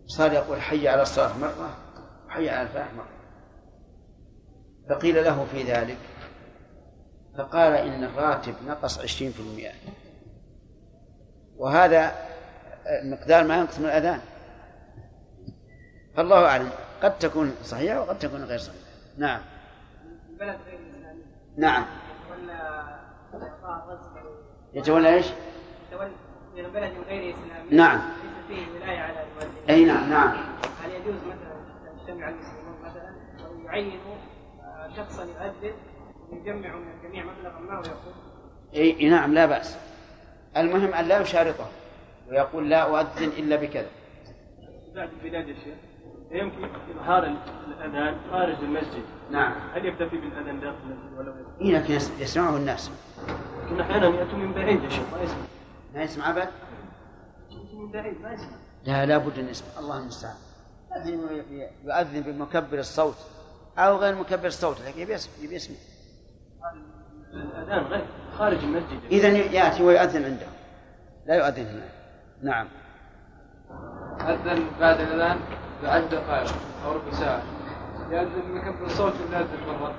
[0.06, 1.78] صار يقول حي على الصلاة مرة
[2.26, 3.08] وحي على الفلاح مرة.
[4.90, 5.98] فقيل له في ذلك
[7.38, 9.72] فقال إن الراتب نقص عشرين في المئة.
[11.56, 12.12] وهذا
[13.04, 14.20] مقدار ما ينقص من الأذان.
[16.16, 16.70] فالله أعلم
[17.02, 18.79] قد تكون صحيحة وقد تكون غير صحيحة.
[19.20, 19.40] نعم.
[20.30, 21.22] البلد غير الاسلامي
[21.56, 21.84] نعم.
[22.30, 22.80] ولا
[23.34, 24.10] إعطاء الرزق
[24.74, 25.26] يتولى إيش؟
[25.90, 26.10] تولي
[26.56, 27.70] من بلد غير إسلامي.
[27.70, 27.98] نعم.
[27.98, 30.28] ليس فيه ولاية على المؤذن أي نعم نعم.
[30.84, 31.60] هل يجوز مثلا
[32.00, 33.14] يجتمع المسلمون مثلا؟
[33.64, 34.16] ويعينوا
[34.62, 35.74] آه، شخصا يؤذن
[36.30, 38.14] ويجمع من الجميع مبلغا ما ويقول؟
[38.74, 39.78] إي إي نعم لا بأس.
[40.56, 41.68] المهم أن لا يشارطه
[42.28, 43.90] ويقول لا أؤذن إلا بكذا.
[44.94, 45.89] بعد البلاد يا شيخ.
[46.30, 47.36] يمكن إظهار
[47.68, 49.02] الأذان خارج المسجد.
[49.30, 49.52] نعم.
[49.74, 52.90] هل يكتفي بالأذان داخل المسجد ولا غيره؟ إيه لكن يس- يسمعه الناس.
[53.66, 55.36] لكن أحيانا يأتوا من بعيد يا شيخ ما يسمع.
[55.94, 56.48] ما يسمع أبد؟
[57.50, 58.56] يأتوا من بعيد ما يسمع.
[58.84, 59.68] لا لابد أن يسمع.
[59.78, 60.34] الله المستعان.
[60.96, 61.20] لكن
[61.84, 63.16] يؤذن بمكبر الصوت
[63.78, 65.76] أو غير مكبر الصوت لكن يبي يسمع يبي يسمع.
[67.32, 68.04] الأذان غير
[68.38, 69.00] خارج المسجد.
[69.10, 70.46] إذا يأتي ويؤذن عنده.
[71.26, 71.88] لا يؤذن هنا.
[72.42, 72.68] نعم.
[74.20, 75.38] أذن بعد الأذان؟
[75.82, 76.54] بعد دقائق
[76.84, 77.42] أو ربع ساعة
[78.10, 79.94] يأذن بمكبر الصوت ولا يأذن مرة؟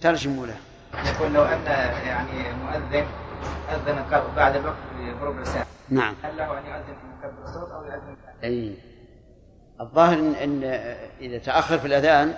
[0.00, 0.56] ترجموا له.
[0.94, 1.64] يقول لو أن
[2.06, 3.06] يعني مؤذن
[3.70, 4.04] أذن
[4.36, 4.76] بعد الوقت
[5.20, 5.66] بربع ساعة.
[5.88, 6.14] نعم.
[6.22, 8.76] هل له أن يؤذن في مكبر الصوت أو يؤذن أي.
[9.80, 10.64] الظاهر إن, إن
[11.20, 12.34] إذا تأخر في الأذان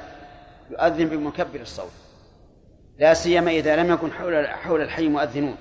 [0.70, 1.92] يؤذن بمكبر الصوت.
[2.98, 5.56] لا سيما إذا لم يكن حول حول الحي مؤذنون.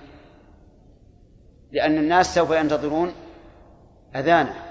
[1.72, 3.14] لأن الناس سوف ينتظرون
[4.16, 4.65] أذانه.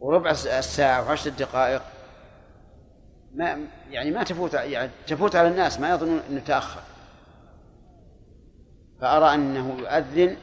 [0.00, 1.82] وربع الساعة وعشر دقائق.
[3.34, 3.58] ما
[3.90, 6.80] يعني ما تفوت يعني تفوت على الناس ما يظنون إنه تأخر.
[9.00, 10.36] فأرى أنه يؤذن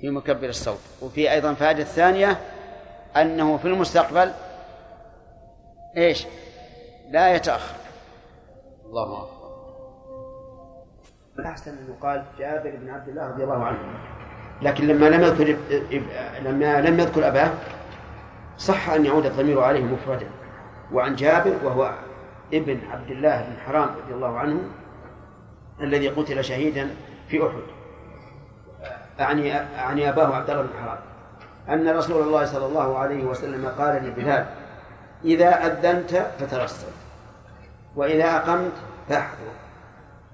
[0.00, 0.80] في مكبر الصوت.
[1.02, 2.40] وفي أيضا فائدة ثانية
[3.16, 4.32] أنه في المستقبل
[5.96, 6.26] إيش؟
[7.10, 7.76] لا يتأخر.
[8.84, 9.40] الله أكبر.
[11.38, 13.78] الاحسن أن يقال جابر بن عبد الله رضي الله عنه.
[14.62, 15.56] لكن لما لم يذكر
[16.42, 17.50] لما لم يذكر أباه
[18.60, 20.26] صح أن يعود الضمير عليه مفردا.
[20.92, 21.94] وعن جابر وهو
[22.54, 24.60] ابن عبد الله بن حرام رضي الله عنه
[25.80, 26.90] الذي قتل شهيدا
[27.28, 27.62] في أحد.
[29.20, 30.98] أعني أعني أباه عبد الله بن حرام.
[31.68, 34.46] أن رسول الله صلى الله عليه وسلم قال لبلال
[35.24, 36.86] إذا أذنت فترسل
[37.96, 38.72] وإذا أقمت
[39.08, 39.50] فاحذر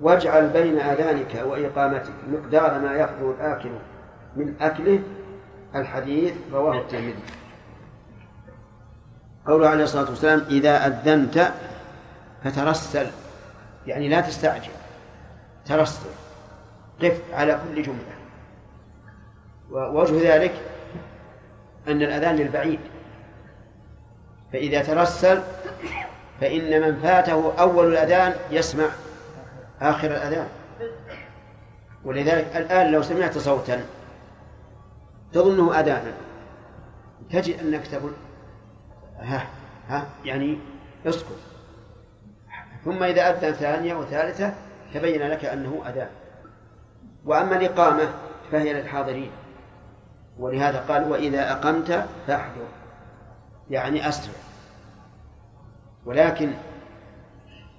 [0.01, 3.71] واجعل بين أذانك وإقامتك مقدار ما يحضر الآكل
[4.37, 5.01] من أكله.
[5.75, 7.15] الحديث رواه الترمذي.
[9.47, 11.53] قوله عليه الصلاة والسلام إذا أذنت
[12.45, 13.07] فترسل.
[13.87, 14.71] يعني لا تستعجل
[15.67, 16.09] ترسل
[17.03, 18.17] قف على كل جملة.
[19.71, 20.55] ووجه ذلك
[21.89, 22.81] أن الأذان للبعيد.
[24.53, 25.43] فإذا ترسل
[26.41, 28.87] فإن من فاته أول الأذان يسمع
[29.81, 30.49] آخر الأذان.
[32.05, 33.85] ولذلك الآن لو سمعت صوتا
[35.33, 36.13] تظنه أذانا.
[37.31, 38.13] تجد أنك تقول
[39.19, 39.47] ها
[39.89, 40.59] ها يعني
[41.07, 41.39] اسكت.
[42.85, 44.55] ثم إذا أذن ثانية وثالثة
[44.95, 46.09] تبين لك أنه أذان.
[47.25, 48.09] وأما الإقامة
[48.53, 49.31] فهي للحاضرين.
[50.39, 52.67] ولهذا قال وإذا أقمت فاحذر
[53.71, 54.35] يعني أسرع.
[56.05, 56.53] ولكن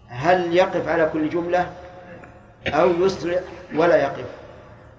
[0.07, 1.71] هل يقف على كل جملة؟
[2.67, 3.39] أو يسرع
[3.75, 4.25] ولا يقف؟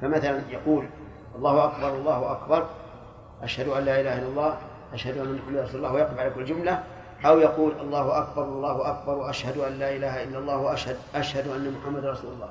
[0.03, 0.89] فمثلا يقول
[1.35, 2.67] الله أكبر الله أكبر
[3.43, 4.59] أشهد أن لا إله إلا الله
[4.95, 6.83] أشهد أن محمدا رسول الله ويقف على كل جملة
[7.25, 11.75] أو يقول الله أكبر الله أكبر وأشهد أن لا إله إلا الله وأشهد أشهد أن
[11.81, 12.51] محمدا رسول الله.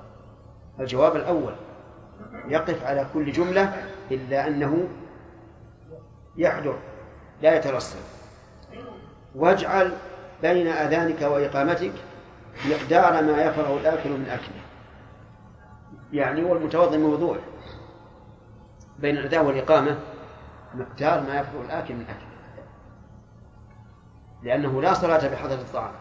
[0.79, 1.53] الجواب الأول
[2.47, 4.87] يقف على كل جملة إلا أنه
[6.37, 6.77] يحضر
[7.41, 7.99] لا يترسل
[9.35, 9.93] واجعل
[10.41, 11.93] بين أذانك وإقامتك
[12.69, 14.61] مقدار ما يفرغ الآكل من أكله.
[16.11, 17.39] يعني هو المتوضئ من وضوءه.
[18.99, 19.97] بين الأذان والإقامة
[20.75, 22.26] مقدار ما يفرغ الآكل من أكله.
[24.43, 25.91] لأنه لا صلاة بحضرة الطعام.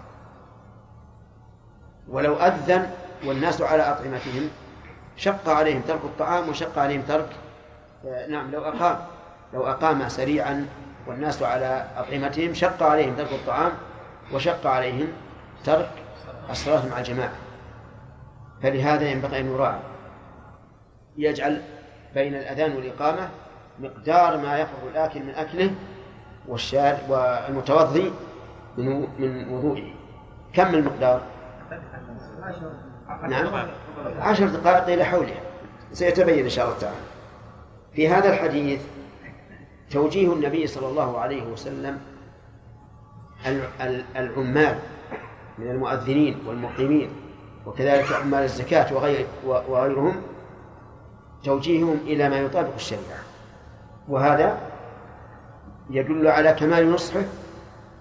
[2.08, 2.90] ولو أذن
[3.24, 4.50] والناس على أطعمتهم
[5.16, 7.28] شق عليهم ترك الطعام وشق عليهم ترك
[8.06, 8.98] آه، نعم لو أقام
[9.54, 10.66] لو أقام سريعا
[11.06, 13.72] والناس على أطعمتهم شق عليهم ترك الطعام
[14.32, 15.08] وشق عليهم
[15.64, 15.90] ترك
[16.50, 17.32] الصلاة مع الجماعة.
[18.62, 19.78] فلهذا ينبغي أن يراعى.
[21.16, 21.62] يجعل
[22.14, 23.28] بين الأذان والإقامة
[23.80, 25.70] مقدار ما يفرغ الآكل من أكله
[26.48, 28.12] والشارب والمتوضي
[28.76, 29.94] من من وضوئه.
[30.52, 31.20] كم المقدار؟
[33.28, 33.68] نعم.
[34.18, 35.40] عشر دقائق إلى حولها
[35.92, 36.96] سيتبين إن شاء الله تعالى.
[37.92, 38.80] في هذا الحديث
[39.90, 41.98] توجيه النبي صلى الله عليه وسلم
[44.16, 44.78] العمال
[45.58, 47.10] من المؤذنين والمقيمين
[47.66, 50.22] وكذلك عمال الزكاة وغير وغيرهم
[51.44, 53.20] توجيههم إلى ما يطابق الشريعة.
[54.08, 54.58] وهذا
[55.90, 57.22] يدل على كمال نصحه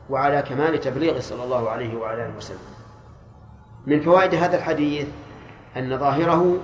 [0.09, 2.59] وعلى كمال تبليغه صلى الله عليه وعلى آله وسلم.
[3.85, 5.07] من فوائد هذا الحديث
[5.77, 6.57] أن ظاهره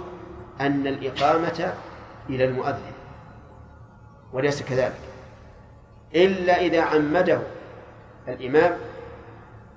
[0.61, 1.73] أن الإقامة
[2.29, 2.91] إلى المؤذن
[4.33, 5.01] وليس كذلك.
[6.15, 7.39] إلا إذا عمده
[8.27, 8.77] الإمام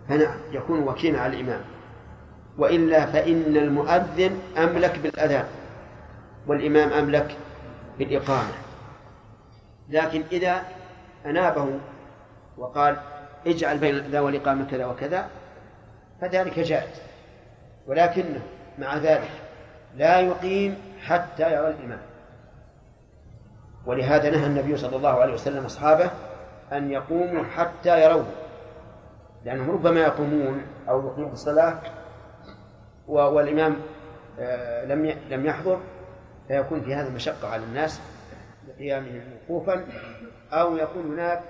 [0.09, 1.61] فنعم يكون وكيلا على الإمام.
[2.59, 5.45] وإلا فإن المؤذن أملك بالأذان
[6.47, 7.37] والإمام أملك
[7.99, 8.53] بالإقامة.
[9.89, 10.63] لكن إذا
[11.27, 11.81] أنابه
[12.59, 12.97] وقال
[13.47, 15.29] اجعل بين الأذان والإقامة كذا وكذا
[16.21, 17.03] فذلك جائز.
[17.87, 18.41] ولكنه
[18.79, 19.31] مع ذلك
[19.97, 22.01] لا يقيم حتى يرى الإمام.
[23.87, 26.11] ولهذا نهى النبي صلى الله عليه وسلم أصحابه
[26.73, 28.27] أن يقوموا حتى يروه
[29.45, 31.79] لأنهم ربما يقومون أو يقيموا الصلاة
[33.09, 33.77] والإمام
[34.41, 35.81] آه، لم لم يحضر
[36.49, 38.01] فيكون في هذا مشقة على الناس
[38.69, 39.85] لقيامهم وقوفا.
[40.53, 41.43] أو يكون هناك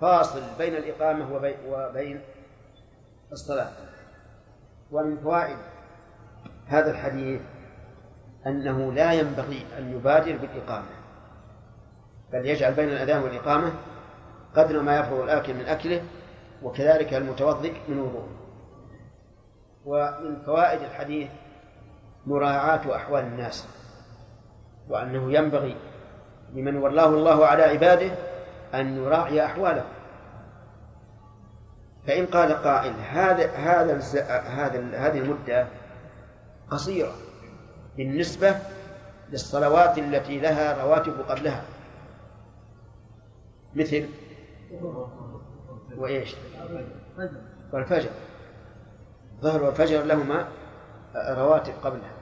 [0.00, 2.20] فاصل بين الإقامة وبين
[3.32, 3.70] الصلاة.
[4.90, 5.56] ومن فوائد
[6.66, 7.40] هذا الحديث
[8.46, 11.00] أنه لا ينبغي أن يبادر بالإقامة
[12.32, 13.72] بل يجعل بين الأذان والإقامة
[14.56, 16.02] قدر ما يفرغ الآكل من أكله
[16.62, 18.28] وكذلك المتوضئ من وضوءه.
[19.86, 21.28] ومن فوائد الحديث
[22.26, 23.68] مراعاة أحوال الناس
[24.88, 25.76] وأنه ينبغي
[26.54, 28.10] لمن ولاه الله على عباده
[28.74, 29.88] أن يراعي أحوالهم.
[32.06, 34.00] فإن قال قائل هذا هذا
[34.48, 35.66] هذا هذه المدة
[36.70, 37.12] قصيرة
[37.96, 38.56] بالنسبة
[39.30, 41.62] للصلوات التي لها رواتب قبلها.
[43.74, 44.08] مثل
[45.96, 46.36] وإيش؟
[47.72, 48.10] والفجر.
[49.36, 50.48] الظهر والفجر لهما
[51.16, 52.12] رواتب قبلها.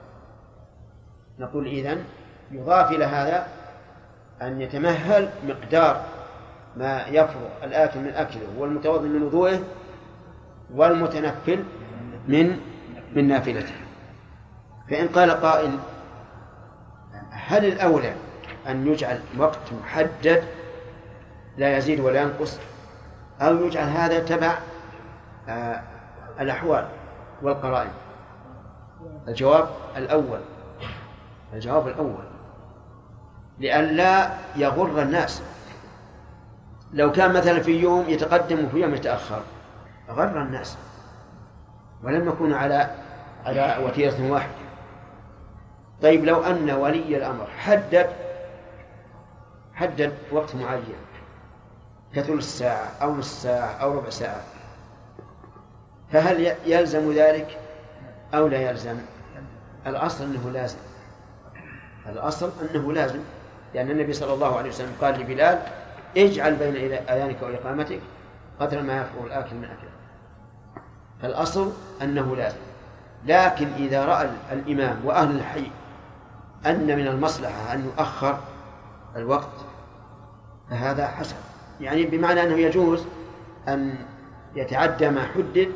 [1.39, 2.03] نقول إذن
[2.51, 3.47] يضاف إلى هذا
[4.41, 6.05] أن يتمهل مقدار
[6.77, 9.59] ما يفرغ الآكل من أكله والمتوضئ من وضوءه
[10.73, 11.63] والمتنفل
[12.27, 12.59] من
[13.15, 13.73] من نافلته.
[14.89, 15.79] فإن قال قائل
[17.31, 18.13] هل الأولى
[18.67, 20.43] أن يجعل وقت محدد
[21.57, 22.59] لا يزيد ولا ينقص؟
[23.41, 24.57] أو يجعل هذا تبع
[25.49, 25.81] آه،
[26.39, 26.87] الأحوال
[27.41, 27.91] والقرائن؟
[29.27, 30.39] الجواب الأول
[31.53, 32.23] الجواب الأول
[33.59, 35.41] لئلا يغر الناس
[36.93, 39.41] لو كان مثلا في يوم يتقدم وفي يوم يتأخر
[40.09, 40.77] غر الناس.
[42.03, 42.89] ولم يكونوا على
[43.45, 44.53] على وتيرة واحدة.
[46.01, 48.09] طيب لو أن ولي الأمر حدد
[49.73, 50.83] حدد وقت معين
[52.13, 54.41] كثلث ساعة أو نصف ساعة أو ربع ساعة
[56.11, 57.57] فهل يلزم ذلك
[58.33, 58.97] أو لا يلزم؟
[59.87, 60.77] الأصل أنه لازم.
[62.09, 63.19] الأصل أنه لازم
[63.73, 65.61] لأن النبي صلى الله عليه وسلم قال لبلال
[66.17, 67.99] اجعل بين أذانك وإقامتك
[68.59, 69.89] قدر ما يفرغ الآكل من أكله.
[71.21, 71.71] فالأصل
[72.01, 72.57] أنه لازم.
[73.25, 75.71] لكن إذا رأى الإمام وأهل الحي
[76.65, 78.39] أن من المصلحة أن يؤخر
[79.15, 79.65] الوقت
[80.69, 81.35] فهذا حسن.
[81.81, 83.05] يعني بمعنى أنه يجوز
[83.67, 83.95] أن
[84.55, 85.71] يتعدى ما حدد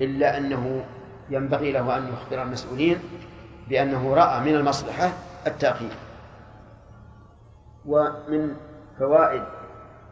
[0.00, 0.84] إلا أنه
[1.30, 2.98] ينبغي له أن يخبر المسؤولين
[3.68, 5.12] بأنه رأى من المصلحة
[5.46, 5.90] التأخير.
[7.86, 8.56] ومن
[8.98, 9.42] فوائد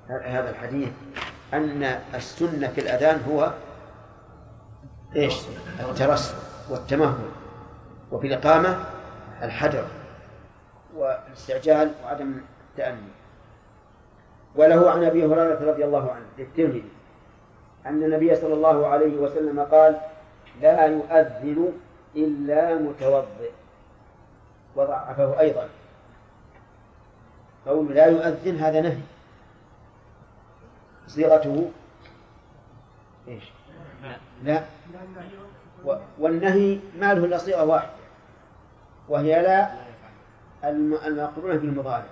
[0.08, 0.92] هذا الحديث
[1.54, 1.82] أن
[2.14, 3.52] السنة في الأذان هو
[5.16, 5.34] إيش؟
[5.80, 6.34] الترصد
[6.70, 7.28] والتمهل
[8.12, 8.84] وفي الإقامة
[9.42, 9.84] الحذر
[10.96, 12.40] والاستعجال وعدم
[12.70, 13.08] التأني
[14.56, 16.84] وله عن أبي هريرة رضي الله عنه للترمذي
[17.86, 19.96] أن النبي صلى الله عليه وسلم قال
[20.60, 21.72] لا يؤذن
[22.16, 23.50] إلا متوضئ
[24.76, 25.68] وضعفه أيضا.
[27.66, 28.98] قول لا يؤذن هذا نهي.
[31.14, 31.70] صيغته
[33.28, 33.44] إيش؟
[34.44, 34.64] لا.
[36.18, 37.90] والنهي ما له إلا صيغة واحدة
[39.08, 39.70] وهي لا
[40.64, 42.06] الم- المقرونه بالمضارع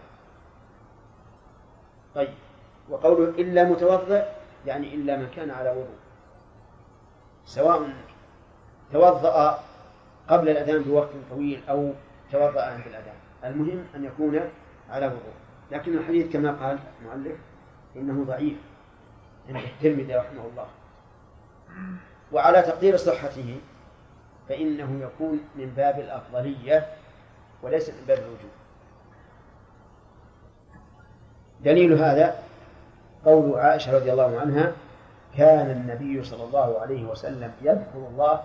[2.15, 2.29] طيب.
[2.89, 4.25] وقوله إلا متوضئ
[4.67, 5.99] يعني إلا من كان على وضوء.
[7.45, 7.91] سواء
[8.93, 9.59] توضأ
[10.29, 11.93] قبل الأذان بوقت طويل أو
[12.33, 13.15] توضأ عند الأذان.
[13.45, 14.41] المهم أن يكون
[14.91, 15.35] على وضوء.
[15.73, 17.37] لكن الحديث كما قال المؤلف
[17.97, 18.57] إنه ضعيف.
[19.49, 20.67] عند الترمذي رحمه الله.
[22.33, 23.61] وعلى تقدير صحته
[24.49, 26.87] فإنه يكون من باب الأفضلية
[27.63, 28.51] وليس من باب الوجوب.
[31.65, 32.43] دليل هذا
[33.25, 34.73] قول عائشة رضي الله عنها
[35.37, 38.41] كان النبي صلى الله عليه وسلم يذكر الله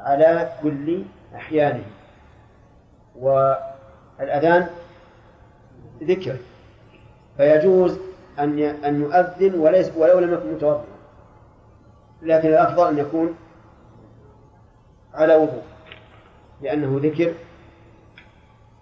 [0.00, 1.02] على كل
[1.34, 1.84] أحيانه.
[3.16, 4.68] والأذان
[6.02, 6.36] ذكر
[7.36, 7.98] فيجوز
[8.38, 10.84] أن أن يؤذن وليس ولو لم يكن متوضئا.
[12.22, 13.34] لكن الأفضل أن يكون
[15.14, 15.62] على وضوء
[16.62, 17.34] لأنه ذكر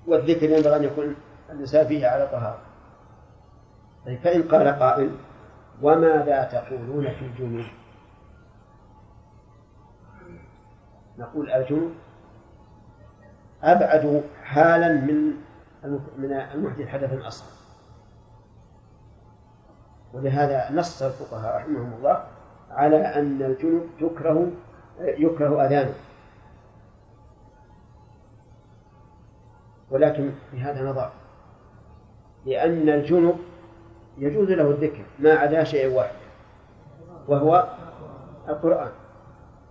[0.06, 1.16] والذكر ينبغي أن يكون
[1.50, 2.58] الإنسان فيه على طهارة.
[4.06, 5.10] طيب فإن قال قائل
[5.82, 7.64] وماذا تقولون في الجنوب
[11.18, 11.92] نقول الجنوب
[13.62, 15.32] أبعد حالا من
[16.18, 17.59] من المحدث حدثا أصغر
[20.14, 22.24] ولهذا نص الفقهاء رحمهم الله
[22.70, 24.50] على أن الجنوب تكره
[25.00, 25.94] يكره أذانه.
[29.90, 31.10] ولكن في هذا نظر
[32.46, 33.36] لأن الجنب
[34.18, 36.14] يجوز له الذكر ما عدا شيء واحد
[37.28, 37.68] وهو
[38.48, 38.90] القرآن.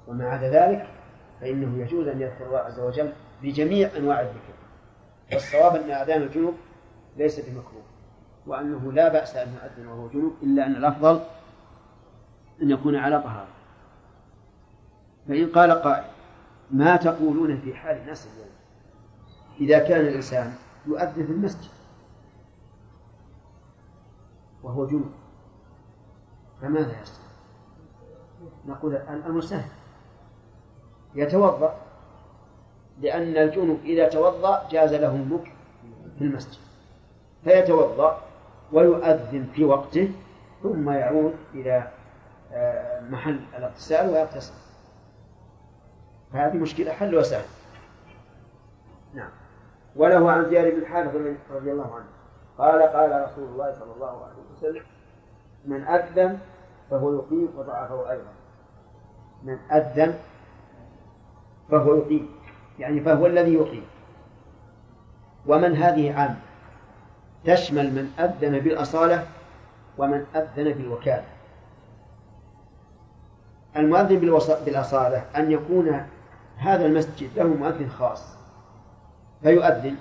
[0.08, 0.88] وما عدا ذلك
[1.42, 3.14] فإنه يجوز أن يذكر الله عز وجل
[3.44, 4.54] بجميع أنواع الذكر.
[5.34, 6.54] والصواب أن أذان الجنوب
[7.18, 7.89] ليس بمكروه.
[8.50, 11.22] وأنه لا بأس أن يؤذن وهو جنوب إلا أن الأفضل
[12.62, 13.48] أن يكون على طهارة.
[15.28, 16.06] فإن قال قائل
[16.72, 18.50] ما تقولون في حال الناس اليوم؟
[19.62, 20.54] إذا كان الإنسان
[20.88, 21.70] يؤذن في المسجد
[24.64, 25.12] وهو جنوب
[26.62, 27.26] فماذا يصنع؟
[28.66, 29.70] نقول الأمر سهل.
[31.16, 31.76] يتوضأ
[33.02, 35.52] لأن الجنوب إذا توضأ جاز له المكر
[36.18, 36.60] في المسجد.
[37.44, 38.29] فيتوضأ
[38.74, 40.12] ويؤذن في وقته
[40.64, 41.88] ثم يعود إلى
[43.10, 44.54] محل الاغتسال ويغتسل.
[46.34, 47.46] فهذه مشكلة حل وسهل.
[49.14, 49.30] نعم.
[49.96, 51.16] وله عن زياد بن الحارث
[51.52, 52.08] رضي الله عنه.
[52.58, 54.84] قال قال رسول الله صلى الله عليه وسلم
[55.66, 56.40] من أذن
[56.90, 58.34] فهو يقيم وضعفه أيضا.
[59.44, 60.20] من أذن
[61.72, 62.30] فهو يقيم
[62.80, 63.86] يعني فهو الذي يقيم.
[65.48, 66.49] ومن هذه عامة؟
[67.46, 69.28] تشمل من أذن بالأصالة
[69.98, 71.26] ومن أذن بالوكالة.
[73.76, 74.20] المؤذن
[74.66, 76.06] بالأصالة أن يكون
[76.58, 78.38] هذا المسجد له مؤذن خاص
[79.44, 79.96] فيؤذن.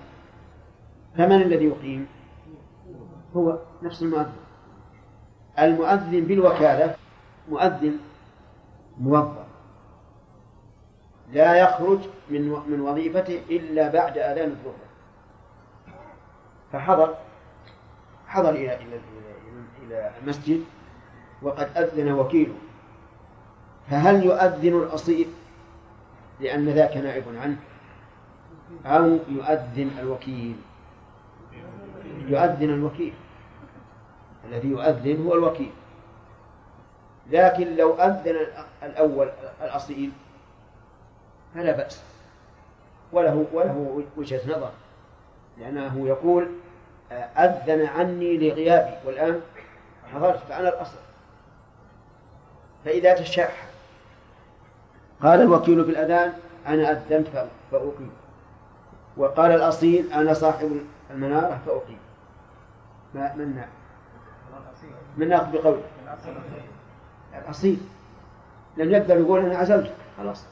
[1.16, 2.06] فمن الذي يقيم؟
[3.36, 4.32] هو نفس المؤذن.
[5.58, 6.94] المؤذن بالوكالة
[7.48, 7.98] مؤذن
[9.00, 9.48] موظف.
[11.32, 11.98] لا يخرج
[12.30, 14.88] من من وظيفته إلا بعد أذان الظهر.
[16.72, 17.14] فحضر
[18.28, 19.00] حضر إلى إلى
[19.82, 20.64] إلى المسجد
[21.42, 22.54] وقد أذن وكيله.
[23.90, 25.28] فهل يؤذن الأصيل
[26.40, 27.56] لأن ذاك نائب عنه؟
[28.86, 30.56] أو يؤذن الوكيل؟
[32.28, 33.14] يؤذن الوكيل.
[34.44, 35.70] الذي يؤذن هو الوكيل.
[37.30, 38.46] لكن لو أذن
[38.82, 39.30] الأول
[39.62, 40.10] الأصيل
[41.54, 42.02] فلا بأس.
[43.12, 44.70] وله وله وجهة نظر.
[45.58, 46.48] لأنه يقول
[47.12, 48.96] أذن عني لغيابي.
[49.06, 49.40] والآن
[50.14, 50.98] حضرت فأنا الأصل.
[52.84, 53.66] فإذا تشاح
[55.22, 56.32] قال الوكيل بالأذان
[56.66, 58.10] أنا أذنت فأقيم.
[59.16, 60.80] وقال الأصيل أنا صاحب
[61.10, 61.98] المنارة فأقيم.
[63.14, 63.62] ما من
[65.16, 65.82] من ناخذ بقوله.
[67.38, 67.80] الأصيل.
[68.76, 70.44] لم يقدر يقول أنا عزلت خلاص.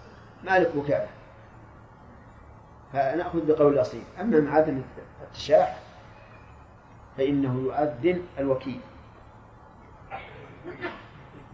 [0.44, 1.08] مالك وكالة.
[2.92, 4.02] فنأخذ بقول الأصيل.
[4.20, 4.82] أما مع عدم
[5.22, 5.78] التشاح
[7.16, 8.80] فإنه يؤذن الوكيل.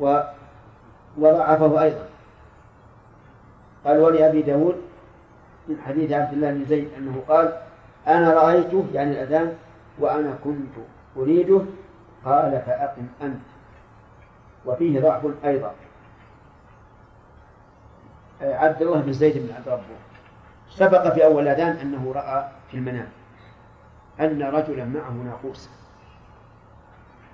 [0.00, 0.20] و
[1.18, 2.08] وضعفه أيضا.
[3.84, 4.82] قال ولأبي داود
[5.68, 7.58] من حديث عبد الله بن زيد أنه قال
[8.06, 9.56] أنا رأيته يعني الأذان
[9.98, 10.74] وأنا كنت
[11.16, 11.62] أريده.
[12.24, 13.40] قال فأقم أنت.
[14.66, 15.74] وفيه ضعف أيضا.
[18.40, 19.82] عبد الله بن زيد بن عبد ربه.
[20.70, 23.08] سبق في أول أذان أنه رأى في المنام.
[24.20, 25.68] أن رجلا معه ناقوس.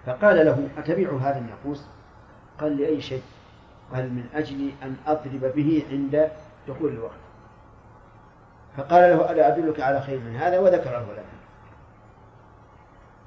[0.06, 1.86] فقال له أتبع هذا الناقوس؟
[2.60, 3.22] قال لأي شيء؟
[3.94, 6.28] قال من أجل أن أضرب به عند
[6.68, 7.12] دخول الوقت.
[8.76, 11.24] فقال له ألا أدلك على خير من هذا؟ وذكره له.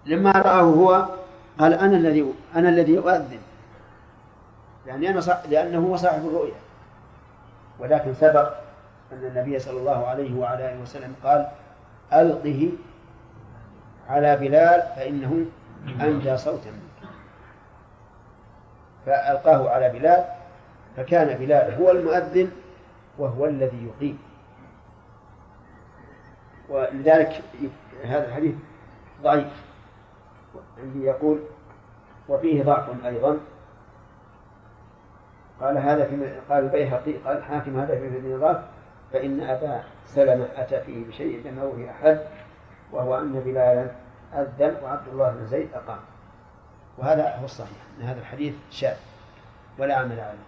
[0.05, 1.07] لما رآه هو
[1.59, 3.39] قال أنا الذي أنا الذي أؤذن.
[4.87, 6.55] يعني أنا صح لأنه هو صاحب الرؤيا
[7.79, 8.53] ولكن سبق
[9.11, 11.47] أن النبي صلى الله عليه وعلى آله وسلم قال
[12.13, 12.69] ألقه
[14.09, 15.45] على بلال فإنه
[16.01, 17.11] أنجى صوتا منك
[19.05, 20.25] فألقاه على بلال
[20.97, 22.51] فكان بلال هو المؤذن
[23.17, 24.19] وهو الذي يقيم.
[26.69, 27.41] ولذلك
[28.03, 28.55] هذا الحديث
[29.21, 29.65] ضعيف.
[30.77, 31.39] عندي يقول
[32.29, 33.37] وفيه ضعف أيضا.
[35.61, 38.63] قال هذا في قال البيهقي قال الحاكم هذا في النظام
[39.13, 42.19] فإن أبا سلمة أتى فيه بشيء لم يروه أحد.
[42.91, 43.91] وهو أن بلالا
[44.33, 45.99] أذن وعبد الله بن زيد أقام.
[46.97, 48.97] وهذا هو الصحيح أن هذا الحديث شاذ
[49.79, 50.47] ولا عمل عليه.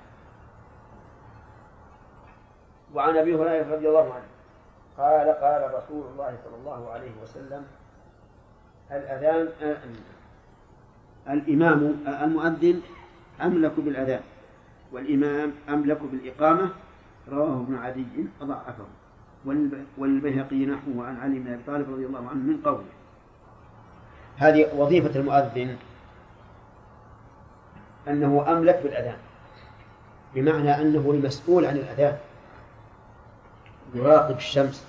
[2.94, 4.34] وعن أبي هريرة رضي الله عنه
[4.98, 7.66] قال قال رسول الله صلى الله عليه وسلم
[8.92, 9.50] الأذان
[11.30, 12.82] الإمام المؤذن
[13.42, 14.22] أملك بالأذان
[14.92, 16.70] والإمام أملك بالإقامة
[17.32, 18.86] رواه ابن عدي وضعفه
[19.98, 22.84] وللبيهقي نحوه عن علي بن أبي طالب رضي الله عنه من قوله.
[24.38, 25.78] هذه وظيفة المؤذن
[28.08, 29.18] أنه أملك بالأذان
[30.36, 32.18] بمعنى أنه المسؤول عن الأذان.
[33.96, 34.86] يراقب الشمس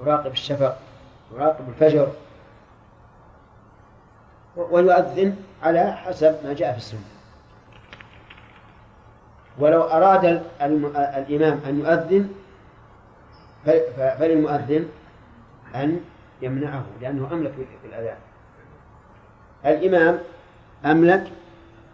[0.00, 0.78] يراقب الشفق
[1.34, 2.12] يراقب الفجر
[4.56, 7.00] ويؤذن على حسب ما جاء في السنة.
[9.58, 10.24] ولو أراد
[10.60, 12.34] الإمام أن يؤذن
[13.96, 14.88] فللمؤذن
[15.74, 16.00] أن
[16.42, 18.16] يمنعه لأنه أملك بالأذان
[19.66, 20.18] الإمام
[20.84, 21.32] أملك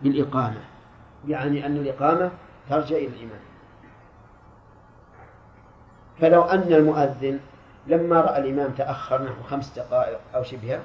[0.03, 0.61] بالإقامة
[1.29, 2.31] يعني أن الإقامة
[2.71, 3.41] ترجع إلى الإمام.
[6.21, 7.41] فلو أن المؤذن
[7.87, 10.81] لما رأى الإمام تأخر نحو خمس دقائق أو شبهها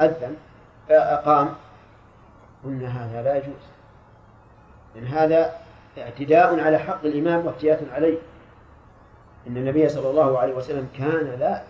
[0.00, 0.36] أذن
[0.90, 1.54] أقام
[2.64, 3.62] قلنا هذا لا يجوز.
[4.94, 5.52] لأن هذا
[5.98, 8.18] اعتداء على حق الإمام وافتيات عليه.
[9.46, 11.62] إن النبي صلى الله عليه وسلم كان لا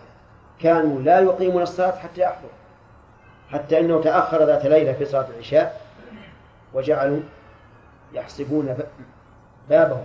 [0.59, 2.49] كانوا لا يقيمون الصلاة حتى يحضر
[3.51, 5.81] حتى إنه تأخر ذات ليلة في صلاة العشاء
[6.73, 7.19] وجعلوا
[8.13, 8.77] يحسبون
[9.69, 10.03] بابهم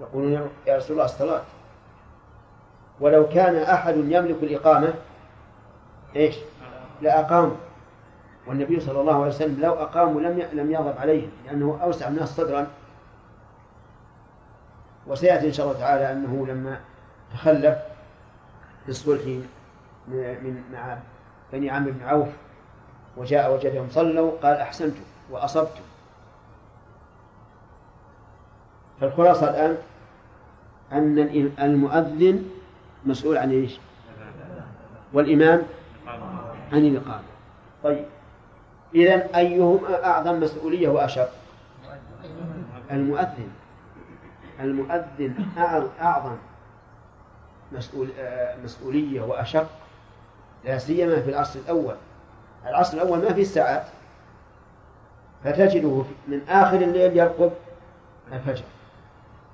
[0.00, 1.42] يقولون يا رسول الله الصلاة.
[3.00, 4.94] ولو كان أحد يملك الإقامة
[6.16, 6.36] إيش؟
[7.02, 7.56] لأقاموا
[8.46, 12.66] والنبي صلى الله عليه وسلم لو أقاموا لم لم يغضب عليهم لأنه أوسع الناس صدرا.
[15.06, 16.80] وسيأتي إن شاء الله تعالى أنه لما
[17.32, 17.78] تخلف
[18.86, 19.24] بالصلح
[20.08, 20.98] من مع
[21.52, 22.28] بني عمرو بن عوف
[23.16, 25.82] وجاء وجدهم صلوا قال أحسنتم وأصبتم
[29.00, 29.76] فالخلاصة الآن
[30.92, 31.18] أن
[31.60, 32.50] المؤذن
[33.06, 33.78] مسؤول عن إيش؟
[35.12, 35.62] والإمام
[36.72, 37.22] عن الإقامة
[37.84, 38.04] طيب
[38.94, 41.30] إذا أيهما أعظم مسؤولية وأشق؟
[42.90, 43.48] المؤذن
[44.60, 45.34] المؤذن
[46.00, 46.36] أعظم
[47.72, 48.08] مسؤول
[48.64, 49.66] مسؤولية وأشق
[50.64, 51.94] لا سيما في العصر الأول.
[52.66, 53.86] العصر الأول ما في ساعات
[55.44, 57.52] فتجده من آخر الليل يرقب
[58.32, 58.64] الفجر.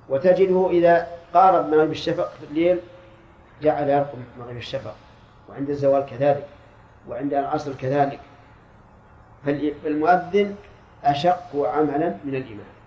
[0.09, 2.79] وتجده إذا قارب مغرب الشفق في الليل
[3.61, 4.95] جعل يرقب مغرب الشفق.
[5.49, 6.47] وعند الزوال كذلك.
[7.09, 8.19] وعند العصر كذلك.
[9.45, 10.55] فالمؤذن
[11.03, 12.80] أشق عملا من الإمام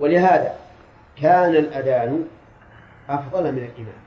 [0.00, 0.54] ولهذا
[1.16, 2.24] كان الأذان
[3.08, 4.02] أفضل من الإمام.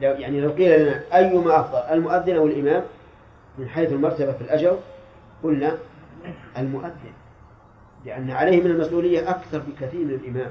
[0.00, 2.82] لو يعني لو قيل لنا أيما أفضل المؤذن أو الإمام
[3.58, 4.78] من حيث المرتبة في الأجر
[5.42, 5.78] قلنا
[6.58, 7.12] المؤذن
[8.04, 10.50] لأن عليه من المسؤولية أكثر بكثير من الإمام.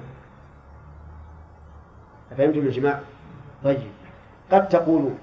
[2.32, 3.02] أفهمتم يا جماعة؟
[3.64, 3.92] طيب.
[4.52, 5.20] قد تقولون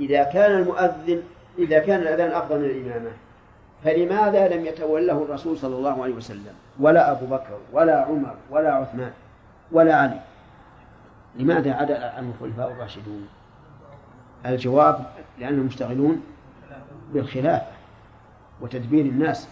[0.00, 1.22] إذا كان المؤذن
[1.58, 3.10] إذا كان الأذان أفضل من الإمامة
[3.84, 9.12] فلماذا لم يتوله الرسول صلى الله عليه وسلم؟ ولا أبو بكر ولا عمر ولا عثمان
[9.72, 10.20] ولا علي.
[11.36, 13.28] لماذا عدل عنه الخلفاء الراشدون؟
[14.46, 15.06] الجواب
[15.38, 16.22] لأنهم مشتغلون
[17.12, 17.66] بالخلافة
[18.60, 19.48] وتدبير الناس.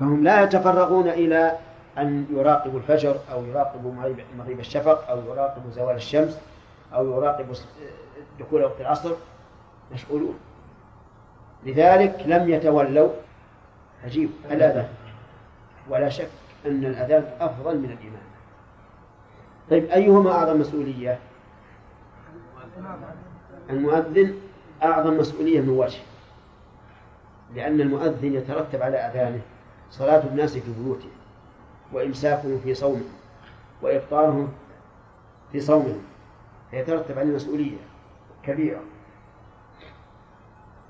[0.00, 1.58] فهم لا يتفرغون إلى
[1.98, 3.92] أن يراقبوا الفجر أو يراقبوا
[4.38, 6.38] مغيب الشفق أو يراقبوا زوال الشمس
[6.94, 7.54] أو يراقبوا
[8.40, 9.10] دخول وقت العصر.
[9.92, 10.38] مشغولون.
[11.66, 13.08] لذلك لم يتولوا.
[14.04, 14.30] عجيب.
[14.50, 14.88] الأذان
[15.88, 16.28] ولا شك
[16.66, 18.24] أن الأذان أفضل من الإمام
[19.70, 21.18] طيب أيهما أعظم مسؤولية؟
[23.70, 24.34] المؤذن
[24.82, 25.98] أعظم مسؤولية من وجه
[27.54, 29.40] لأن المؤذن يترتب على أذانه
[29.90, 31.10] صلاة الناس في بيوتهم
[31.92, 33.12] وإمساكهم في صومهم
[33.82, 34.48] وإفطارهم
[35.52, 36.02] في صومهم
[36.70, 37.76] فيترتب عليه مسؤولية
[38.42, 38.80] كبيرة.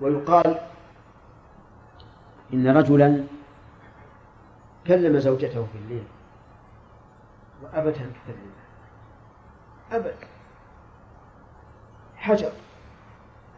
[0.00, 0.60] ويقال
[2.54, 3.24] إن رجلا
[4.86, 6.04] كلم زوجته في الليل.
[7.62, 8.64] وأبت أن تكلمه.
[9.92, 10.14] أبد
[12.16, 12.52] حجر.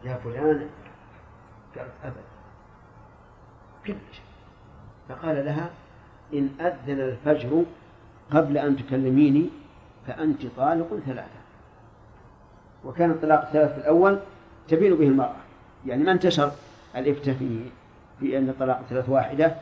[0.03, 0.69] يا فلان
[1.75, 2.23] قالت أبد
[3.85, 4.25] كل شيء
[5.09, 5.69] فقال لها
[6.33, 7.63] إن أذن الفجر
[8.31, 9.49] قبل أن تكلميني
[10.07, 11.39] فأنت طالق ثلاثة.
[12.85, 14.19] وكان الطلاق الثلاث في الأول
[14.67, 15.35] تبين به المرأة.
[15.85, 16.51] يعني ما انتشر
[16.95, 17.61] الإفتاء في
[18.19, 19.55] في أن الطلاق الثلاث واحدة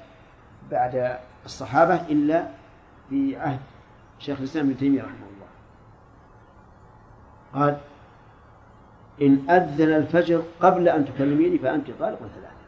[0.71, 2.47] بعد الصحابة إلا
[3.09, 3.59] في عهد
[4.19, 5.47] شيخ الإسلام ابن تيمية رحمه الله.
[7.53, 7.77] قال
[9.21, 12.65] إن أذن الفجر قبل أن تكلميني فأنت طالق ثلاثة.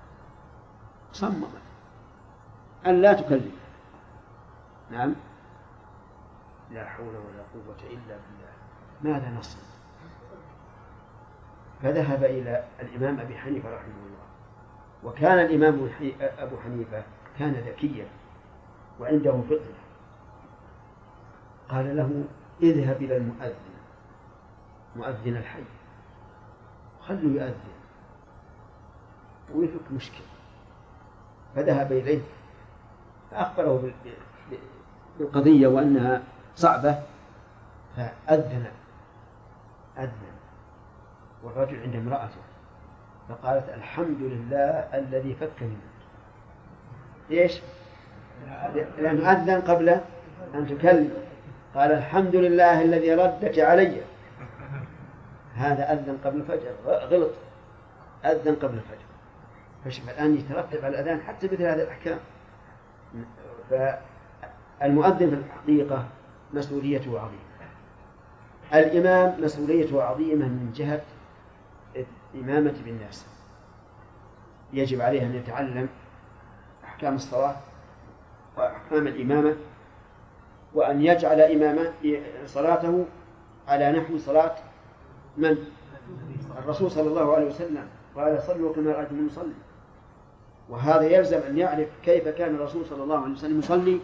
[1.13, 1.47] صممت.
[2.85, 3.51] أن لا تكلم.
[4.91, 5.13] نعم.
[6.71, 8.53] لا حول ولا قوة إلا بالله.
[9.01, 9.61] ماذا نصنع
[11.83, 14.27] فذهب إلى الإمام أبي حنيفة رحمه الله.
[15.03, 15.89] وكان الإمام
[16.21, 17.03] أبو حنيفة
[17.39, 18.05] كان ذكيا.
[18.99, 19.77] وعنده فطنة
[21.69, 22.23] قال له
[22.61, 23.77] اذهب إلى المؤذن.
[24.95, 25.63] مؤذن الحي.
[27.01, 27.77] خلوا يؤذن.
[29.53, 30.27] ويفك مشكلة.
[31.55, 32.21] فذهب إليه.
[33.31, 33.91] فأخبره
[35.19, 36.23] بالقضية وأنها
[36.55, 37.03] صعبة.
[37.95, 38.71] فأذن.
[39.97, 40.37] أذن.
[41.43, 42.41] والرجل عند امرأته.
[43.29, 45.77] فقالت الحمد لله الذي فك منك
[47.31, 47.61] إيش؟
[48.97, 49.89] لأنه أذن قبل
[50.55, 51.13] أن تكلم.
[51.75, 54.01] قال الحمد لله الذي ردك علي.
[55.55, 56.71] هذا أذن قبل الفجر.
[56.85, 57.31] غلط.
[58.25, 59.07] أذن قبل الفجر.
[59.85, 62.19] فشوف الآن يترتب على الأذان حتى مثل هذه الأحكام.
[63.69, 66.05] فالمؤذن في الحقيقة
[66.53, 67.47] مسؤوليته عظيمة.
[68.73, 71.01] الإمام مسؤوليته عظيمة من جهة
[72.35, 73.25] الإمامة بالناس.
[74.73, 75.89] يجب عليه أن يتعلم
[76.83, 77.55] أحكام الصلاة
[78.57, 79.55] وأحكام الإمامة
[80.73, 81.91] وأن يجعل إمامة
[82.45, 83.05] صلاته
[83.67, 84.55] على نحو صلاة
[85.37, 85.57] من؟
[86.57, 89.53] الرسول صلى الله عليه وسلم قال صلوا كما رأيتم يصلي.
[90.69, 93.99] وهذا يلزم أن يعرف كيف كان الرسول صلى الله عليه وسلم يصلي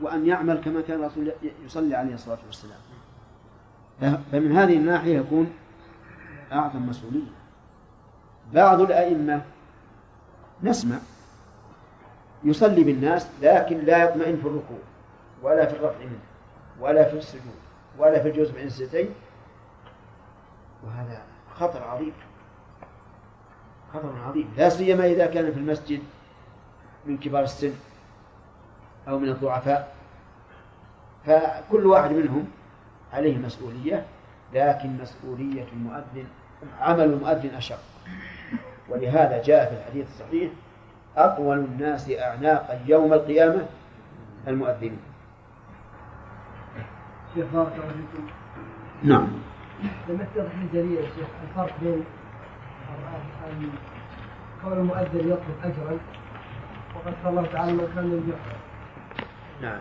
[0.00, 1.32] وأن يعمل كما كان الرسول
[1.64, 2.78] يصلي عليه الصلاة والسلام.
[4.32, 5.52] فمن هذه الناحية يكون
[6.52, 7.36] أعظم مسؤولية.
[8.52, 9.42] بعض الأئمة
[10.62, 10.96] نسمع
[12.46, 14.78] يصلي بالناس لكن لا يطمئن في الركوع
[15.42, 16.18] ولا في الرفع منه
[16.80, 17.58] ولا في السجود
[17.98, 19.08] ولا في الجزء بين السجدين
[20.86, 21.22] وهذا
[21.54, 22.12] خطر عظيم
[23.94, 24.54] خطر عظيم.
[24.56, 26.00] لا سيما إذا كان في المسجد
[27.06, 27.72] من كبار السن
[29.08, 29.94] أو من الضعفاء.
[31.26, 32.46] فكل واحد منهم
[33.12, 34.06] عليه مسؤولية
[34.54, 36.26] لكن مسؤولية المؤذن
[36.80, 37.78] عمل المؤذن أشق.
[38.88, 40.50] ولهذا جاء في الحديث الصحيح
[41.16, 43.66] أطول الناس أعناقا يوم القيامة
[44.48, 44.98] المؤذنين.
[47.34, 48.26] شيخ بارك الله فيكم.
[49.02, 49.28] نعم.
[50.08, 52.04] لم يتضح لي دليل يا شيخ الفرق بين
[54.62, 55.98] كون المؤذن يطلب أجرا
[56.94, 58.32] وقد قال الله تعالى من كان يرجو
[59.62, 59.80] نعم.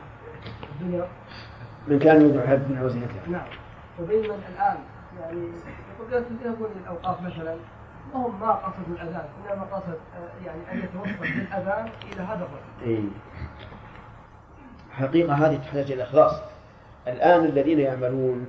[0.72, 1.08] الدنيا.
[1.88, 3.28] من كان يريد الحياة الدنيا وزينتها.
[3.28, 3.48] نعم.
[4.00, 4.78] وبين من الآن
[5.22, 5.48] يعني
[6.00, 7.56] يقول يذهبون للأوقاف مثلا
[8.16, 12.92] وهم ما قصدوا الأذان إنما قصد آه، يعني أن يتوصل بالأذان إلى هذا الرجل.
[12.92, 13.04] إيه.
[14.92, 16.34] حقيقة هذه تحتاج إلى إخلاص.
[17.08, 18.46] الآن الذين يعملون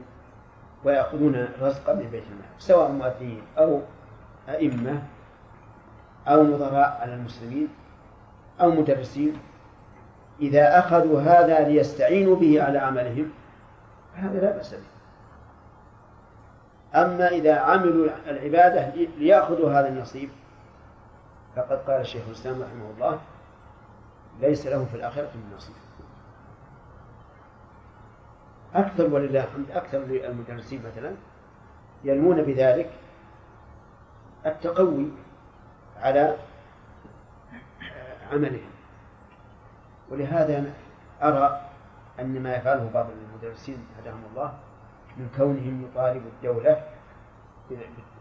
[0.85, 3.81] ويأخذون رزقا من بيت المال سواء مؤذنين أو
[4.49, 5.03] أئمة
[6.29, 7.69] أو نظراء على المسلمين
[8.61, 9.37] أو مدرسين
[10.41, 13.31] إذا أخذوا هذا ليستعينوا به على عملهم
[14.17, 14.96] فهذا لا بأس به.
[16.95, 20.29] أما إذا عملوا العبادة ليأخذوا هذا النصيب
[21.57, 23.21] فقد قال الشيخ الإسلام رحمه الله
[24.41, 25.75] ليس له في الآخرة من نصيب.
[28.75, 31.13] أكثر ولله الحمد أكثر للمدرسين مثلا
[32.05, 32.91] ينمون بذلك
[34.47, 35.09] التقوي
[36.01, 36.37] على
[38.33, 38.71] عملهم.
[40.11, 40.73] ولهذا
[41.23, 41.61] أرى
[42.21, 44.55] أن ما يفعله بعض المدرسين هداهم الله
[45.17, 46.83] من كونهم يطالب الدولة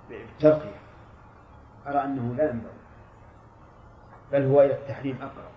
[0.09, 0.79] بالترقية.
[1.87, 2.71] أرى أنه لا ينبغي
[4.31, 5.51] بل هو إلى التحريم أقرب.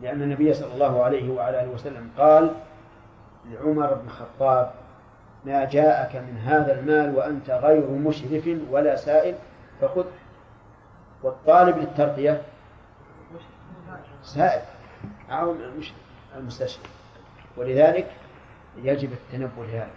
[0.00, 2.54] لأن النبي صلى الله عليه وعلى آله وسلم قال
[3.44, 4.72] لعمر بن الخطاب
[5.44, 9.34] ما جاءك من هذا المال وأنت غير مشرف ولا سائل
[9.80, 10.04] فخذ.
[11.22, 12.42] والطالب للترقية
[14.22, 14.62] سائل
[15.30, 15.54] أو
[16.36, 16.88] المستشفى.
[17.56, 18.06] ولذلك
[18.76, 19.90] يجب التنبه لهذا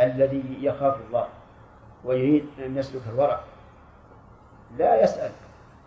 [0.00, 1.28] الذي يخاف الله
[2.04, 3.40] ويريد أن يسلك الورع.
[4.78, 5.32] لا يسأل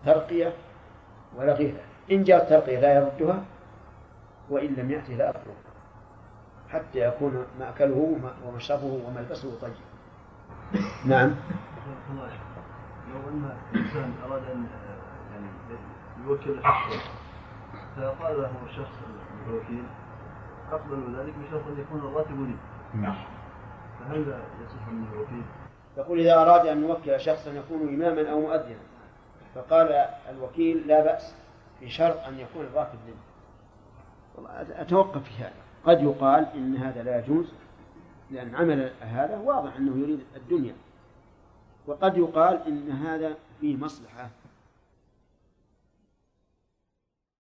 [0.06, 0.53] ترقية
[1.38, 1.84] ولا غيرها.
[2.11, 3.44] إن جاءت ترقية لا يردها
[4.49, 5.56] وإن لم يأتي لا أقرب
[6.69, 9.74] حتى يكون مأكله ومشربه وملبسه طيب.
[11.06, 11.36] نعم.
[13.14, 14.68] لو أن الإنسان أراد أن
[15.32, 15.48] يعني
[16.28, 16.99] يوكل شخصا
[17.98, 18.94] فقال له الشخص
[19.48, 19.84] الوكيل
[20.72, 22.56] أقبل ذلك بشرط أن يكون الراتب لي.
[23.02, 23.26] نعم.
[23.99, 25.44] فهل يصح منه الوكيل؟
[25.98, 28.80] يقول إذا أراد أن يوكل شخصا يكون إماما أو مؤذنا.
[29.56, 31.35] فقال الوكيل لا بأس
[31.81, 33.14] بشرط أن يكون الراتب لي.
[34.35, 35.53] والله أتوقف في هذا.
[35.85, 37.53] قد يقال إن هذا لا يجوز
[38.31, 40.76] لأن عمل هذا واضح أنه يريد الدنيا.
[41.88, 44.30] وقد يقال إن هذا فيه مصلحة.